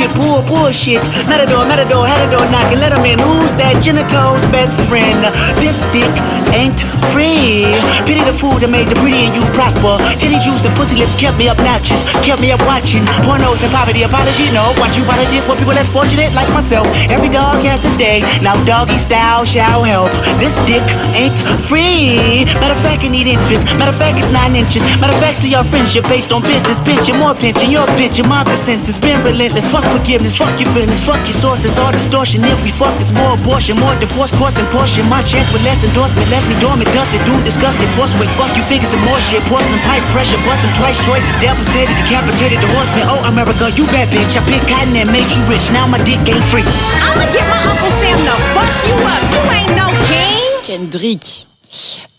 pit 0.01 0.11
bull. 0.17 0.41
Bullshit. 0.41 1.05
Matador, 1.29 1.63
matador, 1.69 2.09
door 2.33 2.45
knocking, 2.49 2.81
let 2.81 2.91
him 2.91 3.05
in. 3.05 3.21
Who's 3.21 3.53
that 3.61 3.77
genitals 3.85 4.41
best 4.49 4.73
friend? 4.89 5.21
This 5.61 5.85
dick 5.93 6.09
ain't 6.57 6.81
free. 7.13 7.69
Pity 8.09 8.25
the 8.25 8.33
food 8.33 8.65
that 8.65 8.71
made 8.73 8.89
the 8.89 8.97
pretty 8.97 9.29
and 9.29 9.33
you 9.37 9.45
prosper. 9.53 10.01
Titty 10.17 10.41
juice 10.41 10.65
and 10.65 10.73
pussy 10.73 10.97
lips 10.97 11.13
kept 11.13 11.37
me 11.37 11.45
obnoxious, 11.53 12.01
kept 12.25 12.41
me 12.41 12.49
up 12.49 12.63
watching 12.65 13.05
pornos 13.21 13.61
and 13.61 13.69
poverty. 13.69 14.01
Apology, 14.01 14.49
no. 14.49 14.73
Watch 14.81 14.97
you 14.97 15.05
politic 15.05 15.45
with 15.45 15.61
people 15.61 15.77
less 15.77 15.87
fortunate 15.87 16.33
like 16.33 16.49
myself. 16.49 16.89
Every 17.13 17.29
dog 17.29 17.61
has 17.61 17.85
his 17.85 17.93
day. 18.01 18.25
Now 18.41 18.57
doggy 18.65 18.97
style 18.97 19.45
shall 19.45 19.85
help. 19.85 20.09
This 20.41 20.57
dick 20.65 20.83
ain't 21.13 21.37
free. 21.69 22.47
Matter 22.57 22.73
of 22.73 22.81
fact, 22.81 23.05
it 23.05 23.13
need 23.13 23.29
interest. 23.29 23.69
Matter 23.77 23.93
of 23.93 23.99
fact, 24.01 24.17
it's 24.17 24.33
nine 24.33 24.57
inches. 24.57 24.81
Matter 24.97 25.13
of 25.13 25.21
fact, 25.21 25.37
see 25.37 25.53
your 25.53 25.63
friendship 25.63 26.07
based 26.09 26.33
on 26.33 26.41
business. 26.41 26.81
Pension, 26.81 27.21
more 27.21 27.35
pension, 27.35 27.69
your 27.69 27.85
pension, 27.99 28.25
my 28.25 28.41
consensus. 28.43 28.97
Been 28.97 29.21
relentless. 29.21 29.67
Forgiveness, 29.89 30.37
fuck 30.37 30.53
your 30.59 30.69
feelings, 30.75 31.01
fuck 31.01 31.21
your 31.25 31.33
sources. 31.33 31.79
All 31.79 31.91
distortion. 31.91 32.43
If 32.45 32.61
we 32.63 32.71
fuck, 32.71 32.93
it's 33.01 33.11
more 33.11 33.33
abortion, 33.33 33.79
more 33.79 33.95
divorce, 33.97 34.31
course 34.35 34.59
and 34.61 34.67
portion. 34.69 35.07
My 35.09 35.21
check 35.25 35.45
with 35.49 35.63
less 35.63 35.83
endorsement 35.83 36.29
left 36.29 36.45
me 36.45 36.55
dormant, 36.61 36.89
dusted, 36.93 37.23
doomed, 37.25 37.45
disgusted. 37.45 37.87
Force 37.97 38.13
weight, 38.19 38.29
fuck 38.37 38.51
you 38.57 38.63
figures 38.65 38.93
and 38.93 39.03
more 39.05 39.19
shit. 39.19 39.41
Porcelain 39.49 39.81
pipes, 39.87 40.05
pressure, 40.13 40.39
busting 40.45 40.73
twice. 40.77 40.99
Choices 41.01 41.35
devastated, 41.41 41.93
decapitated 42.05 42.59
the 42.61 42.69
horseman. 42.75 43.05
Oh, 43.09 43.21
America, 43.25 43.71
you 43.73 43.85
bad 43.91 44.09
bitch. 44.13 44.37
I 44.37 44.41
picked 44.47 44.67
cotton 44.67 44.95
and 44.95 45.09
made 45.09 45.29
you 45.31 45.41
rich. 45.49 45.71
Now 45.71 45.87
my 45.87 45.99
dick 46.03 46.21
ain't 46.27 46.45
free. 46.47 46.65
I'ma 47.01 47.25
get 47.31 47.45
my 47.47 47.59
Uncle 47.65 47.93
Sam 47.97 48.17
to 48.27 48.35
fuck 48.53 48.75
you 48.87 48.95
up. 49.01 49.23
You 49.33 49.41
ain't 49.55 49.73
no 49.79 49.87
king. 50.09 50.61
Kendrick. 50.63 51.50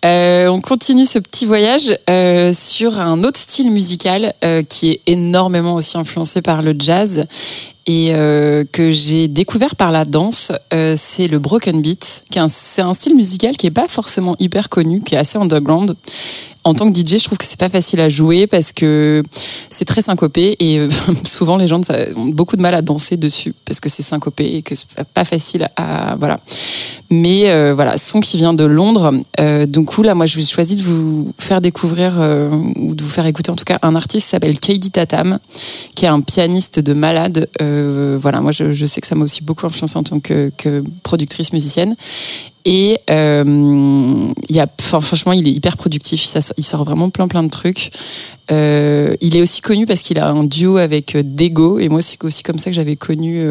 Euh, 0.04 0.48
on 0.48 0.60
continue 0.60 1.04
ce 1.04 1.18
petit 1.18 1.46
voyage 1.46 1.96
euh, 2.10 2.52
sur 2.52 2.98
un 2.98 3.22
autre 3.22 3.38
style 3.38 3.70
musical 3.70 4.34
euh, 4.44 4.62
qui 4.62 4.90
est 4.90 5.00
énormément 5.06 5.74
aussi 5.74 5.96
influencé 5.96 6.42
par 6.42 6.62
le 6.62 6.74
jazz 6.78 7.26
et 7.86 8.12
que 8.70 8.92
j'ai 8.92 9.26
découvert 9.26 9.74
par 9.74 9.90
la 9.90 10.04
danse. 10.04 10.52
C'est 10.70 11.26
le 11.26 11.40
broken 11.40 11.82
beat. 11.82 12.22
C'est 12.48 12.80
un 12.80 12.92
style 12.92 13.16
musical 13.16 13.56
qui 13.56 13.66
est 13.66 13.72
pas 13.72 13.88
forcément 13.88 14.36
hyper 14.38 14.68
connu, 14.68 15.02
qui 15.02 15.16
est 15.16 15.18
assez 15.18 15.36
underground. 15.36 15.96
En 16.64 16.74
tant 16.74 16.90
que 16.90 16.98
DJ, 16.98 17.18
je 17.18 17.24
trouve 17.24 17.38
que 17.38 17.44
c'est 17.44 17.58
pas 17.58 17.68
facile 17.68 18.00
à 18.00 18.08
jouer 18.08 18.46
parce 18.46 18.72
que 18.72 19.22
c'est 19.68 19.84
très 19.84 20.02
syncopé 20.02 20.56
et 20.60 20.78
euh, 20.78 20.88
souvent 21.24 21.56
les 21.56 21.66
gens 21.66 21.80
ont 22.16 22.26
beaucoup 22.26 22.56
de 22.56 22.62
mal 22.62 22.74
à 22.74 22.82
danser 22.82 23.16
dessus 23.16 23.54
parce 23.64 23.80
que 23.80 23.88
c'est 23.88 24.02
syncopé 24.02 24.56
et 24.56 24.62
que 24.62 24.74
c'est 24.74 24.86
pas 25.14 25.24
facile 25.24 25.68
à 25.76 26.16
voilà. 26.16 26.38
Mais 27.12 27.50
euh, 27.50 27.74
voilà, 27.74 27.98
son 27.98 28.20
qui 28.20 28.38
vient 28.38 28.54
de 28.54 28.64
Londres. 28.64 29.12
Euh, 29.38 29.66
donc 29.66 29.98
là, 29.98 30.14
moi, 30.14 30.24
je 30.24 30.38
vais 30.38 30.44
choisi 30.44 30.76
de 30.76 30.82
vous 30.82 31.34
faire 31.36 31.60
découvrir 31.60 32.14
euh, 32.18 32.48
ou 32.76 32.94
de 32.94 33.02
vous 33.02 33.08
faire 33.08 33.26
écouter 33.26 33.50
en 33.50 33.54
tout 33.54 33.64
cas 33.64 33.78
un 33.82 33.94
artiste 33.94 34.24
qui 34.24 34.30
s'appelle 34.30 34.58
Kaidi 34.58 34.90
Tatam, 34.90 35.38
qui 35.94 36.06
est 36.06 36.08
un 36.08 36.22
pianiste 36.22 36.78
de 36.78 36.94
malade. 36.94 37.50
Voilà, 37.60 38.40
moi, 38.40 38.50
je, 38.50 38.86
sais 38.86 39.02
que 39.02 39.06
ça 39.06 39.14
m'a 39.14 39.24
aussi 39.24 39.44
beaucoup 39.44 39.66
influencé 39.66 39.98
en 39.98 40.04
tant 40.04 40.20
que 40.20 40.50
productrice 41.02 41.52
musicienne. 41.52 41.96
Et 42.64 42.98
euh, 43.10 44.32
a, 44.56 44.66
franchement, 44.80 45.32
il 45.32 45.46
est 45.48 45.52
hyper 45.52 45.76
productif. 45.76 46.26
Il 46.56 46.64
sort, 46.64 46.84
vraiment 46.84 47.10
plein 47.10 47.28
plein 47.28 47.42
de 47.42 47.50
trucs. 47.50 47.90
Euh, 48.50 49.14
il 49.20 49.36
est 49.36 49.42
aussi 49.42 49.60
connu 49.60 49.86
parce 49.86 50.02
qu'il 50.02 50.18
a 50.18 50.28
un 50.28 50.44
duo 50.44 50.76
avec 50.76 51.16
euh, 51.16 51.22
Dego. 51.24 51.78
Et 51.78 51.88
moi, 51.88 52.02
c'est 52.02 52.22
aussi 52.24 52.42
comme 52.42 52.58
ça 52.58 52.70
que 52.70 52.76
j'avais 52.76 52.96
connu 52.96 53.42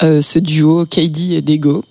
ce 0.00 0.38
duo, 0.38 0.84
KD 0.86 1.32
et 1.32 1.42
Dego. 1.42 1.84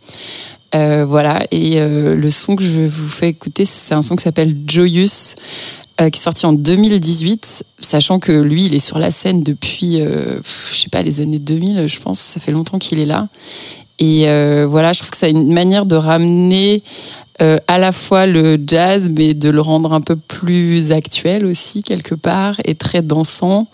Voilà. 0.74 1.46
Et 1.52 1.82
le 1.82 2.30
son 2.30 2.56
que 2.56 2.64
je 2.64 2.88
vous 2.88 3.10
fais 3.10 3.30
écouter, 3.30 3.66
c'est 3.66 3.94
un 3.94 4.02
son 4.02 4.16
qui 4.16 4.24
s'appelle 4.24 4.56
Joyous. 4.68 5.36
qui 5.98 6.06
est 6.06 6.18
sorti 6.18 6.46
en 6.46 6.54
2018, 6.54 7.66
sachant 7.80 8.20
que 8.20 8.32
lui, 8.32 8.66
il 8.66 8.74
est 8.74 8.80
sur 8.80 9.00
la 9.00 9.12
scène 9.12 9.44
depuis, 9.44 10.02
euh, 10.02 10.40
je 10.44 10.76
sais 10.76 10.90
pas, 10.90 11.02
les 11.02 11.22
années 11.22 11.40
2000, 11.40 11.88
je 11.88 12.00
pense. 12.00 12.20
Ça 12.20 12.40
fait 12.40 12.52
longtemps 12.52 12.80
qu'il 12.80 13.00
est 13.00 13.06
là. 13.06 13.28
Et 14.00 14.28
euh, 14.28 14.66
voilà, 14.68 14.94
je 14.94 15.00
trouve 15.00 15.12
que 15.12 15.26
a 15.26 15.30
une 15.30 15.54
manière 15.54 15.86
de 15.86 15.96
ramener 15.96 16.84
euh, 17.42 17.58
à 17.68 17.78
la 17.78 17.94
fois 17.94 18.26
le 18.26 18.58
jazz, 18.66 19.10
mais 19.16 19.34
de 19.34 19.50
le 19.50 19.62
rendre 19.62 19.94
un 19.94 20.02
peu 20.02 20.18
plus 20.18 20.92
actuel 20.92 21.46
aussi, 21.46 21.84
quelque 21.84 22.16
part, 22.16 22.56
et 22.66 22.76
très 22.76 23.02
dansant, 23.02 23.68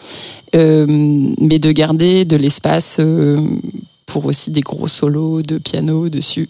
euh, 0.56 0.86
mais 0.88 1.58
de 1.58 1.72
garder 1.72 2.26
de 2.26 2.36
l'espace 2.36 2.98
euh, 3.00 3.38
pour 4.06 4.26
aussi 4.26 4.52
des 4.52 4.62
gros 4.62 4.88
solos 4.88 5.42
de 5.42 5.58
piano 5.58 6.10
dessus. 6.10 6.48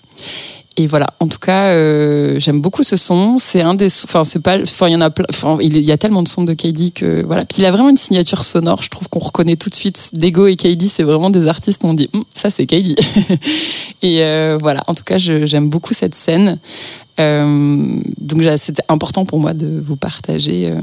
Et 0.78 0.88
voilà, 0.88 1.07
en 1.21 1.28
tout 1.28 1.39
cas, 1.39 1.67
euh, 1.67 2.38
j'aime 2.39 2.59
beaucoup 2.59 2.84
ce 2.84 2.97
son. 2.97 3.38
C'est 3.39 3.61
un 3.61 3.76
des, 3.76 3.88
enfin 4.03 4.26
c'est 4.26 4.41
pas, 4.41 4.61
enfin 4.61 4.88
il 4.89 4.93
y 4.93 4.95
en 4.95 5.01
a 5.01 5.09
enfin 5.30 5.57
il 5.61 5.78
y 5.78 5.91
a 5.91 5.97
tellement 5.97 6.21
de 6.21 6.28
sons 6.28 6.43
de 6.43 6.53
KD 6.53 6.91
que 6.93 7.23
voilà. 7.26 7.45
Puis 7.45 7.59
il 7.61 7.65
a 7.65 7.71
vraiment 7.71 7.89
une 7.89 7.97
signature 7.97 8.43
sonore. 8.43 8.82
Je 8.84 8.89
trouve 8.89 9.07
qu'on 9.07 9.19
reconnaît 9.19 9.55
tout 9.55 9.69
de 9.69 9.76
suite. 9.76 10.11
Dego 10.13 10.47
et 10.47 10.57
KD, 10.57 10.88
c'est 10.88 11.03
vraiment 11.03 11.30
des 11.30 11.47
artistes. 11.47 11.84
où 11.84 11.88
On 11.88 11.93
dit, 11.93 12.09
Hum, 12.13 12.23
ça 12.34 12.49
c'est 12.49 12.65
KD. 12.65 12.95
et 14.01 14.21
euh, 14.21 14.57
voilà, 14.59 14.84
en 14.88 14.93
tout 14.93 15.03
cas, 15.03 15.17
j'aime 15.17 15.69
beaucoup 15.69 15.93
cette 15.93 16.15
scène. 16.15 16.59
Euh, 17.19 17.99
donc 18.19 18.43
c'était 18.57 18.84
important 18.89 19.26
pour 19.26 19.39
moi 19.39 19.53
de 19.53 19.80
vous 19.80 19.95
partager 19.95 20.69
euh, 20.71 20.80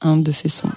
un 0.00 0.16
de 0.16 0.30
ces 0.30 0.48
sons. 0.48 0.70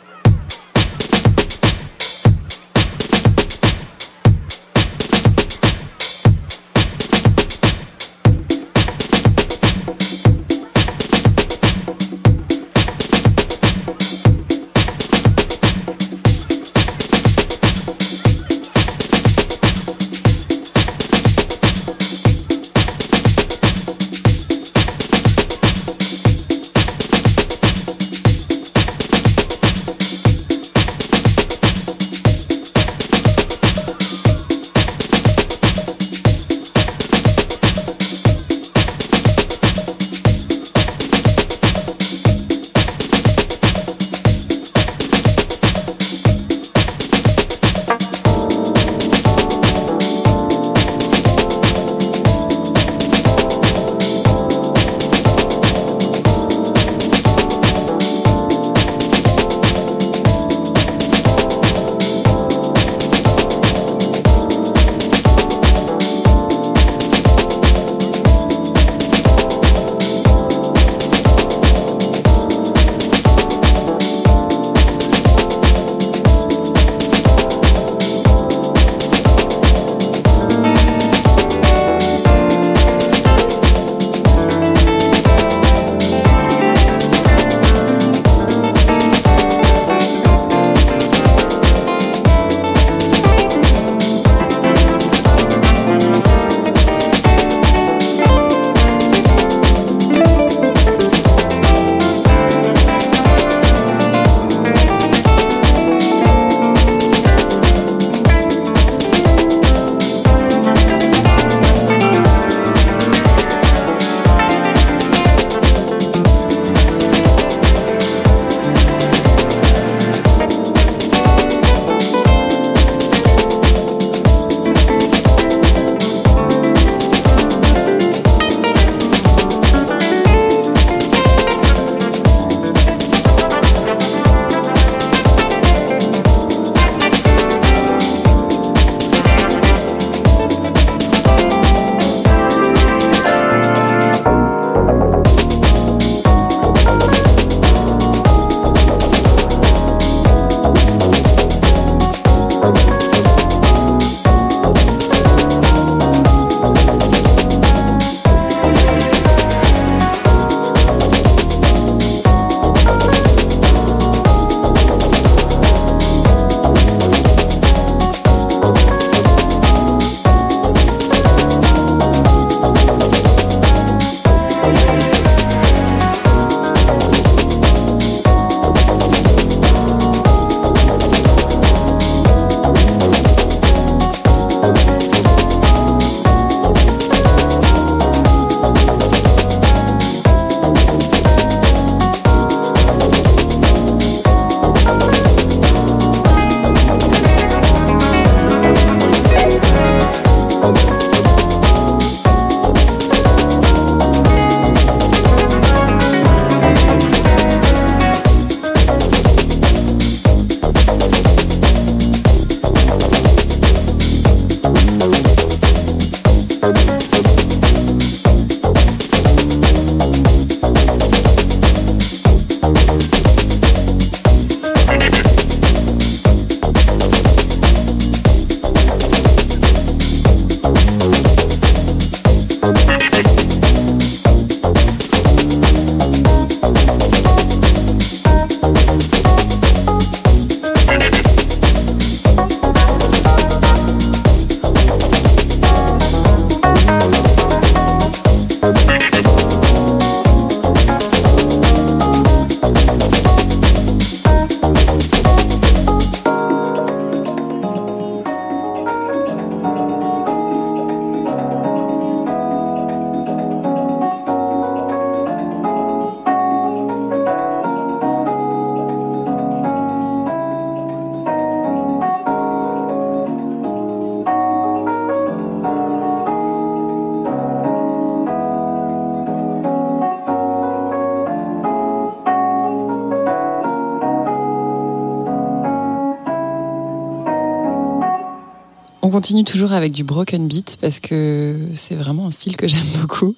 Continue 289.31 289.45
toujours 289.45 289.71
avec 289.71 289.93
du 289.93 290.03
broken 290.03 290.49
beat 290.49 290.77
parce 290.81 290.99
que 290.99 291.57
c'est 291.73 291.95
vraiment 291.95 292.27
un 292.27 292.31
style 292.31 292.57
que 292.57 292.67
j'aime 292.67 292.83
beaucoup. 293.01 293.33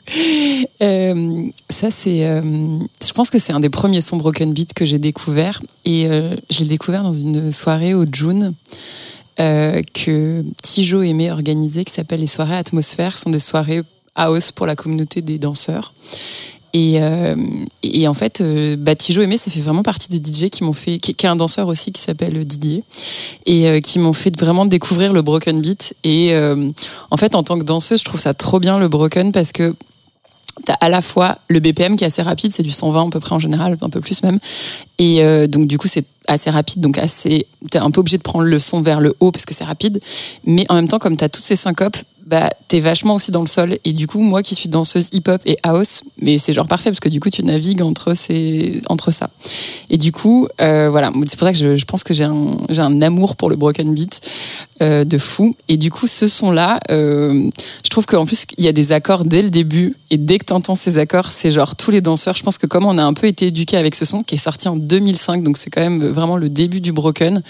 Euh, 0.81 1.43
ça, 1.69 1.91
c'est, 1.91 2.25
euh, 2.25 2.41
je 2.41 3.11
pense 3.13 3.29
que 3.29 3.37
c'est 3.37 3.53
un 3.53 3.59
des 3.59 3.69
premiers 3.69 4.01
sons 4.01 4.17
broken 4.17 4.53
beat 4.53 4.73
que 4.73 4.85
j'ai 4.85 4.97
découvert 4.97 5.61
et 5.85 6.07
euh, 6.07 6.35
je 6.49 6.61
l'ai 6.61 6.65
découvert 6.65 7.03
dans 7.03 7.13
une 7.13 7.51
soirée 7.51 7.93
au 7.93 8.05
June. 8.11 8.55
euh, 9.39 9.83
que 9.93 10.43
Tijo 10.63 11.03
aimait 11.03 11.29
organiser, 11.29 11.85
qui 11.85 11.93
s'appelle 11.93 12.21
les 12.21 12.27
soirées 12.27 12.55
atmosphère, 12.55 13.15
sont 13.15 13.29
des 13.29 13.37
soirées 13.37 13.83
house 14.15 14.51
pour 14.51 14.65
la 14.65 14.75
communauté 14.75 15.21
des 15.21 15.37
danseurs. 15.37 15.93
Et, 16.75 16.97
en 18.07 18.13
fait, 18.15 18.41
bah, 18.79 18.95
Tijo 18.95 19.21
Aimé, 19.21 19.37
ça 19.37 19.51
fait 19.51 19.59
vraiment 19.59 19.83
partie 19.83 20.09
des 20.09 20.17
DJ 20.17 20.49
qui 20.49 20.63
m'ont 20.63 20.73
fait, 20.73 20.97
qui, 20.97 21.13
qui 21.13 21.25
est 21.27 21.29
un 21.29 21.35
danseur 21.35 21.67
aussi 21.67 21.91
qui 21.91 22.01
s'appelle 22.01 22.43
Didier, 22.45 22.83
et 23.45 23.67
euh, 23.67 23.79
qui 23.79 23.99
m'ont 23.99 24.13
fait 24.13 24.37
vraiment 24.39 24.65
découvrir 24.65 25.13
le 25.13 25.21
broken 25.21 25.61
beat. 25.61 25.95
Et 26.03 26.33
euh, 26.33 26.71
en 27.11 27.17
fait, 27.17 27.35
en 27.35 27.43
tant 27.43 27.57
que 27.57 27.63
danseuse, 27.63 27.99
je 27.99 28.05
trouve 28.05 28.19
ça 28.19 28.33
trop 28.33 28.59
bien 28.59 28.79
le 28.79 28.87
broken 28.87 29.31
parce 29.31 29.51
que 29.51 29.75
T'as 30.65 30.73
à 30.73 30.87
la 30.87 31.01
fois 31.01 31.39
le 31.47 31.59
BPM 31.59 31.95
qui 31.95 32.03
est 32.03 32.07
assez 32.07 32.21
rapide, 32.21 32.53
c'est 32.53 32.61
du 32.61 32.69
120 32.69 33.07
à 33.07 33.09
peu 33.09 33.19
près 33.19 33.33
en 33.33 33.39
général, 33.39 33.75
un 33.81 33.89
peu 33.89 34.01
plus 34.01 34.21
même. 34.21 34.37
Et 34.99 35.23
euh, 35.23 35.47
donc 35.47 35.65
du 35.65 35.79
coup 35.79 35.87
c'est 35.87 36.05
assez 36.27 36.49
rapide, 36.49 36.81
donc 36.81 36.97
assez. 36.97 37.47
T'es 37.69 37.79
un 37.79 37.91
peu 37.91 37.99
obligé 37.99 38.17
de 38.17 38.23
prendre 38.23 38.45
le 38.45 38.59
son 38.59 38.81
vers 38.81 39.01
le 39.01 39.15
haut 39.19 39.31
parce 39.31 39.45
que 39.45 39.53
c'est 39.53 39.63
rapide. 39.63 39.99
Mais 40.45 40.65
en 40.69 40.75
même 40.75 40.87
temps, 40.87 40.99
comme 40.99 41.17
t'as 41.17 41.29
toutes 41.29 41.43
ces 41.43 41.55
syncopes, 41.55 41.97
bah 42.25 42.49
t'es 42.67 42.79
vachement 42.79 43.15
aussi 43.15 43.31
dans 43.31 43.41
le 43.41 43.47
sol. 43.47 43.77
Et 43.83 43.93
du 43.93 44.07
coup, 44.07 44.19
moi 44.19 44.41
qui 44.41 44.55
suis 44.55 44.69
danseuse 44.69 45.09
hip-hop 45.11 45.41
et 45.45 45.57
house, 45.63 46.03
mais 46.19 46.37
c'est 46.37 46.53
genre 46.53 46.67
parfait 46.67 46.89
parce 46.89 46.99
que 46.99 47.09
du 47.09 47.19
coup 47.19 47.29
tu 47.29 47.43
navigues 47.43 47.81
entre 47.81 48.13
ces 48.15 48.81
entre 48.87 49.11
ça. 49.11 49.29
Et 49.89 49.97
du 49.97 50.11
coup, 50.11 50.47
euh, 50.61 50.89
voilà, 50.89 51.11
c'est 51.25 51.37
pour 51.37 51.47
ça 51.47 51.51
que 51.53 51.75
je, 51.75 51.85
pense 51.85 52.03
que 52.03 52.13
j'ai 52.13 52.23
un 52.23 52.57
j'ai 52.69 52.81
un 52.81 53.01
amour 53.01 53.35
pour 53.35 53.49
le 53.49 53.55
broken 53.55 53.93
beat 53.93 54.21
euh, 54.81 55.03
de 55.03 55.17
fou. 55.17 55.55
Et 55.67 55.77
du 55.77 55.91
coup, 55.91 56.07
ce 56.07 56.27
son-là, 56.27 56.79
euh, 56.91 57.49
je 57.83 57.89
trouve 57.89 58.05
qu'en 58.05 58.25
plus, 58.25 58.45
il 58.57 58.63
y 58.63 58.67
a 58.67 58.71
des 58.71 58.91
accords 58.91 59.25
dès 59.25 59.41
le 59.41 59.49
début. 59.49 59.95
Et 60.09 60.17
dès 60.17 60.37
que 60.37 60.45
tu 60.45 60.53
entends 60.53 60.75
ces 60.75 60.97
accords, 60.97 61.31
c'est 61.31 61.51
genre 61.51 61.75
tous 61.75 61.91
les 61.91 62.01
danseurs. 62.01 62.35
Je 62.35 62.43
pense 62.43 62.57
que 62.57 62.67
comme 62.67 62.85
on 62.85 62.97
a 62.97 63.03
un 63.03 63.13
peu 63.13 63.27
été 63.27 63.47
éduqués 63.47 63.77
avec 63.77 63.95
ce 63.95 64.05
son, 64.05 64.23
qui 64.23 64.35
est 64.35 64.39
sorti 64.39 64.67
en 64.67 64.75
2005, 64.75 65.43
donc 65.43 65.57
c'est 65.57 65.69
quand 65.69 65.81
même 65.81 66.03
vraiment 66.13 66.37
le 66.37 66.49
début 66.49 66.81
du 66.81 66.91
broken, 66.93 67.41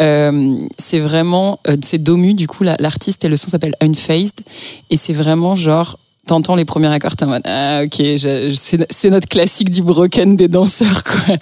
euh, 0.00 0.58
c'est 0.78 1.00
vraiment, 1.00 1.60
euh, 1.68 1.76
c'est 1.82 1.98
Domu, 2.02 2.34
du 2.34 2.46
coup, 2.46 2.64
la- 2.64 2.76
l'artiste, 2.78 3.24
et 3.24 3.28
le 3.28 3.36
son 3.36 3.48
s'appelle 3.48 3.74
Unfazed. 3.80 4.40
Et 4.90 4.96
c'est 4.96 5.12
vraiment 5.12 5.54
genre, 5.54 5.98
t'entends 6.26 6.54
les 6.54 6.64
premiers 6.64 6.88
accords, 6.88 7.16
t'es 7.16 7.24
en 7.24 7.28
mode, 7.28 7.42
ah 7.44 7.82
ok, 7.84 8.02
c'est 8.56 9.10
notre 9.10 9.28
classique 9.28 9.70
du 9.70 9.82
broken 9.82 10.36
des 10.36 10.48
danseurs, 10.48 11.02
quoi. 11.04 11.36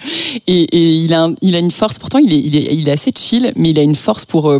Et, 0.47 0.63
et 0.63 0.93
il, 0.93 1.13
a 1.13 1.29
il 1.41 1.55
a 1.55 1.59
une 1.59 1.71
force, 1.71 1.99
pourtant 1.99 2.17
il 2.17 2.33
est, 2.33 2.39
il, 2.39 2.55
est, 2.55 2.73
il 2.73 2.89
est 2.89 2.91
assez 2.91 3.11
chill, 3.15 3.53
mais 3.55 3.69
il 3.69 3.79
a 3.79 3.83
une 3.83 3.95
force 3.95 4.25
pour, 4.25 4.49
euh, 4.49 4.59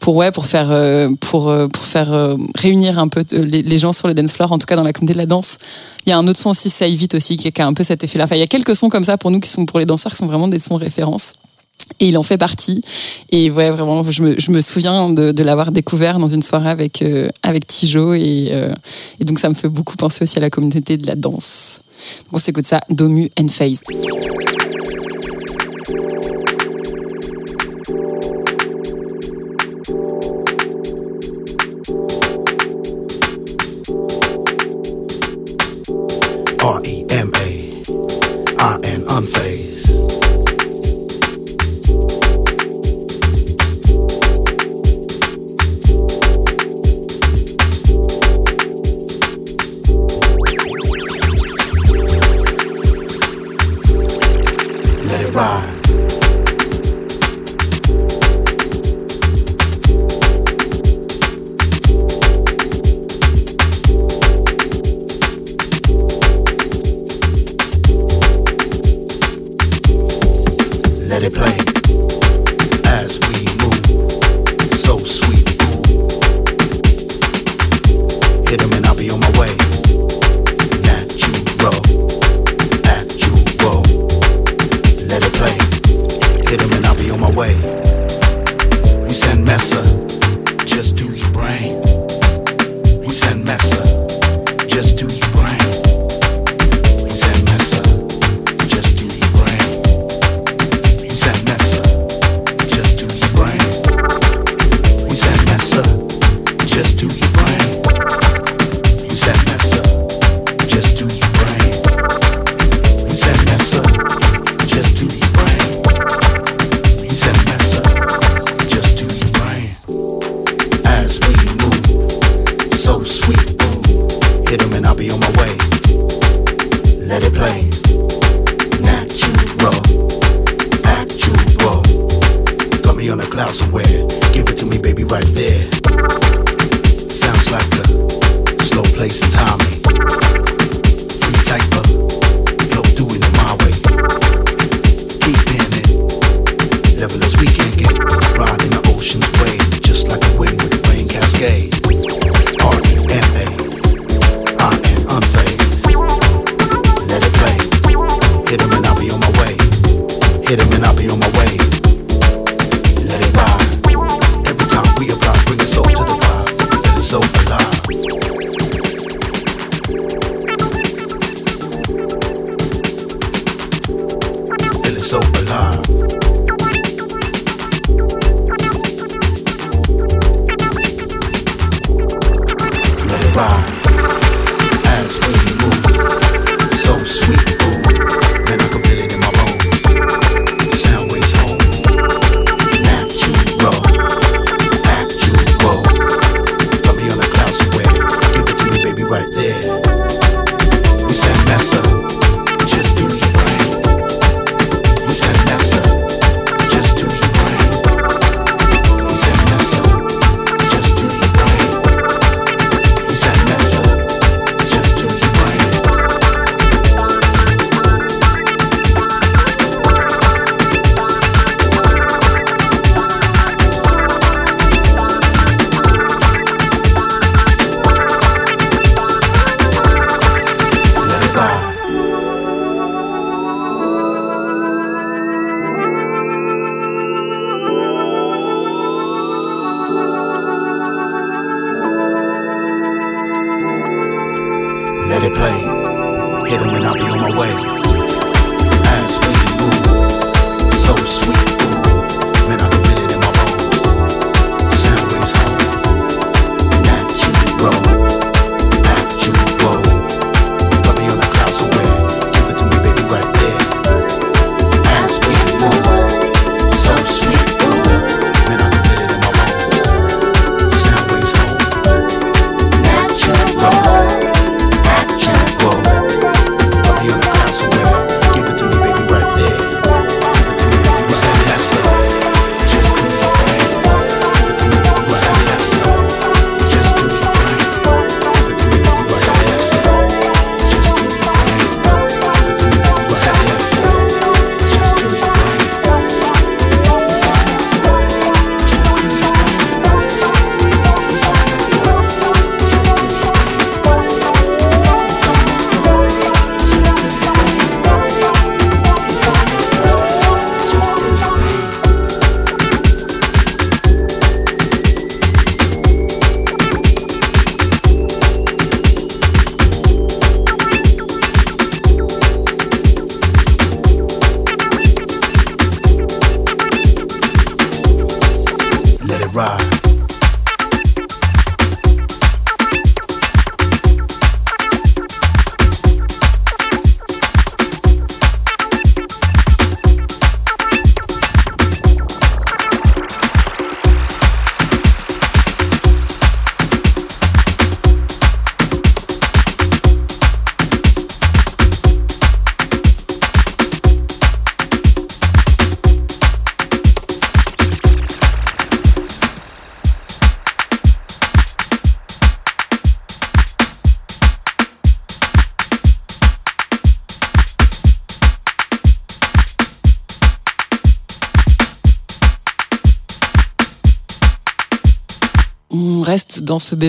pour, 0.00 0.16
ouais, 0.16 0.32
pour 0.32 0.46
faire, 0.46 0.70
euh, 0.70 1.08
pour, 1.20 1.48
euh, 1.48 1.68
pour 1.68 1.84
faire 1.84 2.36
réunir 2.56 2.98
un 2.98 3.08
peu 3.08 3.24
les, 3.32 3.78
gens 3.78 3.92
sur 3.92 4.08
le 4.08 4.14
dance 4.14 4.32
floor, 4.32 4.50
en 4.52 4.58
tout 4.58 4.66
cas 4.66 4.76
dans 4.76 4.82
la 4.82 4.92
communauté 4.92 5.14
de 5.14 5.18
la 5.18 5.26
danse. 5.26 5.58
Il 6.06 6.10
y 6.10 6.12
a 6.12 6.18
un 6.18 6.26
autre 6.26 6.38
son 6.38 6.50
aussi, 6.50 6.68
It 6.68 7.14
aussi, 7.14 7.36
qui 7.36 7.52
a 7.60 7.66
un 7.66 7.74
peu 7.74 7.84
cet 7.84 8.02
effet-là. 8.04 8.24
Enfin, 8.24 8.36
il 8.36 8.40
y 8.40 8.42
a 8.42 8.46
quelques 8.46 8.74
sons 8.74 8.88
comme 8.88 9.04
ça 9.04 9.16
pour 9.16 9.30
nous 9.30 9.40
qui 9.40 9.48
sont 9.48 9.66
pour 9.66 9.78
les 9.78 9.86
danseurs 9.86 10.12
qui 10.12 10.18
sont 10.18 10.26
vraiment 10.26 10.48
des 10.48 10.58
sons 10.58 10.76
références. 10.76 11.34
Et 12.00 12.08
il 12.08 12.18
en 12.18 12.22
fait 12.22 12.36
partie. 12.36 12.82
Et 13.30 13.50
ouais, 13.50 13.70
vraiment, 13.70 14.02
je 14.02 14.22
me, 14.22 14.60
souviens 14.60 15.10
de, 15.10 15.42
l'avoir 15.42 15.72
découvert 15.72 16.18
dans 16.18 16.28
une 16.28 16.42
soirée 16.42 16.68
avec, 16.68 17.02
euh, 17.02 17.28
avec 17.42 17.66
Tijo. 17.66 18.12
Et, 18.14 18.48
euh, 18.50 18.72
et 19.20 19.24
donc, 19.24 19.38
ça 19.38 19.48
me 19.48 19.54
fait 19.54 19.68
beaucoup 19.68 19.96
penser 19.96 20.22
aussi 20.22 20.38
à 20.38 20.40
la 20.40 20.50
communauté 20.50 20.96
de 20.96 21.06
la 21.06 21.14
danse. 21.14 21.80
Donc, 22.26 22.34
on 22.34 22.38
s'écoute 22.38 22.66
ça, 22.66 22.80
Domu 22.90 23.30
and 23.38 23.48
Phased. 23.48 23.84
R 36.66 36.80
E 36.84 37.06
M 37.08 37.30
A. 37.34 37.46
I. 38.58 39.45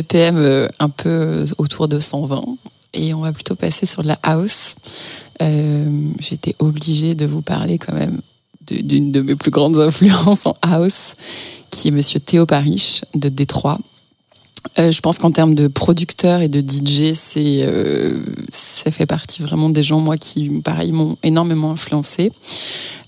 BPM 0.01 0.37
euh, 0.37 0.67
un 0.79 0.89
peu 0.89 1.09
euh, 1.09 1.45
autour 1.57 1.87
de 1.87 1.99
120 1.99 2.43
et 2.93 3.13
on 3.13 3.21
va 3.21 3.31
plutôt 3.31 3.55
passer 3.55 3.85
sur 3.85 4.03
la 4.03 4.17
house. 4.23 4.75
Euh, 5.41 6.09
J'étais 6.19 6.55
obligée 6.59 7.15
de 7.15 7.25
vous 7.25 7.41
parler 7.41 7.77
quand 7.77 7.93
même 7.93 8.21
d'une 8.69 9.11
de 9.11 9.21
mes 9.21 9.35
plus 9.35 9.51
grandes 9.51 9.77
influences 9.79 10.45
en 10.45 10.55
house, 10.61 11.15
qui 11.69 11.89
est 11.89 11.91
Monsieur 11.91 12.19
Théo 12.19 12.45
Parish 12.45 13.03
de 13.15 13.29
Détroit. 13.29 13.79
Euh, 14.79 14.91
je 14.91 15.01
pense 15.01 15.17
qu'en 15.17 15.31
termes 15.31 15.55
de 15.55 15.67
producteur 15.67 16.41
et 16.41 16.47
de 16.47 16.59
DJ, 16.59 17.13
c'est 17.13 17.59
euh, 17.61 18.19
ça 18.51 18.91
fait 18.91 19.05
partie 19.05 19.41
vraiment 19.41 19.69
des 19.69 19.83
gens 19.83 19.99
moi 19.99 20.17
qui 20.17 20.49
pareil 20.63 20.91
m'ont 20.91 21.17
énormément 21.23 21.71
influencé. 21.71 22.31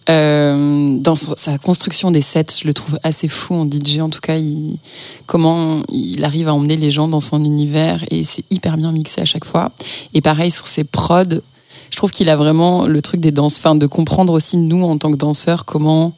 Euh, 0.10 0.98
dans 0.98 1.16
sa 1.16 1.58
construction 1.60 2.10
des 2.10 2.22
sets, 2.22 2.60
je 2.62 2.68
le 2.68 2.74
trouve 2.74 3.00
assez 3.04 3.28
fou 3.28 3.54
en 3.54 3.66
DJ. 3.66 4.00
En 4.00 4.10
tout 4.10 4.22
cas, 4.22 4.38
comment 5.28 5.84
il 5.90 6.24
arrive 6.26 6.48
à 6.48 6.54
emmener 6.54 6.78
les 6.78 6.90
gens 6.90 7.08
dans 7.08 7.20
son 7.20 7.44
univers 7.44 8.04
et 8.10 8.24
c'est 8.24 8.44
hyper 8.50 8.78
bien 8.78 8.92
mixé 8.92 9.22
à 9.22 9.26
chaque 9.26 9.46
fois. 9.46 9.72
Et 10.14 10.22
pareil 10.22 10.50
sur 10.50 10.66
ses 10.66 10.84
prods, 10.84 11.42
je 11.92 11.98
trouve 11.98 12.12
qu'il 12.12 12.30
a 12.30 12.36
vraiment 12.36 12.86
le 12.86 13.02
truc 13.02 13.20
des 13.20 13.32
danses, 13.32 13.58
enfin 13.58 13.76
de 13.76 13.86
comprendre 13.86 14.34
aussi 14.34 14.58
nous 14.58 14.84
en 14.84 14.98
tant 14.98 15.12
que 15.12 15.18
danseurs 15.18 15.66
comment 15.66 16.14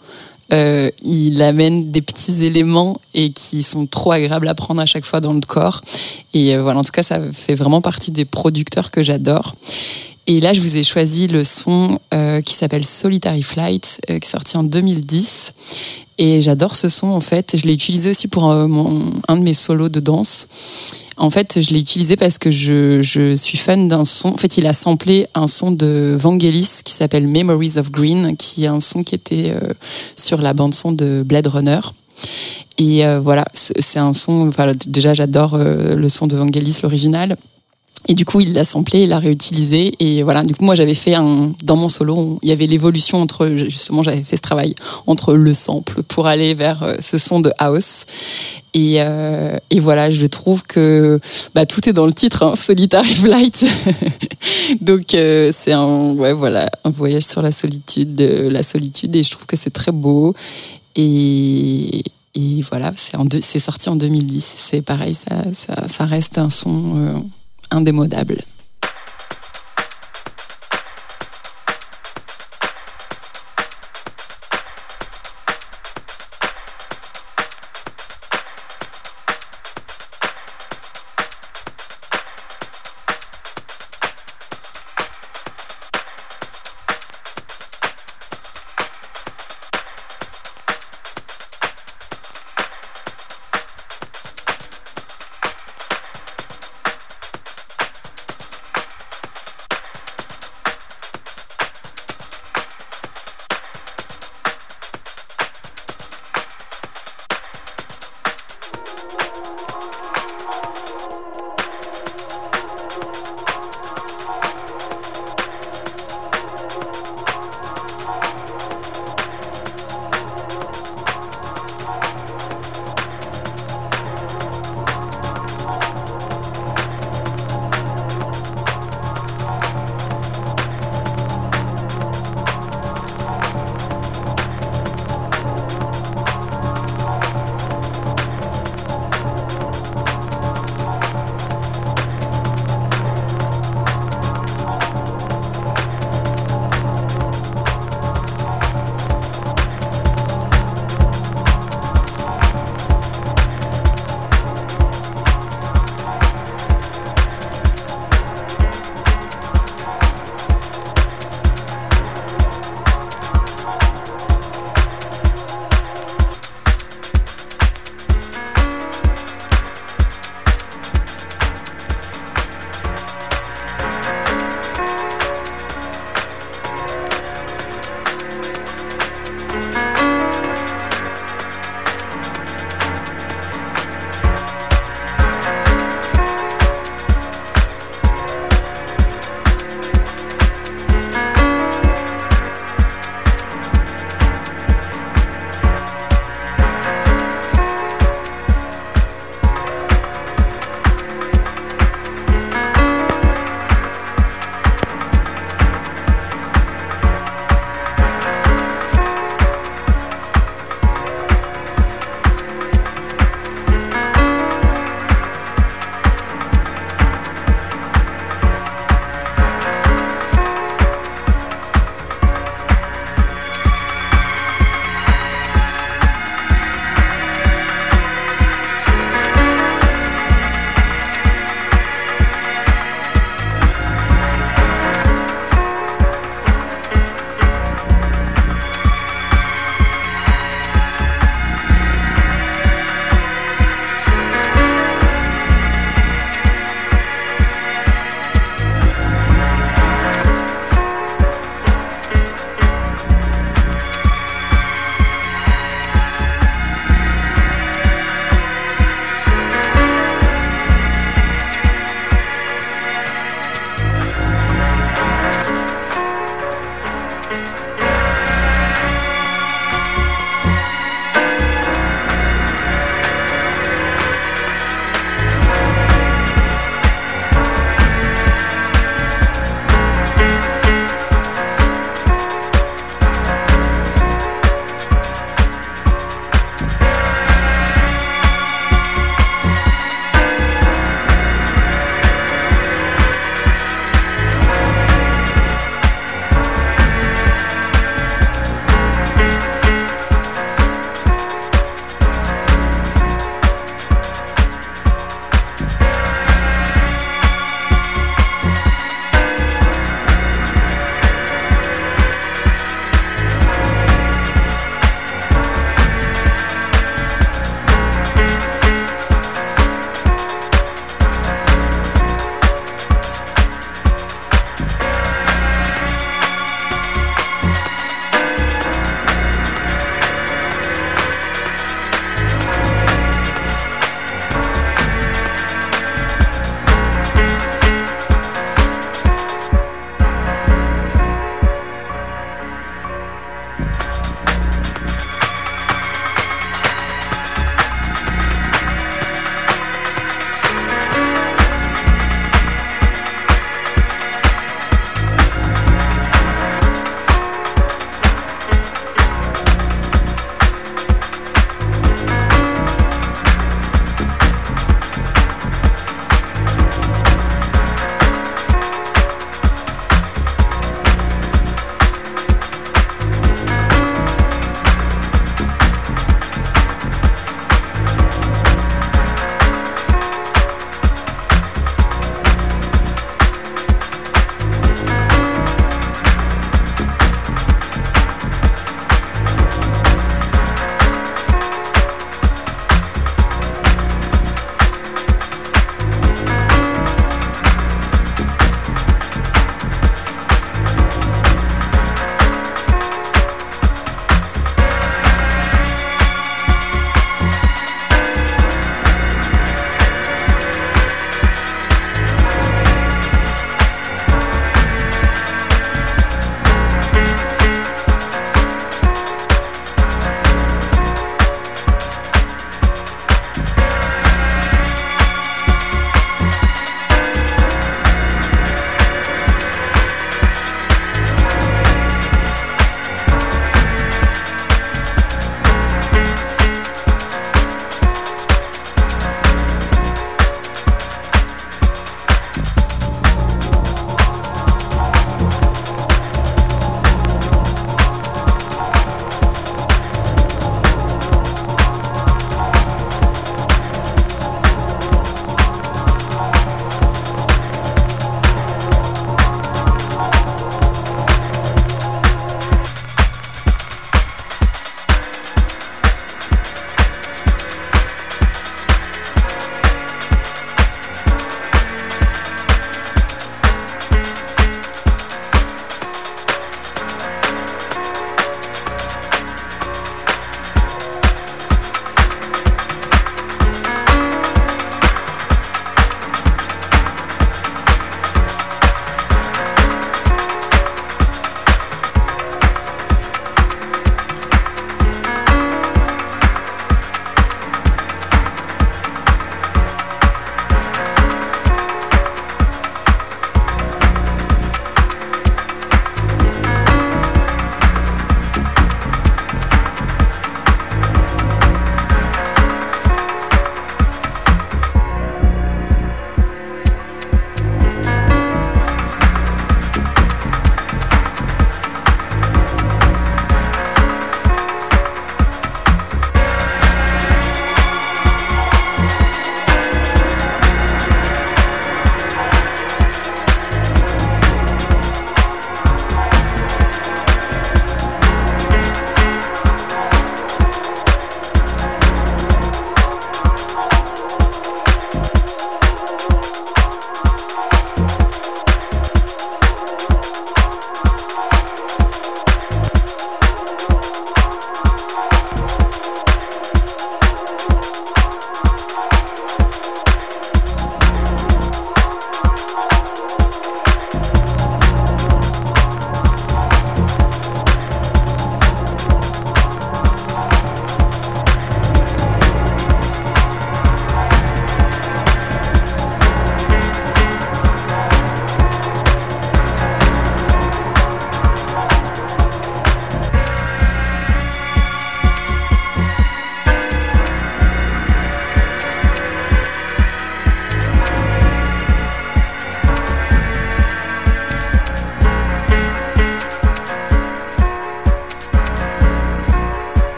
euh, 0.52 0.90
il 1.04 1.42
amène 1.42 1.92
des 1.92 2.02
petits 2.02 2.44
éléments 2.44 3.00
et 3.14 3.32
qui 3.32 3.64
sont 3.64 3.86
trop 3.86 4.12
agréables 4.12 4.48
à 4.48 4.56
prendre 4.56 4.82
à 4.82 4.86
chaque 4.86 5.06
fois 5.06 5.22
dans 5.22 5.34
le 5.34 5.42
corps. 5.42 5.82
Et 6.34 6.56
euh, 6.56 6.62
voilà, 6.62 6.80
en 6.80 6.84
tout 6.84 6.92
cas, 6.92 7.04
ça 7.04 7.20
fait 7.32 7.56
vraiment 7.56 7.82
partie 7.82 8.12
des 8.12 8.26
producteurs 8.26 8.92
que 8.92 9.04
j'adore. 9.04 9.56
Et 10.28 10.40
là, 10.40 10.54
je 10.54 10.62
vous 10.62 10.78
ai 10.78 10.84
choisi 10.84 11.28
le 11.28 11.44
son 11.44 12.00
euh, 12.14 12.42
qui 12.42 12.54
s'appelle 12.54 12.86
Solitary 12.86 13.44
Flight, 13.44 14.02
euh, 14.10 14.20
qui 14.20 14.28
est 14.28 14.32
sorti 14.32 14.56
en 14.56 14.64
2010. 14.64 15.56
Et 16.20 16.42
j'adore 16.42 16.76
ce 16.76 16.90
son, 16.90 17.08
en 17.08 17.20
fait. 17.20 17.58
Je 17.58 17.66
l'ai 17.66 17.74
utilisé 17.74 18.12
aussi 18.12 18.28
pour 18.28 18.52
euh, 18.52 18.68
un 19.28 19.38
de 19.38 19.42
mes 19.42 19.54
solos 19.54 19.90
de 19.90 20.00
danse. 20.00 20.48
En 21.22 21.30
fait, 21.30 21.62
je 21.62 21.72
l'ai 21.72 21.80
utilisé 21.80 22.16
parce 22.16 22.40
que 22.40 22.50
je, 22.50 23.36
suis 23.36 23.58
fan 23.60 23.88
d'un 23.88 24.06
son. 24.06 24.30
En 24.30 24.38
fait, 24.38 24.58
il 24.58 24.66
a 24.66 24.74
samplé 24.74 25.28
un 25.36 25.46
son 25.46 25.70
de 25.70 26.18
Vangelis 26.20 26.80
qui 26.84 26.94
s'appelle 26.94 27.28
Memories 27.28 27.78
of 27.78 27.92
Green, 27.92 28.36
qui 28.36 28.64
est 28.64 28.68
un 28.68 28.80
son 28.80 29.04
qui 29.04 29.14
était 29.14 29.52
euh, 29.52 29.72
sur 30.16 30.42
la 30.42 30.56
bande-son 30.56 30.94
de 30.94 31.22
Blade 31.24 31.46
Runner. 31.46 31.80
Et 32.80 33.06
euh, 33.06 33.20
voilà, 33.20 33.46
c'est 33.54 34.00
un 34.00 34.14
son. 34.14 34.50
Voilà, 34.50 34.74
déjà, 34.88 35.14
j'adore 35.14 35.54
euh, 35.54 35.96
le 35.96 36.10
son 36.10 36.26
de 36.26 36.36
Vangelis, 36.36 36.80
l'original. 36.82 37.38
Et 38.08 38.16
du 38.16 38.26
coup, 38.26 38.42
il 38.42 38.54
l'a 38.54 38.64
samplé, 38.64 39.04
il 39.04 39.10
l'a 39.10 39.20
réutilisé. 39.20 39.94
Et 40.00 40.24
voilà, 40.24 40.44
du 40.44 40.56
coup, 40.56 40.66
moi, 40.66 40.76
j'avais 40.76 40.96
fait 40.96 41.14
un. 41.14 41.54
Dans 41.64 41.76
mon 41.76 41.90
solo, 41.90 42.40
il 42.42 42.50
y 42.50 42.52
avait 42.52 42.68
l'évolution 42.68 43.22
entre. 43.22 43.48
Justement, 43.50 44.04
j'avais 44.04 44.24
fait 44.24 44.38
ce 44.38 44.42
travail 44.42 44.76
entre 45.08 45.34
le 45.34 45.54
sample 45.54 46.02
pour 46.04 46.28
aller 46.28 46.54
vers 46.54 46.84
euh, 46.84 46.96
ce 47.00 47.18
son 47.18 47.40
de 47.40 47.52
house. 47.60 48.06
Et, 48.74 48.96
euh, 49.00 49.58
et 49.70 49.80
voilà, 49.80 50.10
je 50.10 50.26
trouve 50.26 50.64
que 50.64 51.20
bah, 51.54 51.66
tout 51.66 51.88
est 51.90 51.94
dans 51.94 52.06
le 52.06 52.14
titre, 52.14 52.44
hein, 52.44 52.56
Solitary 52.56 53.14
Flight. 53.14 53.66
Donc, 54.82 55.14
euh, 55.14 55.52
c'est 55.56 55.74
un, 55.74 56.14
ouais, 56.14 56.34
voilà, 56.34 56.70
un 56.84 56.90
voyage 56.90 57.24
sur 57.24 57.42
la 57.42 57.52
solitude, 57.52 58.16
de 58.16 58.48
la 58.50 58.64
solitude. 58.64 59.16
Et 59.16 59.24
je 59.24 59.32
trouve 59.32 59.46
que 59.46 59.58
c'est 59.58 59.72
très 59.72 59.92
beau. 59.92 60.34
Et. 60.96 62.04
Et 62.34 62.62
voilà, 62.62 62.94
c'est 62.96 63.60
sorti 63.60 63.90
en 63.90 63.98
2010. 63.98 64.42
C'est 64.42 64.82
pareil, 64.82 65.14
ça, 65.14 65.44
ça, 65.54 65.90
ça 65.90 66.06
reste 66.06 66.38
un 66.38 66.50
son 66.50 66.94
euh, 66.96 67.20
indémodable. 67.72 68.44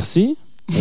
Merci. 0.00 0.36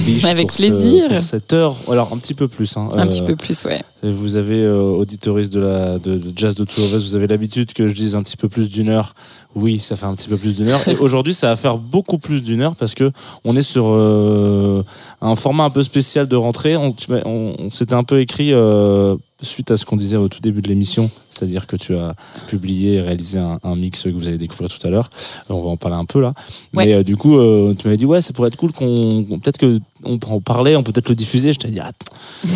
Biche, 0.06 0.24
Avec 0.26 0.48
pour 0.50 0.56
ce- 0.56 0.62
plaisir. 0.62 1.08
pour 1.10 1.24
cette 1.24 1.52
heure, 1.52 1.76
alors 1.90 2.12
un 2.14 2.18
petit 2.20 2.36
peu 2.36 2.48
plus. 2.48 2.78
hein. 2.78 2.90
Un 2.94 3.00
Euh, 3.00 3.06
petit 3.08 3.24
peu 3.24 3.36
plus, 3.36 3.66
ouais. 3.66 3.82
Vous 4.04 4.38
avez, 4.38 4.62
euh, 4.64 4.82
auditoristes 4.84 5.52
de, 5.52 5.60
la, 5.62 5.98
de, 5.98 6.14
de 6.16 6.32
Jazz 6.36 6.54
de 6.54 6.64
Two 6.64 6.84
of 6.84 6.94
Us, 6.94 7.08
vous 7.10 7.16
avez 7.16 7.26
l'habitude 7.26 7.74
que 7.74 7.88
je 7.88 7.96
dise 7.96 8.16
un 8.16 8.22
petit 8.22 8.38
peu 8.38 8.48
plus 8.48 8.70
d'une 8.70 8.90
heure. 8.90 9.16
Oui, 9.56 9.80
ça 9.80 9.96
fait 9.96 10.06
un 10.06 10.14
petit 10.14 10.30
peu 10.30 10.38
plus 10.38 10.56
d'une 10.56 10.68
heure. 10.68 10.88
Et 10.88 10.96
aujourd'hui, 11.00 11.34
ça 11.34 11.48
va 11.48 11.56
faire 11.56 11.78
beaucoup 11.80 12.20
plus 12.20 12.44
d'une 12.44 12.62
heure 12.62 12.76
parce 12.76 12.94
que 12.94 13.12
on 13.44 13.56
est 13.56 13.64
sur 13.64 13.86
euh, 13.88 14.84
un 15.22 15.36
format 15.36 15.64
un 15.64 15.70
peu 15.72 15.82
spécial 15.82 16.28
de 16.28 16.36
rentrée. 16.36 16.78
On 16.78 16.94
s'était 17.72 17.96
un 17.96 18.04
peu 18.04 18.20
écrit 18.20 18.54
euh, 18.54 19.16
suite 19.42 19.72
à 19.72 19.76
ce 19.78 19.86
qu'on 19.86 19.98
disait 19.98 20.18
au 20.18 20.28
tout 20.30 20.40
début 20.40 20.62
de 20.62 20.68
l'émission, 20.68 21.10
c'est-à-dire 21.40 21.68
que 21.68 21.76
tu 21.78 21.96
as 21.96 22.14
publié 22.48 22.96
et 22.96 23.02
réalisé 23.02 23.40
un, 23.40 23.60
un 23.64 23.76
mix 23.76 24.04
que 24.04 24.10
vous 24.10 24.28
allez 24.28 24.38
découvrir 24.38 24.70
tout 24.70 24.86
à 24.86 24.90
l'heure. 24.90 25.10
Euh, 25.50 25.54
On 25.54 25.62
va 25.64 25.70
en 25.70 25.78
parler 25.78 25.96
un 25.98 26.06
peu 26.06 26.20
là. 26.20 26.34
Ouais. 26.74 26.86
Mais 26.88 26.94
euh, 26.96 27.04
du 27.04 27.16
coup, 27.16 27.38
euh, 27.38 27.74
tu 27.78 27.88
m'avais 27.88 27.98
dit 27.98 28.06
ouais, 28.06 28.22
ça 28.22 28.34
pourrait 28.34 28.50
être 28.50 28.58
cool 28.58 28.72
qu'on 28.74 29.26
peut-être 29.42 29.58
que 29.58 29.80
on 30.04 30.18
parler, 30.40 30.76
on 30.76 30.84
peut 30.84 30.92
peut-être 30.92 31.10
le 31.10 31.16
diffuser. 31.16 31.54
Je 31.54 31.60
t'ai 31.60 31.70
dit 31.70 31.80
ah, 31.80 31.92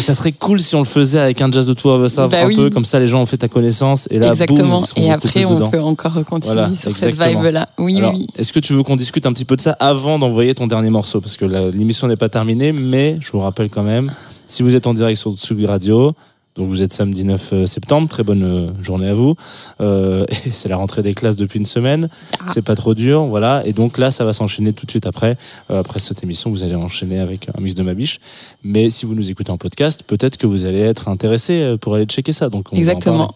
ça 0.00 0.14
serait 0.14 0.32
cool 0.32 0.60
si 0.60 0.74
on 0.74 0.80
le 0.80 0.84
faisait 0.84 1.18
avec 1.18 1.40
un 1.40 1.50
jazz 1.50 1.66
de 1.66 1.72
Two 1.72 1.90
of 1.90 2.14
Bah 2.16 2.42
un 2.42 2.46
oui. 2.46 2.56
peu 2.56 2.70
comme 2.70 2.84
ça 2.84 2.98
les 2.98 3.08
gens 3.08 3.22
ont 3.22 3.26
fait 3.26 3.38
ta 3.38 3.48
connaissance 3.48 4.06
et 4.10 4.18
là 4.18 4.28
Exactement. 4.28 4.80
boum, 4.80 5.04
et 5.04 5.10
après, 5.10 5.44
on 5.44 5.54
dedans. 5.56 5.70
peut 5.70 5.80
encore 5.80 6.12
continuer 6.24 6.54
Voilà, 6.54 6.74
sur 6.74 6.94
cette 6.94 7.20
vibe-là. 7.20 7.68
Oui, 7.78 7.96
Alors, 7.98 8.12
oui. 8.14 8.26
est-ce 8.36 8.52
que 8.52 8.60
tu 8.60 8.72
veux 8.74 8.82
qu'on 8.82 8.96
discute 8.96 9.26
un 9.26 9.32
petit 9.32 9.44
peu 9.44 9.56
de 9.56 9.60
ça 9.60 9.72
avant 9.80 10.18
d'envoyer 10.18 10.54
ton 10.54 10.66
dernier 10.66 10.90
morceau? 10.90 11.20
Parce 11.20 11.36
que 11.36 11.44
l'émission 11.44 12.08
n'est 12.08 12.16
pas 12.16 12.28
terminée, 12.28 12.72
mais 12.72 13.18
je 13.20 13.30
vous 13.32 13.40
rappelle 13.40 13.70
quand 13.70 13.82
même, 13.82 14.10
si 14.46 14.62
vous 14.62 14.74
êtes 14.74 14.86
en 14.86 14.94
direct 14.94 15.18
sur 15.18 15.34
Tsugi 15.36 15.66
Radio, 15.66 16.12
donc 16.56 16.68
vous 16.68 16.82
êtes 16.82 16.92
samedi 16.92 17.24
9 17.24 17.64
septembre, 17.66 18.08
très 18.08 18.22
bonne 18.22 18.42
euh, 18.42 18.82
journée 18.82 19.08
à 19.08 19.14
vous. 19.14 19.34
Euh, 19.80 20.24
c'est 20.52 20.68
la 20.68 20.76
rentrée 20.76 21.02
des 21.02 21.14
classes 21.14 21.36
depuis 21.36 21.58
une 21.58 21.66
semaine, 21.66 22.08
c'est 22.48 22.64
pas 22.64 22.74
trop 22.74 22.94
dur, 22.94 23.26
voilà. 23.26 23.62
Et 23.66 23.72
donc 23.72 23.98
là, 23.98 24.10
ça 24.10 24.24
va 24.24 24.32
s'enchaîner 24.32 24.72
tout 24.72 24.86
de 24.86 24.90
suite 24.90 25.06
après. 25.06 25.36
Euh, 25.70 25.80
après 25.80 25.98
cette 25.98 26.22
émission, 26.22 26.50
vous 26.50 26.64
allez 26.64 26.74
enchaîner 26.74 27.18
avec 27.18 27.48
un 27.56 27.60
mix 27.60 27.74
de 27.74 27.82
ma 27.82 27.94
biche. 27.94 28.20
Mais 28.62 28.90
si 28.90 29.06
vous 29.06 29.14
nous 29.14 29.30
écoutez 29.30 29.50
en 29.50 29.58
podcast, 29.58 30.02
peut-être 30.06 30.36
que 30.36 30.46
vous 30.46 30.64
allez 30.64 30.80
être 30.80 31.08
intéressé 31.08 31.60
euh, 31.60 31.76
pour 31.76 31.94
aller 31.94 32.06
checker 32.06 32.32
ça. 32.32 32.48
Donc 32.48 32.72
on 32.72 32.76
Exactement. 32.76 33.34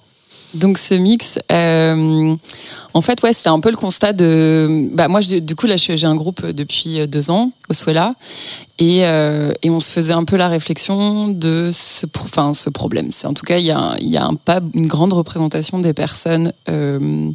Donc 0.54 0.78
ce 0.78 0.94
mix, 0.94 1.38
euh, 1.52 2.34
en 2.92 3.00
fait, 3.00 3.22
ouais, 3.22 3.32
c'était 3.32 3.50
un 3.50 3.60
peu 3.60 3.70
le 3.70 3.76
constat 3.76 4.12
de. 4.12 4.88
Bah 4.92 5.06
moi, 5.08 5.20
je- 5.20 5.36
du 5.38 5.54
coup, 5.54 5.66
là, 5.66 5.76
j'ai 5.76 6.04
un 6.04 6.14
groupe 6.16 6.44
depuis 6.44 6.98
euh, 7.00 7.06
deux 7.06 7.30
ans 7.30 7.52
au 7.68 7.72
Suela, 7.72 8.14
et, 8.80 9.06
euh, 9.06 9.52
et 9.62 9.70
on 9.70 9.78
se 9.78 9.92
faisait 9.92 10.12
un 10.12 10.24
peu 10.24 10.36
la 10.36 10.48
réflexion 10.48 11.28
de 11.28 11.70
ce, 11.72 12.04
enfin, 12.24 12.52
ce 12.52 12.68
problème. 12.68 13.10
C'est 13.12 13.28
en 13.28 13.34
tout 13.34 13.44
cas, 13.44 13.58
il 13.58 13.64
y 13.66 13.70
a, 13.70 13.94
y 14.00 14.16
a 14.16 14.24
un, 14.24 14.34
pas 14.34 14.60
une 14.74 14.88
grande 14.88 15.12
représentation 15.12 15.78
des 15.78 15.94
personnes 15.94 16.52
euh, 16.68 17.30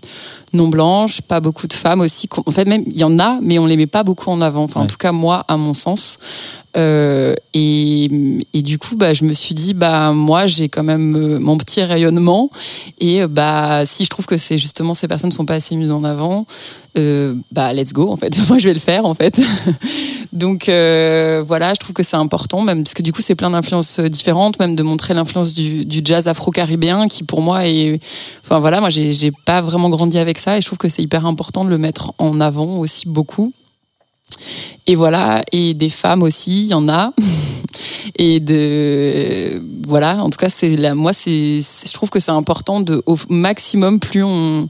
non 0.51 0.67
blanches, 0.67 1.21
pas 1.21 1.39
beaucoup 1.39 1.67
de 1.67 1.73
femmes 1.73 2.01
aussi. 2.01 2.27
En 2.45 2.51
fait, 2.51 2.65
même 2.65 2.83
il 2.87 2.97
y 2.97 3.03
en 3.05 3.17
a, 3.19 3.39
mais 3.41 3.59
on 3.59 3.65
les 3.65 3.77
met 3.77 3.87
pas 3.87 4.03
beaucoup 4.03 4.29
en 4.29 4.41
avant. 4.41 4.63
Enfin, 4.63 4.81
en 4.81 4.87
tout 4.87 4.97
cas, 4.97 5.13
moi, 5.13 5.45
à 5.47 5.55
mon 5.55 5.73
sens. 5.73 6.19
Euh, 6.75 7.35
et, 7.53 8.09
et 8.53 8.61
du 8.61 8.77
coup, 8.77 8.97
bah, 8.97 9.13
je 9.13 9.23
me 9.23 9.33
suis 9.33 9.55
dit, 9.55 9.73
bah, 9.73 10.11
moi, 10.11 10.45
j'ai 10.45 10.67
quand 10.67 10.83
même 10.83 11.15
euh, 11.15 11.39
mon 11.39 11.57
petit 11.57 11.81
rayonnement. 11.81 12.49
Et 12.99 13.21
euh, 13.21 13.27
bah, 13.27 13.85
si 13.85 14.03
je 14.03 14.09
trouve 14.09 14.25
que 14.25 14.37
c'est 14.37 14.57
justement 14.57 14.93
ces 14.93 15.07
personnes 15.07 15.29
ne 15.29 15.35
sont 15.35 15.45
pas 15.45 15.55
assez 15.55 15.75
mises 15.75 15.91
en 15.91 16.03
avant, 16.03 16.45
euh, 16.97 17.35
bah, 17.51 17.71
let's 17.73 17.93
go, 17.93 18.11
en 18.11 18.17
fait. 18.17 18.37
Moi, 18.49 18.57
je 18.57 18.67
vais 18.67 18.73
le 18.73 18.79
faire, 18.79 19.05
en 19.05 19.13
fait. 19.13 19.39
Donc, 20.33 20.65
voilà, 20.65 21.73
je 21.73 21.79
trouve 21.79 21.93
que 21.93 22.03
c'est 22.03 22.17
important, 22.17 22.61
même 22.61 22.83
parce 22.83 22.93
que 22.93 23.03
du 23.03 23.13
coup, 23.13 23.21
c'est 23.21 23.35
plein 23.35 23.51
d'influences 23.51 24.01
différentes, 24.01 24.59
même 24.59 24.75
de 24.75 24.83
montrer 24.83 25.13
l'influence 25.13 25.53
du, 25.53 25.85
du 25.85 26.01
jazz 26.03 26.27
afro-caribéen, 26.27 27.07
qui 27.07 27.23
pour 27.23 27.41
moi 27.41 27.65
est. 27.67 27.99
Enfin, 28.43 28.59
voilà, 28.59 28.81
moi, 28.81 28.89
j'ai 28.89 29.31
pas 29.45 29.61
vraiment 29.61 29.89
grandi 29.89 30.17
avec 30.17 30.37
ça, 30.37 30.57
et 30.57 30.61
je 30.61 30.65
trouve 30.65 30.77
que 30.77 30.89
c'est 30.89 31.03
hyper 31.03 31.25
important 31.25 31.63
de 31.63 31.69
le 31.69 31.77
mettre 31.77 32.11
en 32.17 32.41
avant 32.41 32.77
aussi 32.79 33.07
beaucoup. 33.07 33.53
Et 34.87 34.95
voilà, 34.95 35.41
et 35.51 35.73
des 35.73 35.89
femmes 35.89 36.23
aussi, 36.23 36.63
il 36.63 36.67
y 36.67 36.73
en 36.73 36.87
a. 36.89 37.11
Et 38.17 38.39
de 38.39 39.61
voilà, 39.87 40.23
en 40.23 40.29
tout 40.29 40.37
cas, 40.37 40.49
c'est 40.49 40.75
la 40.77 40.93
moi, 40.95 41.11
c'est 41.11 41.59
je 41.61 41.93
trouve 41.93 42.09
que 42.09 42.19
c'est 42.19 42.31
important 42.31 42.79
de 42.79 43.01
au 43.05 43.17
maximum 43.29 43.99
plus 43.99 44.23
on 44.23 44.69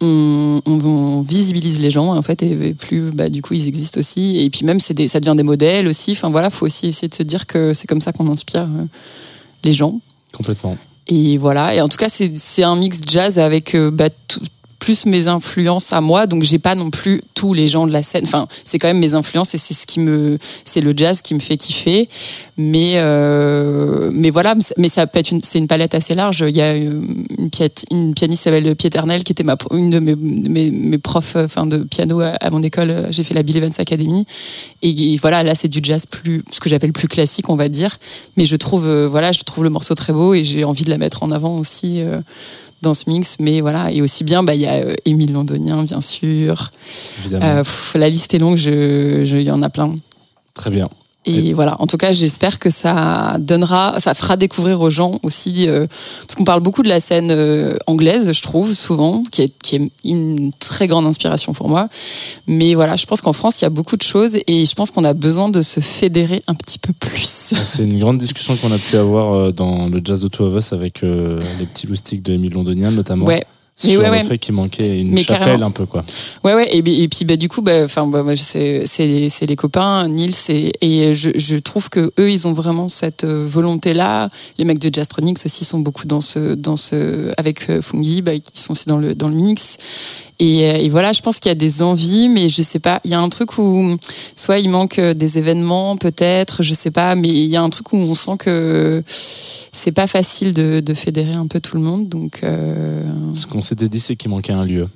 on, 0.00 0.60
on, 0.66 0.84
on 0.84 1.20
visibilise 1.22 1.80
les 1.80 1.90
gens 1.90 2.14
en 2.16 2.22
fait 2.22 2.42
et 2.42 2.74
plus 2.74 3.12
bah 3.12 3.28
du 3.28 3.40
coup 3.40 3.54
ils 3.54 3.68
existent 3.68 4.00
aussi 4.00 4.40
et 4.40 4.50
puis 4.50 4.66
même 4.66 4.80
c'est 4.80 4.94
des 4.94 5.06
ça 5.06 5.20
devient 5.20 5.36
des 5.36 5.44
modèles 5.44 5.86
aussi. 5.86 6.10
Enfin 6.12 6.28
voilà, 6.28 6.50
faut 6.50 6.66
aussi 6.66 6.88
essayer 6.88 7.08
de 7.08 7.14
se 7.14 7.22
dire 7.22 7.46
que 7.46 7.72
c'est 7.72 7.86
comme 7.86 8.00
ça 8.00 8.12
qu'on 8.12 8.28
inspire 8.28 8.62
euh, 8.62 8.84
les 9.62 9.72
gens. 9.72 10.00
Complètement. 10.32 10.76
Et 11.06 11.38
voilà. 11.38 11.74
Et 11.74 11.80
en 11.80 11.88
tout 11.88 11.96
cas, 11.98 12.08
c'est 12.08 12.32
c'est 12.36 12.64
un 12.64 12.74
mix 12.76 13.00
jazz 13.06 13.38
avec 13.38 13.74
euh, 13.74 13.90
bah, 13.90 14.08
tout- 14.28 14.40
plus 14.82 15.06
mes 15.06 15.28
influences 15.28 15.92
à 15.92 16.00
moi. 16.00 16.26
Donc, 16.26 16.42
j'ai 16.42 16.58
pas 16.58 16.74
non 16.74 16.90
plus 16.90 17.20
tous 17.34 17.54
les 17.54 17.68
gens 17.68 17.86
de 17.86 17.92
la 17.92 18.02
scène. 18.02 18.24
Enfin, 18.24 18.48
c'est 18.64 18.80
quand 18.80 18.88
même 18.88 18.98
mes 18.98 19.14
influences 19.14 19.54
et 19.54 19.58
c'est 19.58 19.74
ce 19.74 19.86
qui 19.86 20.00
me, 20.00 20.38
c'est 20.64 20.80
le 20.80 20.92
jazz 20.96 21.22
qui 21.22 21.34
me 21.34 21.38
fait 21.38 21.56
kiffer. 21.56 22.08
Mais, 22.56 22.94
euh, 22.96 24.10
mais 24.12 24.30
voilà. 24.30 24.56
Mais 24.78 24.88
ça 24.88 25.06
peut 25.06 25.20
être 25.20 25.30
une, 25.30 25.40
c'est 25.40 25.60
une 25.60 25.68
palette 25.68 25.94
assez 25.94 26.16
large. 26.16 26.44
Il 26.48 26.56
y 26.56 26.60
a 26.60 26.72
euh, 26.72 27.00
une, 27.38 27.48
piat- 27.48 27.84
une 27.92 28.12
pianiste 28.12 28.42
s'appelle 28.42 28.74
Pieternel 28.74 29.22
qui 29.22 29.30
était 29.30 29.44
ma, 29.44 29.56
une 29.70 29.90
de 29.90 30.00
mes, 30.00 30.16
mes, 30.16 30.72
mes 30.72 30.98
profs, 30.98 31.36
euh, 31.36 31.44
enfin, 31.44 31.64
de 31.64 31.78
piano 31.84 32.20
à, 32.20 32.50
mon 32.50 32.60
école. 32.60 33.06
J'ai 33.10 33.22
fait 33.22 33.34
la 33.34 33.44
Bill 33.44 33.58
Evans 33.58 33.70
Academy. 33.78 34.26
Et, 34.82 35.16
voilà, 35.18 35.44
là, 35.44 35.54
c'est 35.54 35.68
du 35.68 35.78
jazz 35.80 36.06
plus, 36.06 36.42
ce 36.50 36.58
que 36.58 36.68
j'appelle 36.68 36.92
plus 36.92 37.06
classique, 37.06 37.48
on 37.48 37.56
va 37.56 37.68
dire. 37.68 37.98
Mais 38.36 38.44
je 38.44 38.56
trouve, 38.56 38.88
euh, 38.88 39.06
voilà, 39.08 39.30
je 39.30 39.44
trouve 39.44 39.62
le 39.62 39.70
morceau 39.70 39.94
très 39.94 40.12
beau 40.12 40.34
et 40.34 40.42
j'ai 40.42 40.64
envie 40.64 40.82
de 40.82 40.90
la 40.90 40.98
mettre 40.98 41.22
en 41.22 41.30
avant 41.30 41.56
aussi 41.56 42.02
euh, 42.02 42.20
dans 42.82 42.94
ce 42.94 43.08
mix. 43.08 43.36
Mais 43.40 43.60
voilà, 43.60 43.90
et 43.90 44.02
aussi 44.02 44.24
bien, 44.24 44.42
bah, 44.42 44.54
il 44.54 44.60
y 44.60 44.66
a 44.66 44.74
euh, 44.74 44.94
Émile 45.04 45.32
Londonien, 45.32 45.82
bien 45.84 46.00
sûr. 46.00 46.70
Évidemment. 47.20 47.46
Euh, 47.46 47.62
pff, 47.62 47.94
la 47.96 48.08
liste 48.10 48.34
est 48.34 48.38
longue, 48.38 48.56
je- 48.56 49.22
je- 49.24 49.36
il 49.36 49.42
y 49.46 49.50
en 49.50 49.62
a 49.62 49.70
plein. 49.70 49.96
Très 50.54 50.70
bien. 50.70 50.88
Et 51.24 51.52
voilà, 51.52 51.76
en 51.80 51.86
tout 51.86 51.96
cas, 51.96 52.10
j'espère 52.10 52.58
que 52.58 52.68
ça 52.68 53.36
donnera, 53.38 54.00
ça 54.00 54.12
fera 54.12 54.36
découvrir 54.36 54.80
aux 54.80 54.90
gens 54.90 55.20
aussi, 55.22 55.68
euh, 55.68 55.86
parce 56.26 56.34
qu'on 56.34 56.44
parle 56.44 56.60
beaucoup 56.60 56.82
de 56.82 56.88
la 56.88 56.98
scène 56.98 57.30
euh, 57.30 57.76
anglaise, 57.86 58.32
je 58.32 58.42
trouve, 58.42 58.72
souvent, 58.72 59.22
qui 59.30 59.42
est, 59.42 59.52
qui 59.62 59.76
est 59.76 59.90
une 60.04 60.50
très 60.58 60.88
grande 60.88 61.06
inspiration 61.06 61.52
pour 61.52 61.68
moi. 61.68 61.88
Mais 62.48 62.74
voilà, 62.74 62.96
je 62.96 63.06
pense 63.06 63.20
qu'en 63.20 63.32
France, 63.32 63.60
il 63.60 63.64
y 63.64 63.66
a 63.66 63.70
beaucoup 63.70 63.96
de 63.96 64.02
choses 64.02 64.36
et 64.46 64.64
je 64.64 64.74
pense 64.74 64.90
qu'on 64.90 65.04
a 65.04 65.14
besoin 65.14 65.48
de 65.48 65.62
se 65.62 65.78
fédérer 65.78 66.42
un 66.48 66.54
petit 66.54 66.80
peu 66.80 66.92
plus. 66.92 67.54
C'est 67.62 67.84
une 67.84 68.00
grande 68.00 68.18
discussion 68.18 68.56
qu'on 68.56 68.72
a 68.72 68.78
pu 68.78 68.96
avoir 68.96 69.32
euh, 69.32 69.52
dans 69.52 69.86
le 69.86 70.00
Jazz 70.04 70.20
de 70.20 70.28
Two 70.28 70.46
of 70.46 70.56
Us 70.56 70.72
avec 70.72 71.04
euh, 71.04 71.40
les 71.60 71.66
petits 71.66 71.86
loustiques 71.86 72.22
de 72.22 72.34
Émile 72.34 72.54
Londonien 72.54 72.90
notamment. 72.90 73.26
Ouais. 73.26 73.44
Sur 73.74 74.00
ouais, 74.00 74.06
le 74.06 74.10
ouais. 74.10 74.24
fait 74.24 74.38
qu'il 74.38 74.54
manquait 74.54 75.00
une 75.00 75.12
Mais 75.12 75.22
chapelle 75.22 75.44
carrément. 75.44 75.66
un 75.66 75.70
peu 75.70 75.86
quoi. 75.86 76.04
Ouais, 76.44 76.54
ouais, 76.54 76.68
et, 76.76 76.82
puis 76.82 77.24
bah, 77.24 77.36
du 77.36 77.48
coup, 77.48 77.62
bah, 77.62 77.84
enfin, 77.84 78.06
bah, 78.06 78.22
moi, 78.22 78.36
c'est 78.36 78.86
c'est 78.86 79.46
les 79.46 79.56
copains, 79.56 80.06
Nils, 80.08 80.34
et, 80.50 80.72
et 80.82 81.14
je, 81.14 81.30
je 81.34 81.56
trouve 81.56 81.88
que 81.88 82.12
eux, 82.18 82.30
ils 82.30 82.46
ont 82.46 82.52
vraiment 82.52 82.88
cette 82.88 83.24
euh, 83.24 83.46
volonté-là. 83.48 84.28
Les 84.58 84.64
mecs 84.64 84.78
de 84.78 84.92
Jastronics 84.92 85.38
aussi 85.44 85.64
sont 85.64 85.80
beaucoup 85.80 86.06
dans 86.06 86.20
ce, 86.20 86.54
dans 86.54 86.76
ce, 86.76 87.32
avec 87.38 87.70
euh, 87.70 87.80
Fungi, 87.80 88.20
bah, 88.20 88.38
qui 88.38 88.60
sont 88.60 88.72
aussi 88.72 88.88
dans 88.88 88.98
le, 88.98 89.14
dans 89.14 89.28
le 89.28 89.34
mix. 89.34 89.78
Et, 90.38 90.68
euh, 90.68 90.78
et 90.78 90.88
voilà, 90.88 91.12
je 91.12 91.20
pense 91.20 91.38
qu'il 91.38 91.50
y 91.50 91.52
a 91.52 91.56
des 91.56 91.82
envies, 91.82 92.28
mais 92.28 92.48
je 92.48 92.62
sais 92.62 92.78
pas. 92.78 93.00
Il 93.04 93.10
y 93.10 93.14
a 93.14 93.20
un 93.20 93.28
truc 93.28 93.58
où 93.58 93.96
soit 94.34 94.58
il 94.58 94.68
manque 94.70 94.98
euh, 94.98 95.14
des 95.14 95.38
événements, 95.38 95.96
peut-être, 95.96 96.62
je 96.62 96.74
sais 96.74 96.90
pas, 96.90 97.14
mais 97.14 97.28
il 97.28 97.46
y 97.46 97.56
a 97.56 97.62
un 97.62 97.70
truc 97.70 97.92
où 97.92 97.96
on 97.96 98.14
sent 98.14 98.36
que 98.38 99.02
c'est 99.06 99.92
pas 99.92 100.06
facile 100.06 100.52
de, 100.52 100.80
de 100.80 100.94
fédérer 100.94 101.34
un 101.34 101.46
peu 101.46 101.60
tout 101.60 101.76
le 101.76 101.82
monde. 101.82 102.08
Donc, 102.08 102.40
euh, 102.42 103.04
Ce 103.34 103.46
qu'on 103.46 103.62
s'était 103.62 103.88
dit, 103.88 104.00
c'est 104.00 104.16
qu'il 104.16 104.30
manquait 104.30 104.52
un 104.52 104.64
lieu. 104.64 104.88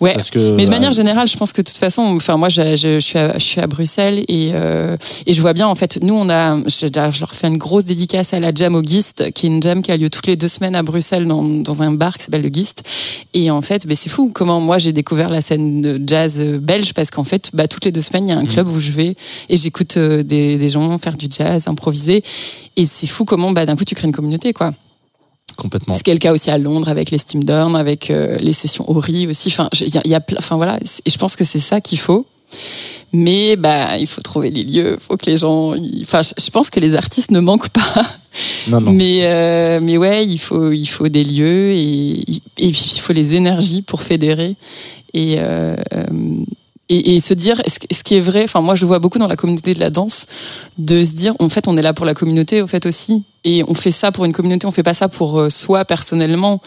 Ouais. 0.00 0.14
Parce 0.14 0.30
que, 0.30 0.38
Mais 0.54 0.64
de 0.64 0.70
manière 0.70 0.92
générale, 0.92 1.26
je 1.26 1.36
pense 1.36 1.52
que 1.52 1.60
de 1.62 1.66
toute 1.66 1.78
façon, 1.78 2.02
enfin 2.02 2.36
moi, 2.36 2.48
je, 2.48 2.76
je, 2.76 2.94
je 2.94 3.00
suis, 3.00 3.18
à, 3.18 3.34
je 3.34 3.44
suis 3.44 3.60
à 3.60 3.66
Bruxelles 3.66 4.24
et, 4.28 4.50
euh, 4.54 4.96
et 5.26 5.32
je 5.32 5.40
vois 5.40 5.52
bien 5.52 5.66
en 5.66 5.74
fait, 5.74 5.98
nous 6.02 6.14
on 6.14 6.28
a, 6.28 6.58
je, 6.66 6.86
je 6.86 7.20
leur 7.20 7.34
fais 7.34 7.48
une 7.48 7.58
grosse 7.58 7.84
dédicace 7.84 8.34
à 8.34 8.40
la 8.40 8.52
Jam 8.54 8.74
au 8.74 8.82
Gist, 8.82 9.32
qui 9.32 9.46
est 9.46 9.48
une 9.48 9.62
jam 9.62 9.82
qui 9.82 9.92
a 9.92 9.96
lieu 9.96 10.10
toutes 10.10 10.26
les 10.26 10.36
deux 10.36 10.48
semaines 10.48 10.76
à 10.76 10.82
Bruxelles 10.82 11.26
dans, 11.26 11.42
dans 11.42 11.82
un 11.82 11.92
bar 11.92 12.16
qui 12.16 12.24
s'appelle 12.24 12.42
le 12.42 12.50
Gist. 12.50 12.82
Et 13.34 13.50
en 13.50 13.62
fait, 13.62 13.86
ben, 13.86 13.96
c'est 13.96 14.10
fou 14.10 14.30
comment 14.32 14.60
moi 14.60 14.78
j'ai 14.78 14.92
découvert 14.92 15.28
la 15.28 15.40
scène 15.40 15.80
de 15.80 16.00
jazz 16.06 16.36
euh, 16.38 16.58
belge 16.58 16.92
parce 16.94 17.10
qu'en 17.10 17.24
fait, 17.24 17.50
bah, 17.54 17.68
toutes 17.68 17.84
les 17.84 17.92
deux 17.92 18.02
semaines, 18.02 18.26
il 18.26 18.30
y 18.30 18.32
a 18.32 18.38
un 18.38 18.46
club 18.46 18.68
où 18.68 18.78
je 18.78 18.92
vais 18.92 19.14
et 19.48 19.56
j'écoute 19.56 19.96
euh, 19.96 20.22
des, 20.22 20.58
des 20.58 20.68
gens 20.68 20.98
faire 20.98 21.16
du 21.16 21.26
jazz, 21.30 21.68
improviser. 21.68 22.22
Et 22.76 22.86
c'est 22.86 23.06
fou 23.06 23.24
comment 23.24 23.52
bah, 23.52 23.66
d'un 23.66 23.76
coup 23.76 23.84
tu 23.84 23.94
crées 23.94 24.06
une 24.06 24.12
communauté 24.12 24.52
quoi. 24.52 24.72
Complètement. 25.56 25.94
Ce 25.94 26.02
qui 26.02 26.10
est 26.10 26.14
le 26.14 26.18
cas 26.18 26.32
aussi 26.32 26.50
à 26.50 26.58
Londres 26.58 26.88
avec 26.88 27.10
les 27.10 27.18
Steam 27.18 27.44
Down, 27.44 27.76
avec 27.76 28.10
euh, 28.10 28.36
les 28.38 28.52
sessions 28.52 28.88
Ori 28.90 29.26
aussi. 29.26 29.48
Enfin, 29.48 29.68
il 29.80 29.94
y 29.94 29.98
a, 29.98 30.02
il 30.04 30.10
y 30.10 30.14
a 30.14 30.20
plein- 30.20 30.38
enfin 30.38 30.56
voilà. 30.56 30.78
Et 31.06 31.10
je 31.10 31.18
pense 31.18 31.36
que 31.36 31.44
c'est 31.44 31.58
ça 31.60 31.80
qu'il 31.80 31.98
faut. 31.98 32.26
Mais 33.14 33.56
bah, 33.56 33.98
il 33.98 34.06
faut 34.06 34.22
trouver 34.22 34.50
les 34.50 34.64
lieux. 34.64 34.96
Faut 34.98 35.16
que 35.16 35.26
les 35.30 35.36
gens. 35.36 35.74
Enfin, 36.02 36.22
je 36.22 36.50
pense 36.50 36.70
que 36.70 36.80
les 36.80 36.94
artistes 36.94 37.30
ne 37.30 37.40
manquent 37.40 37.68
pas. 37.68 38.02
Non, 38.68 38.80
non. 38.80 38.92
Mais 38.92 39.20
euh, 39.24 39.80
mais 39.82 39.98
ouais, 39.98 40.24
il 40.26 40.38
faut 40.38 40.70
il 40.72 40.86
faut 40.86 41.08
des 41.08 41.24
lieux 41.24 41.70
et 41.72 42.24
il 42.58 42.74
faut 42.74 43.12
les 43.12 43.34
énergies 43.34 43.82
pour 43.82 44.00
fédérer 44.02 44.56
et 45.12 45.36
euh, 45.38 45.76
euh, 45.94 46.04
et, 46.92 47.20
se 47.20 47.34
dire 47.34 47.60
ce 47.66 48.02
qui- 48.02 48.14
est 48.14 48.20
vrai. 48.20 48.44
Enfin, 48.44 48.60
moi, 48.60 48.74
je 48.74 48.84
vois 48.84 48.98
beaucoup 48.98 49.18
dans 49.18 49.28
la 49.28 49.36
communauté 49.36 49.74
de 49.74 49.80
la 49.80 49.90
danse 49.90 50.26
de 50.78 51.04
se 51.04 51.12
dire 51.12 51.34
en 51.38 51.48
fait, 51.48 51.68
on 51.68 51.76
est 51.76 51.82
là 51.82 51.92
pour 51.92 52.06
la 52.06 52.14
communauté, 52.14 52.62
au 52.62 52.66
fait 52.66 52.86
aussi, 52.86 53.24
et 53.44 53.64
on 53.66 53.74
fait 53.74 53.90
ça 53.90 54.12
pour 54.12 54.24
une 54.24 54.32
communauté. 54.32 54.66
On 54.66 54.72
fait 54.72 54.82
pas 54.82 54.94
ça 54.94 55.08
pour 55.08 55.40
euh, 55.40 55.50
soi 55.50 55.84
personnellement. 55.84 56.60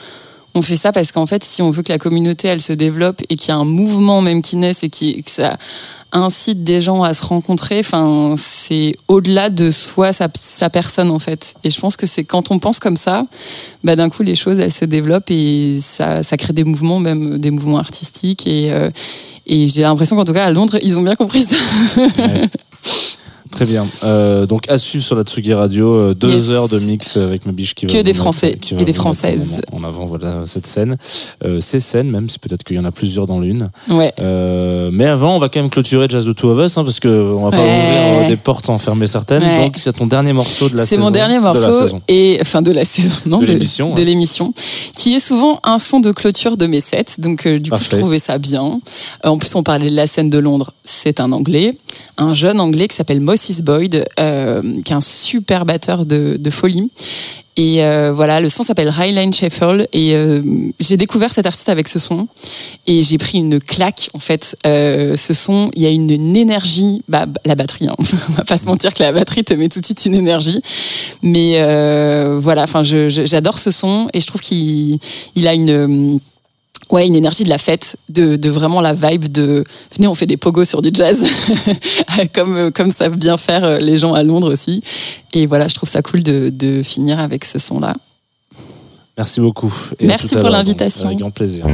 On 0.57 0.61
fait 0.61 0.77
ça 0.77 0.93
parce 0.93 1.11
qu'en 1.11 1.25
fait, 1.25 1.43
si 1.43 1.61
on 1.61 1.69
veut 1.69 1.83
que 1.83 1.91
la 1.91 1.97
communauté 1.97 2.47
elle 2.47 2.61
se 2.61 2.71
développe 2.71 3.21
et 3.27 3.35
qu'il 3.35 3.49
y 3.49 3.51
a 3.51 3.57
un 3.57 3.65
mouvement 3.65 4.21
même 4.21 4.41
qui 4.41 4.55
naisse 4.55 4.83
et 4.83 4.89
qui, 4.89 5.21
que 5.21 5.29
ça 5.29 5.57
incite 6.13 6.63
des 6.63 6.81
gens 6.81 7.03
à 7.03 7.13
se 7.13 7.25
rencontrer. 7.25 7.79
Enfin, 7.79 8.35
c'est 8.37 8.95
au-delà 9.09 9.49
de 9.49 9.69
soi, 9.69 10.11
sa, 10.13 10.29
personne 10.69 11.11
en 11.11 11.19
fait. 11.19 11.55
Et 11.63 11.69
je 11.69 11.79
pense 11.79 11.97
que 11.97 12.05
c'est 12.05 12.23
quand 12.23 12.51
on 12.51 12.59
pense 12.59 12.79
comme 12.79 12.95
ça, 12.95 13.25
bah, 13.83 13.97
d'un 13.97 14.09
coup 14.09 14.23
les 14.23 14.35
choses 14.35 14.59
elles 14.59 14.71
se 14.71 14.85
développent 14.85 15.29
et 15.29 15.77
ça, 15.81 16.23
ça 16.23 16.37
crée 16.37 16.53
des 16.53 16.63
mouvements, 16.63 16.99
même 16.99 17.37
des 17.37 17.51
mouvements 17.51 17.77
artistiques. 17.77 18.47
Et, 18.47 18.71
euh, 18.71 18.89
et 19.45 19.67
j'ai 19.67 19.81
l'impression 19.81 20.15
qu'en 20.15 20.25
tout 20.25 20.33
cas 20.33 20.45
à 20.45 20.51
Londres, 20.51 20.77
ils 20.81 20.97
ont 20.97 21.01
bien 21.01 21.15
compris 21.15 21.43
ça. 21.43 21.55
Ouais. 21.97 22.49
Très 23.51 23.65
bien. 23.65 23.85
Euh, 24.03 24.45
donc 24.45 24.69
à 24.69 24.77
suivre 24.77 25.03
sur 25.05 25.15
la 25.15 25.23
Tsugi 25.23 25.53
Radio, 25.53 25.93
euh, 25.95 26.13
deux 26.13 26.33
Yes. 26.33 26.49
heures 26.49 26.67
de 26.67 26.79
mix 26.79 27.15
avec 27.17 27.45
ma 27.45 27.51
biche 27.51 27.73
qui 27.75 27.85
va 27.85 27.91
Que 27.93 27.97
des 27.99 28.03
mettre- 28.05 28.19
Français 28.19 28.57
qui 28.59 28.73
va 28.73 28.81
et 28.81 28.85
des 28.85 28.93
Françaises. 28.93 29.61
En, 29.71 29.81
en 29.81 29.83
avant, 29.87 30.05
voilà 30.05 30.43
cette 30.45 30.67
scène, 30.67 30.97
euh, 31.45 31.59
ces 31.61 31.79
scènes 31.79 32.09
même, 32.09 32.27
si 32.27 32.39
peut-être 32.39 32.63
qu'il 32.63 32.75
y 32.75 32.79
en 32.79 32.85
a 32.85 32.91
plusieurs 32.91 33.27
dans 33.27 33.39
l'une. 33.39 33.69
Ouais. 33.89 34.13
Euh, 34.19 34.89
mais 34.91 35.05
avant, 35.05 35.35
on 35.35 35.39
va 35.39 35.49
quand 35.49 35.59
même 35.61 35.69
clôturer 35.69 36.07
Jazz 36.09 36.25
de 36.25 36.33
Two 36.33 36.49
of 36.49 36.65
Us, 36.65 36.77
hein, 36.77 36.83
parce 36.83 36.99
que 36.99 37.07
on 37.07 37.45
va 37.45 37.51
pas 37.51 37.57
ouvrir 37.63 38.23
euh, 38.23 38.27
des 38.27 38.35
portes 38.35 38.65
sans 38.65 38.77
fermer 38.79 39.07
certaines. 39.07 39.43
Ouais. 39.43 39.65
Donc 39.65 39.77
c'est 39.77 39.93
ton 39.93 40.07
dernier 40.07 40.33
morceau 40.33 40.67
de 40.69 40.75
la 40.77 40.83
C'est 40.83 40.95
saison. 40.95 41.01
mon 41.03 41.11
dernier 41.11 41.39
morceau 41.39 41.99
et 42.07 42.37
enfin 42.41 42.61
de 42.61 42.71
la 42.71 42.83
saison, 42.85 43.15
non, 43.25 43.39
De 43.39 43.45
l'émission, 43.45 43.93
de 43.93 44.01
l'émission, 44.01 44.53
qui 44.95 45.15
est 45.15 45.19
souvent 45.19 45.59
un 45.63 45.79
son 45.79 45.99
de 45.99 46.11
clôture 46.11 46.57
de 46.57 46.65
mes 46.67 46.81
sets. 46.81 47.19
Donc 47.19 47.47
du 47.47 47.69
coup, 47.69 47.77
je 47.81 47.95
trouvais 47.97 48.19
ça 48.19 48.37
bien. 48.37 48.79
Euh, 49.25 49.29
en 49.29 49.37
plus, 49.37 49.53
on 49.55 49.63
parlait 49.63 49.89
de 49.89 49.95
la 49.95 50.07
scène 50.07 50.29
de 50.29 50.37
Londres. 50.39 50.73
C'est 50.83 51.19
un 51.19 51.31
Anglais, 51.31 51.73
un 52.17 52.33
jeune 52.33 52.59
Anglais 52.59 52.87
qui 52.87 52.95
s'appelle 52.95 53.21
Moses 53.21 53.61
Boyd, 53.61 54.05
euh, 54.19 54.61
qui 54.83 54.91
est 54.91 54.95
un 54.95 55.01
super 55.01 55.65
batteur 55.65 56.05
de, 56.05 56.37
de 56.39 56.49
folie. 56.49 56.91
Et 57.57 57.83
euh, 57.83 58.11
voilà, 58.13 58.41
le 58.41 58.49
son 58.49 58.63
s'appelle 58.63 58.89
Highline 58.89 59.31
Shuffle 59.31 59.87
et 59.93 60.13
euh, 60.13 60.41
j'ai 60.81 60.97
découvert 60.97 61.31
cet 61.31 61.45
artiste 61.45 61.69
avec 61.69 61.87
ce 61.87 61.99
son 61.99 62.27
et 62.85 63.01
j'ai 63.01 63.17
pris 63.17 63.37
une 63.37 63.59
claque 63.59 64.09
en 64.13 64.19
fait. 64.19 64.57
Euh, 64.67 65.15
ce 65.15 65.33
son, 65.33 65.71
il 65.73 65.81
y 65.81 65.85
a 65.85 65.89
une, 65.89 66.11
énergie, 66.35 67.01
bah, 67.07 67.25
la 67.45 67.55
batterie, 67.55 67.87
hein. 67.87 67.95
on 68.29 68.33
va 68.33 68.43
pas 68.43 68.57
se 68.57 68.65
mentir 68.65 68.93
que 68.93 69.01
la 69.01 69.13
batterie 69.13 69.45
te 69.45 69.53
met 69.53 69.69
tout 69.69 69.79
de 69.79 69.85
suite 69.85 70.05
une 70.05 70.15
énergie, 70.15 70.61
mais 71.21 71.53
euh, 71.55 72.37
voilà, 72.41 72.63
enfin 72.63 72.83
j'adore 72.83 73.57
ce 73.57 73.71
son 73.71 74.09
et 74.13 74.19
je 74.19 74.27
trouve 74.27 74.41
qu'il 74.41 74.99
il 75.35 75.47
a 75.47 75.53
une 75.53 76.19
Ouais, 76.91 77.07
une 77.07 77.15
énergie 77.15 77.43
de 77.43 77.49
la 77.49 77.57
fête, 77.57 77.97
de, 78.09 78.35
de 78.35 78.49
vraiment 78.49 78.79
la 78.79 78.93
vibe 78.93 79.31
de 79.31 79.63
venez, 79.95 80.07
on 80.07 80.13
fait 80.13 80.27
des 80.27 80.37
pogos 80.37 80.65
sur 80.65 80.81
du 80.81 80.89
jazz, 80.93 81.25
comme, 82.33 82.71
comme 82.71 82.91
savent 82.91 83.15
bien 83.17 83.37
faire 83.37 83.63
euh, 83.63 83.77
les 83.79 83.97
gens 83.97 84.13
à 84.13 84.21
Londres 84.23 84.53
aussi. 84.53 84.83
Et 85.33 85.47
voilà, 85.47 85.67
je 85.67 85.73
trouve 85.73 85.89
ça 85.89 86.01
cool 86.01 86.21
de, 86.21 86.51
de 86.51 86.83
finir 86.83 87.19
avec 87.19 87.43
ce 87.43 87.57
son-là. 87.57 87.93
Merci 89.17 89.41
beaucoup. 89.41 89.73
Et 89.99 90.07
Merci 90.07 90.35
pour 90.35 90.49
l'invitation. 90.49 91.07
Avec 91.07 91.19
grand 91.19 91.31
plaisir. 91.31 91.65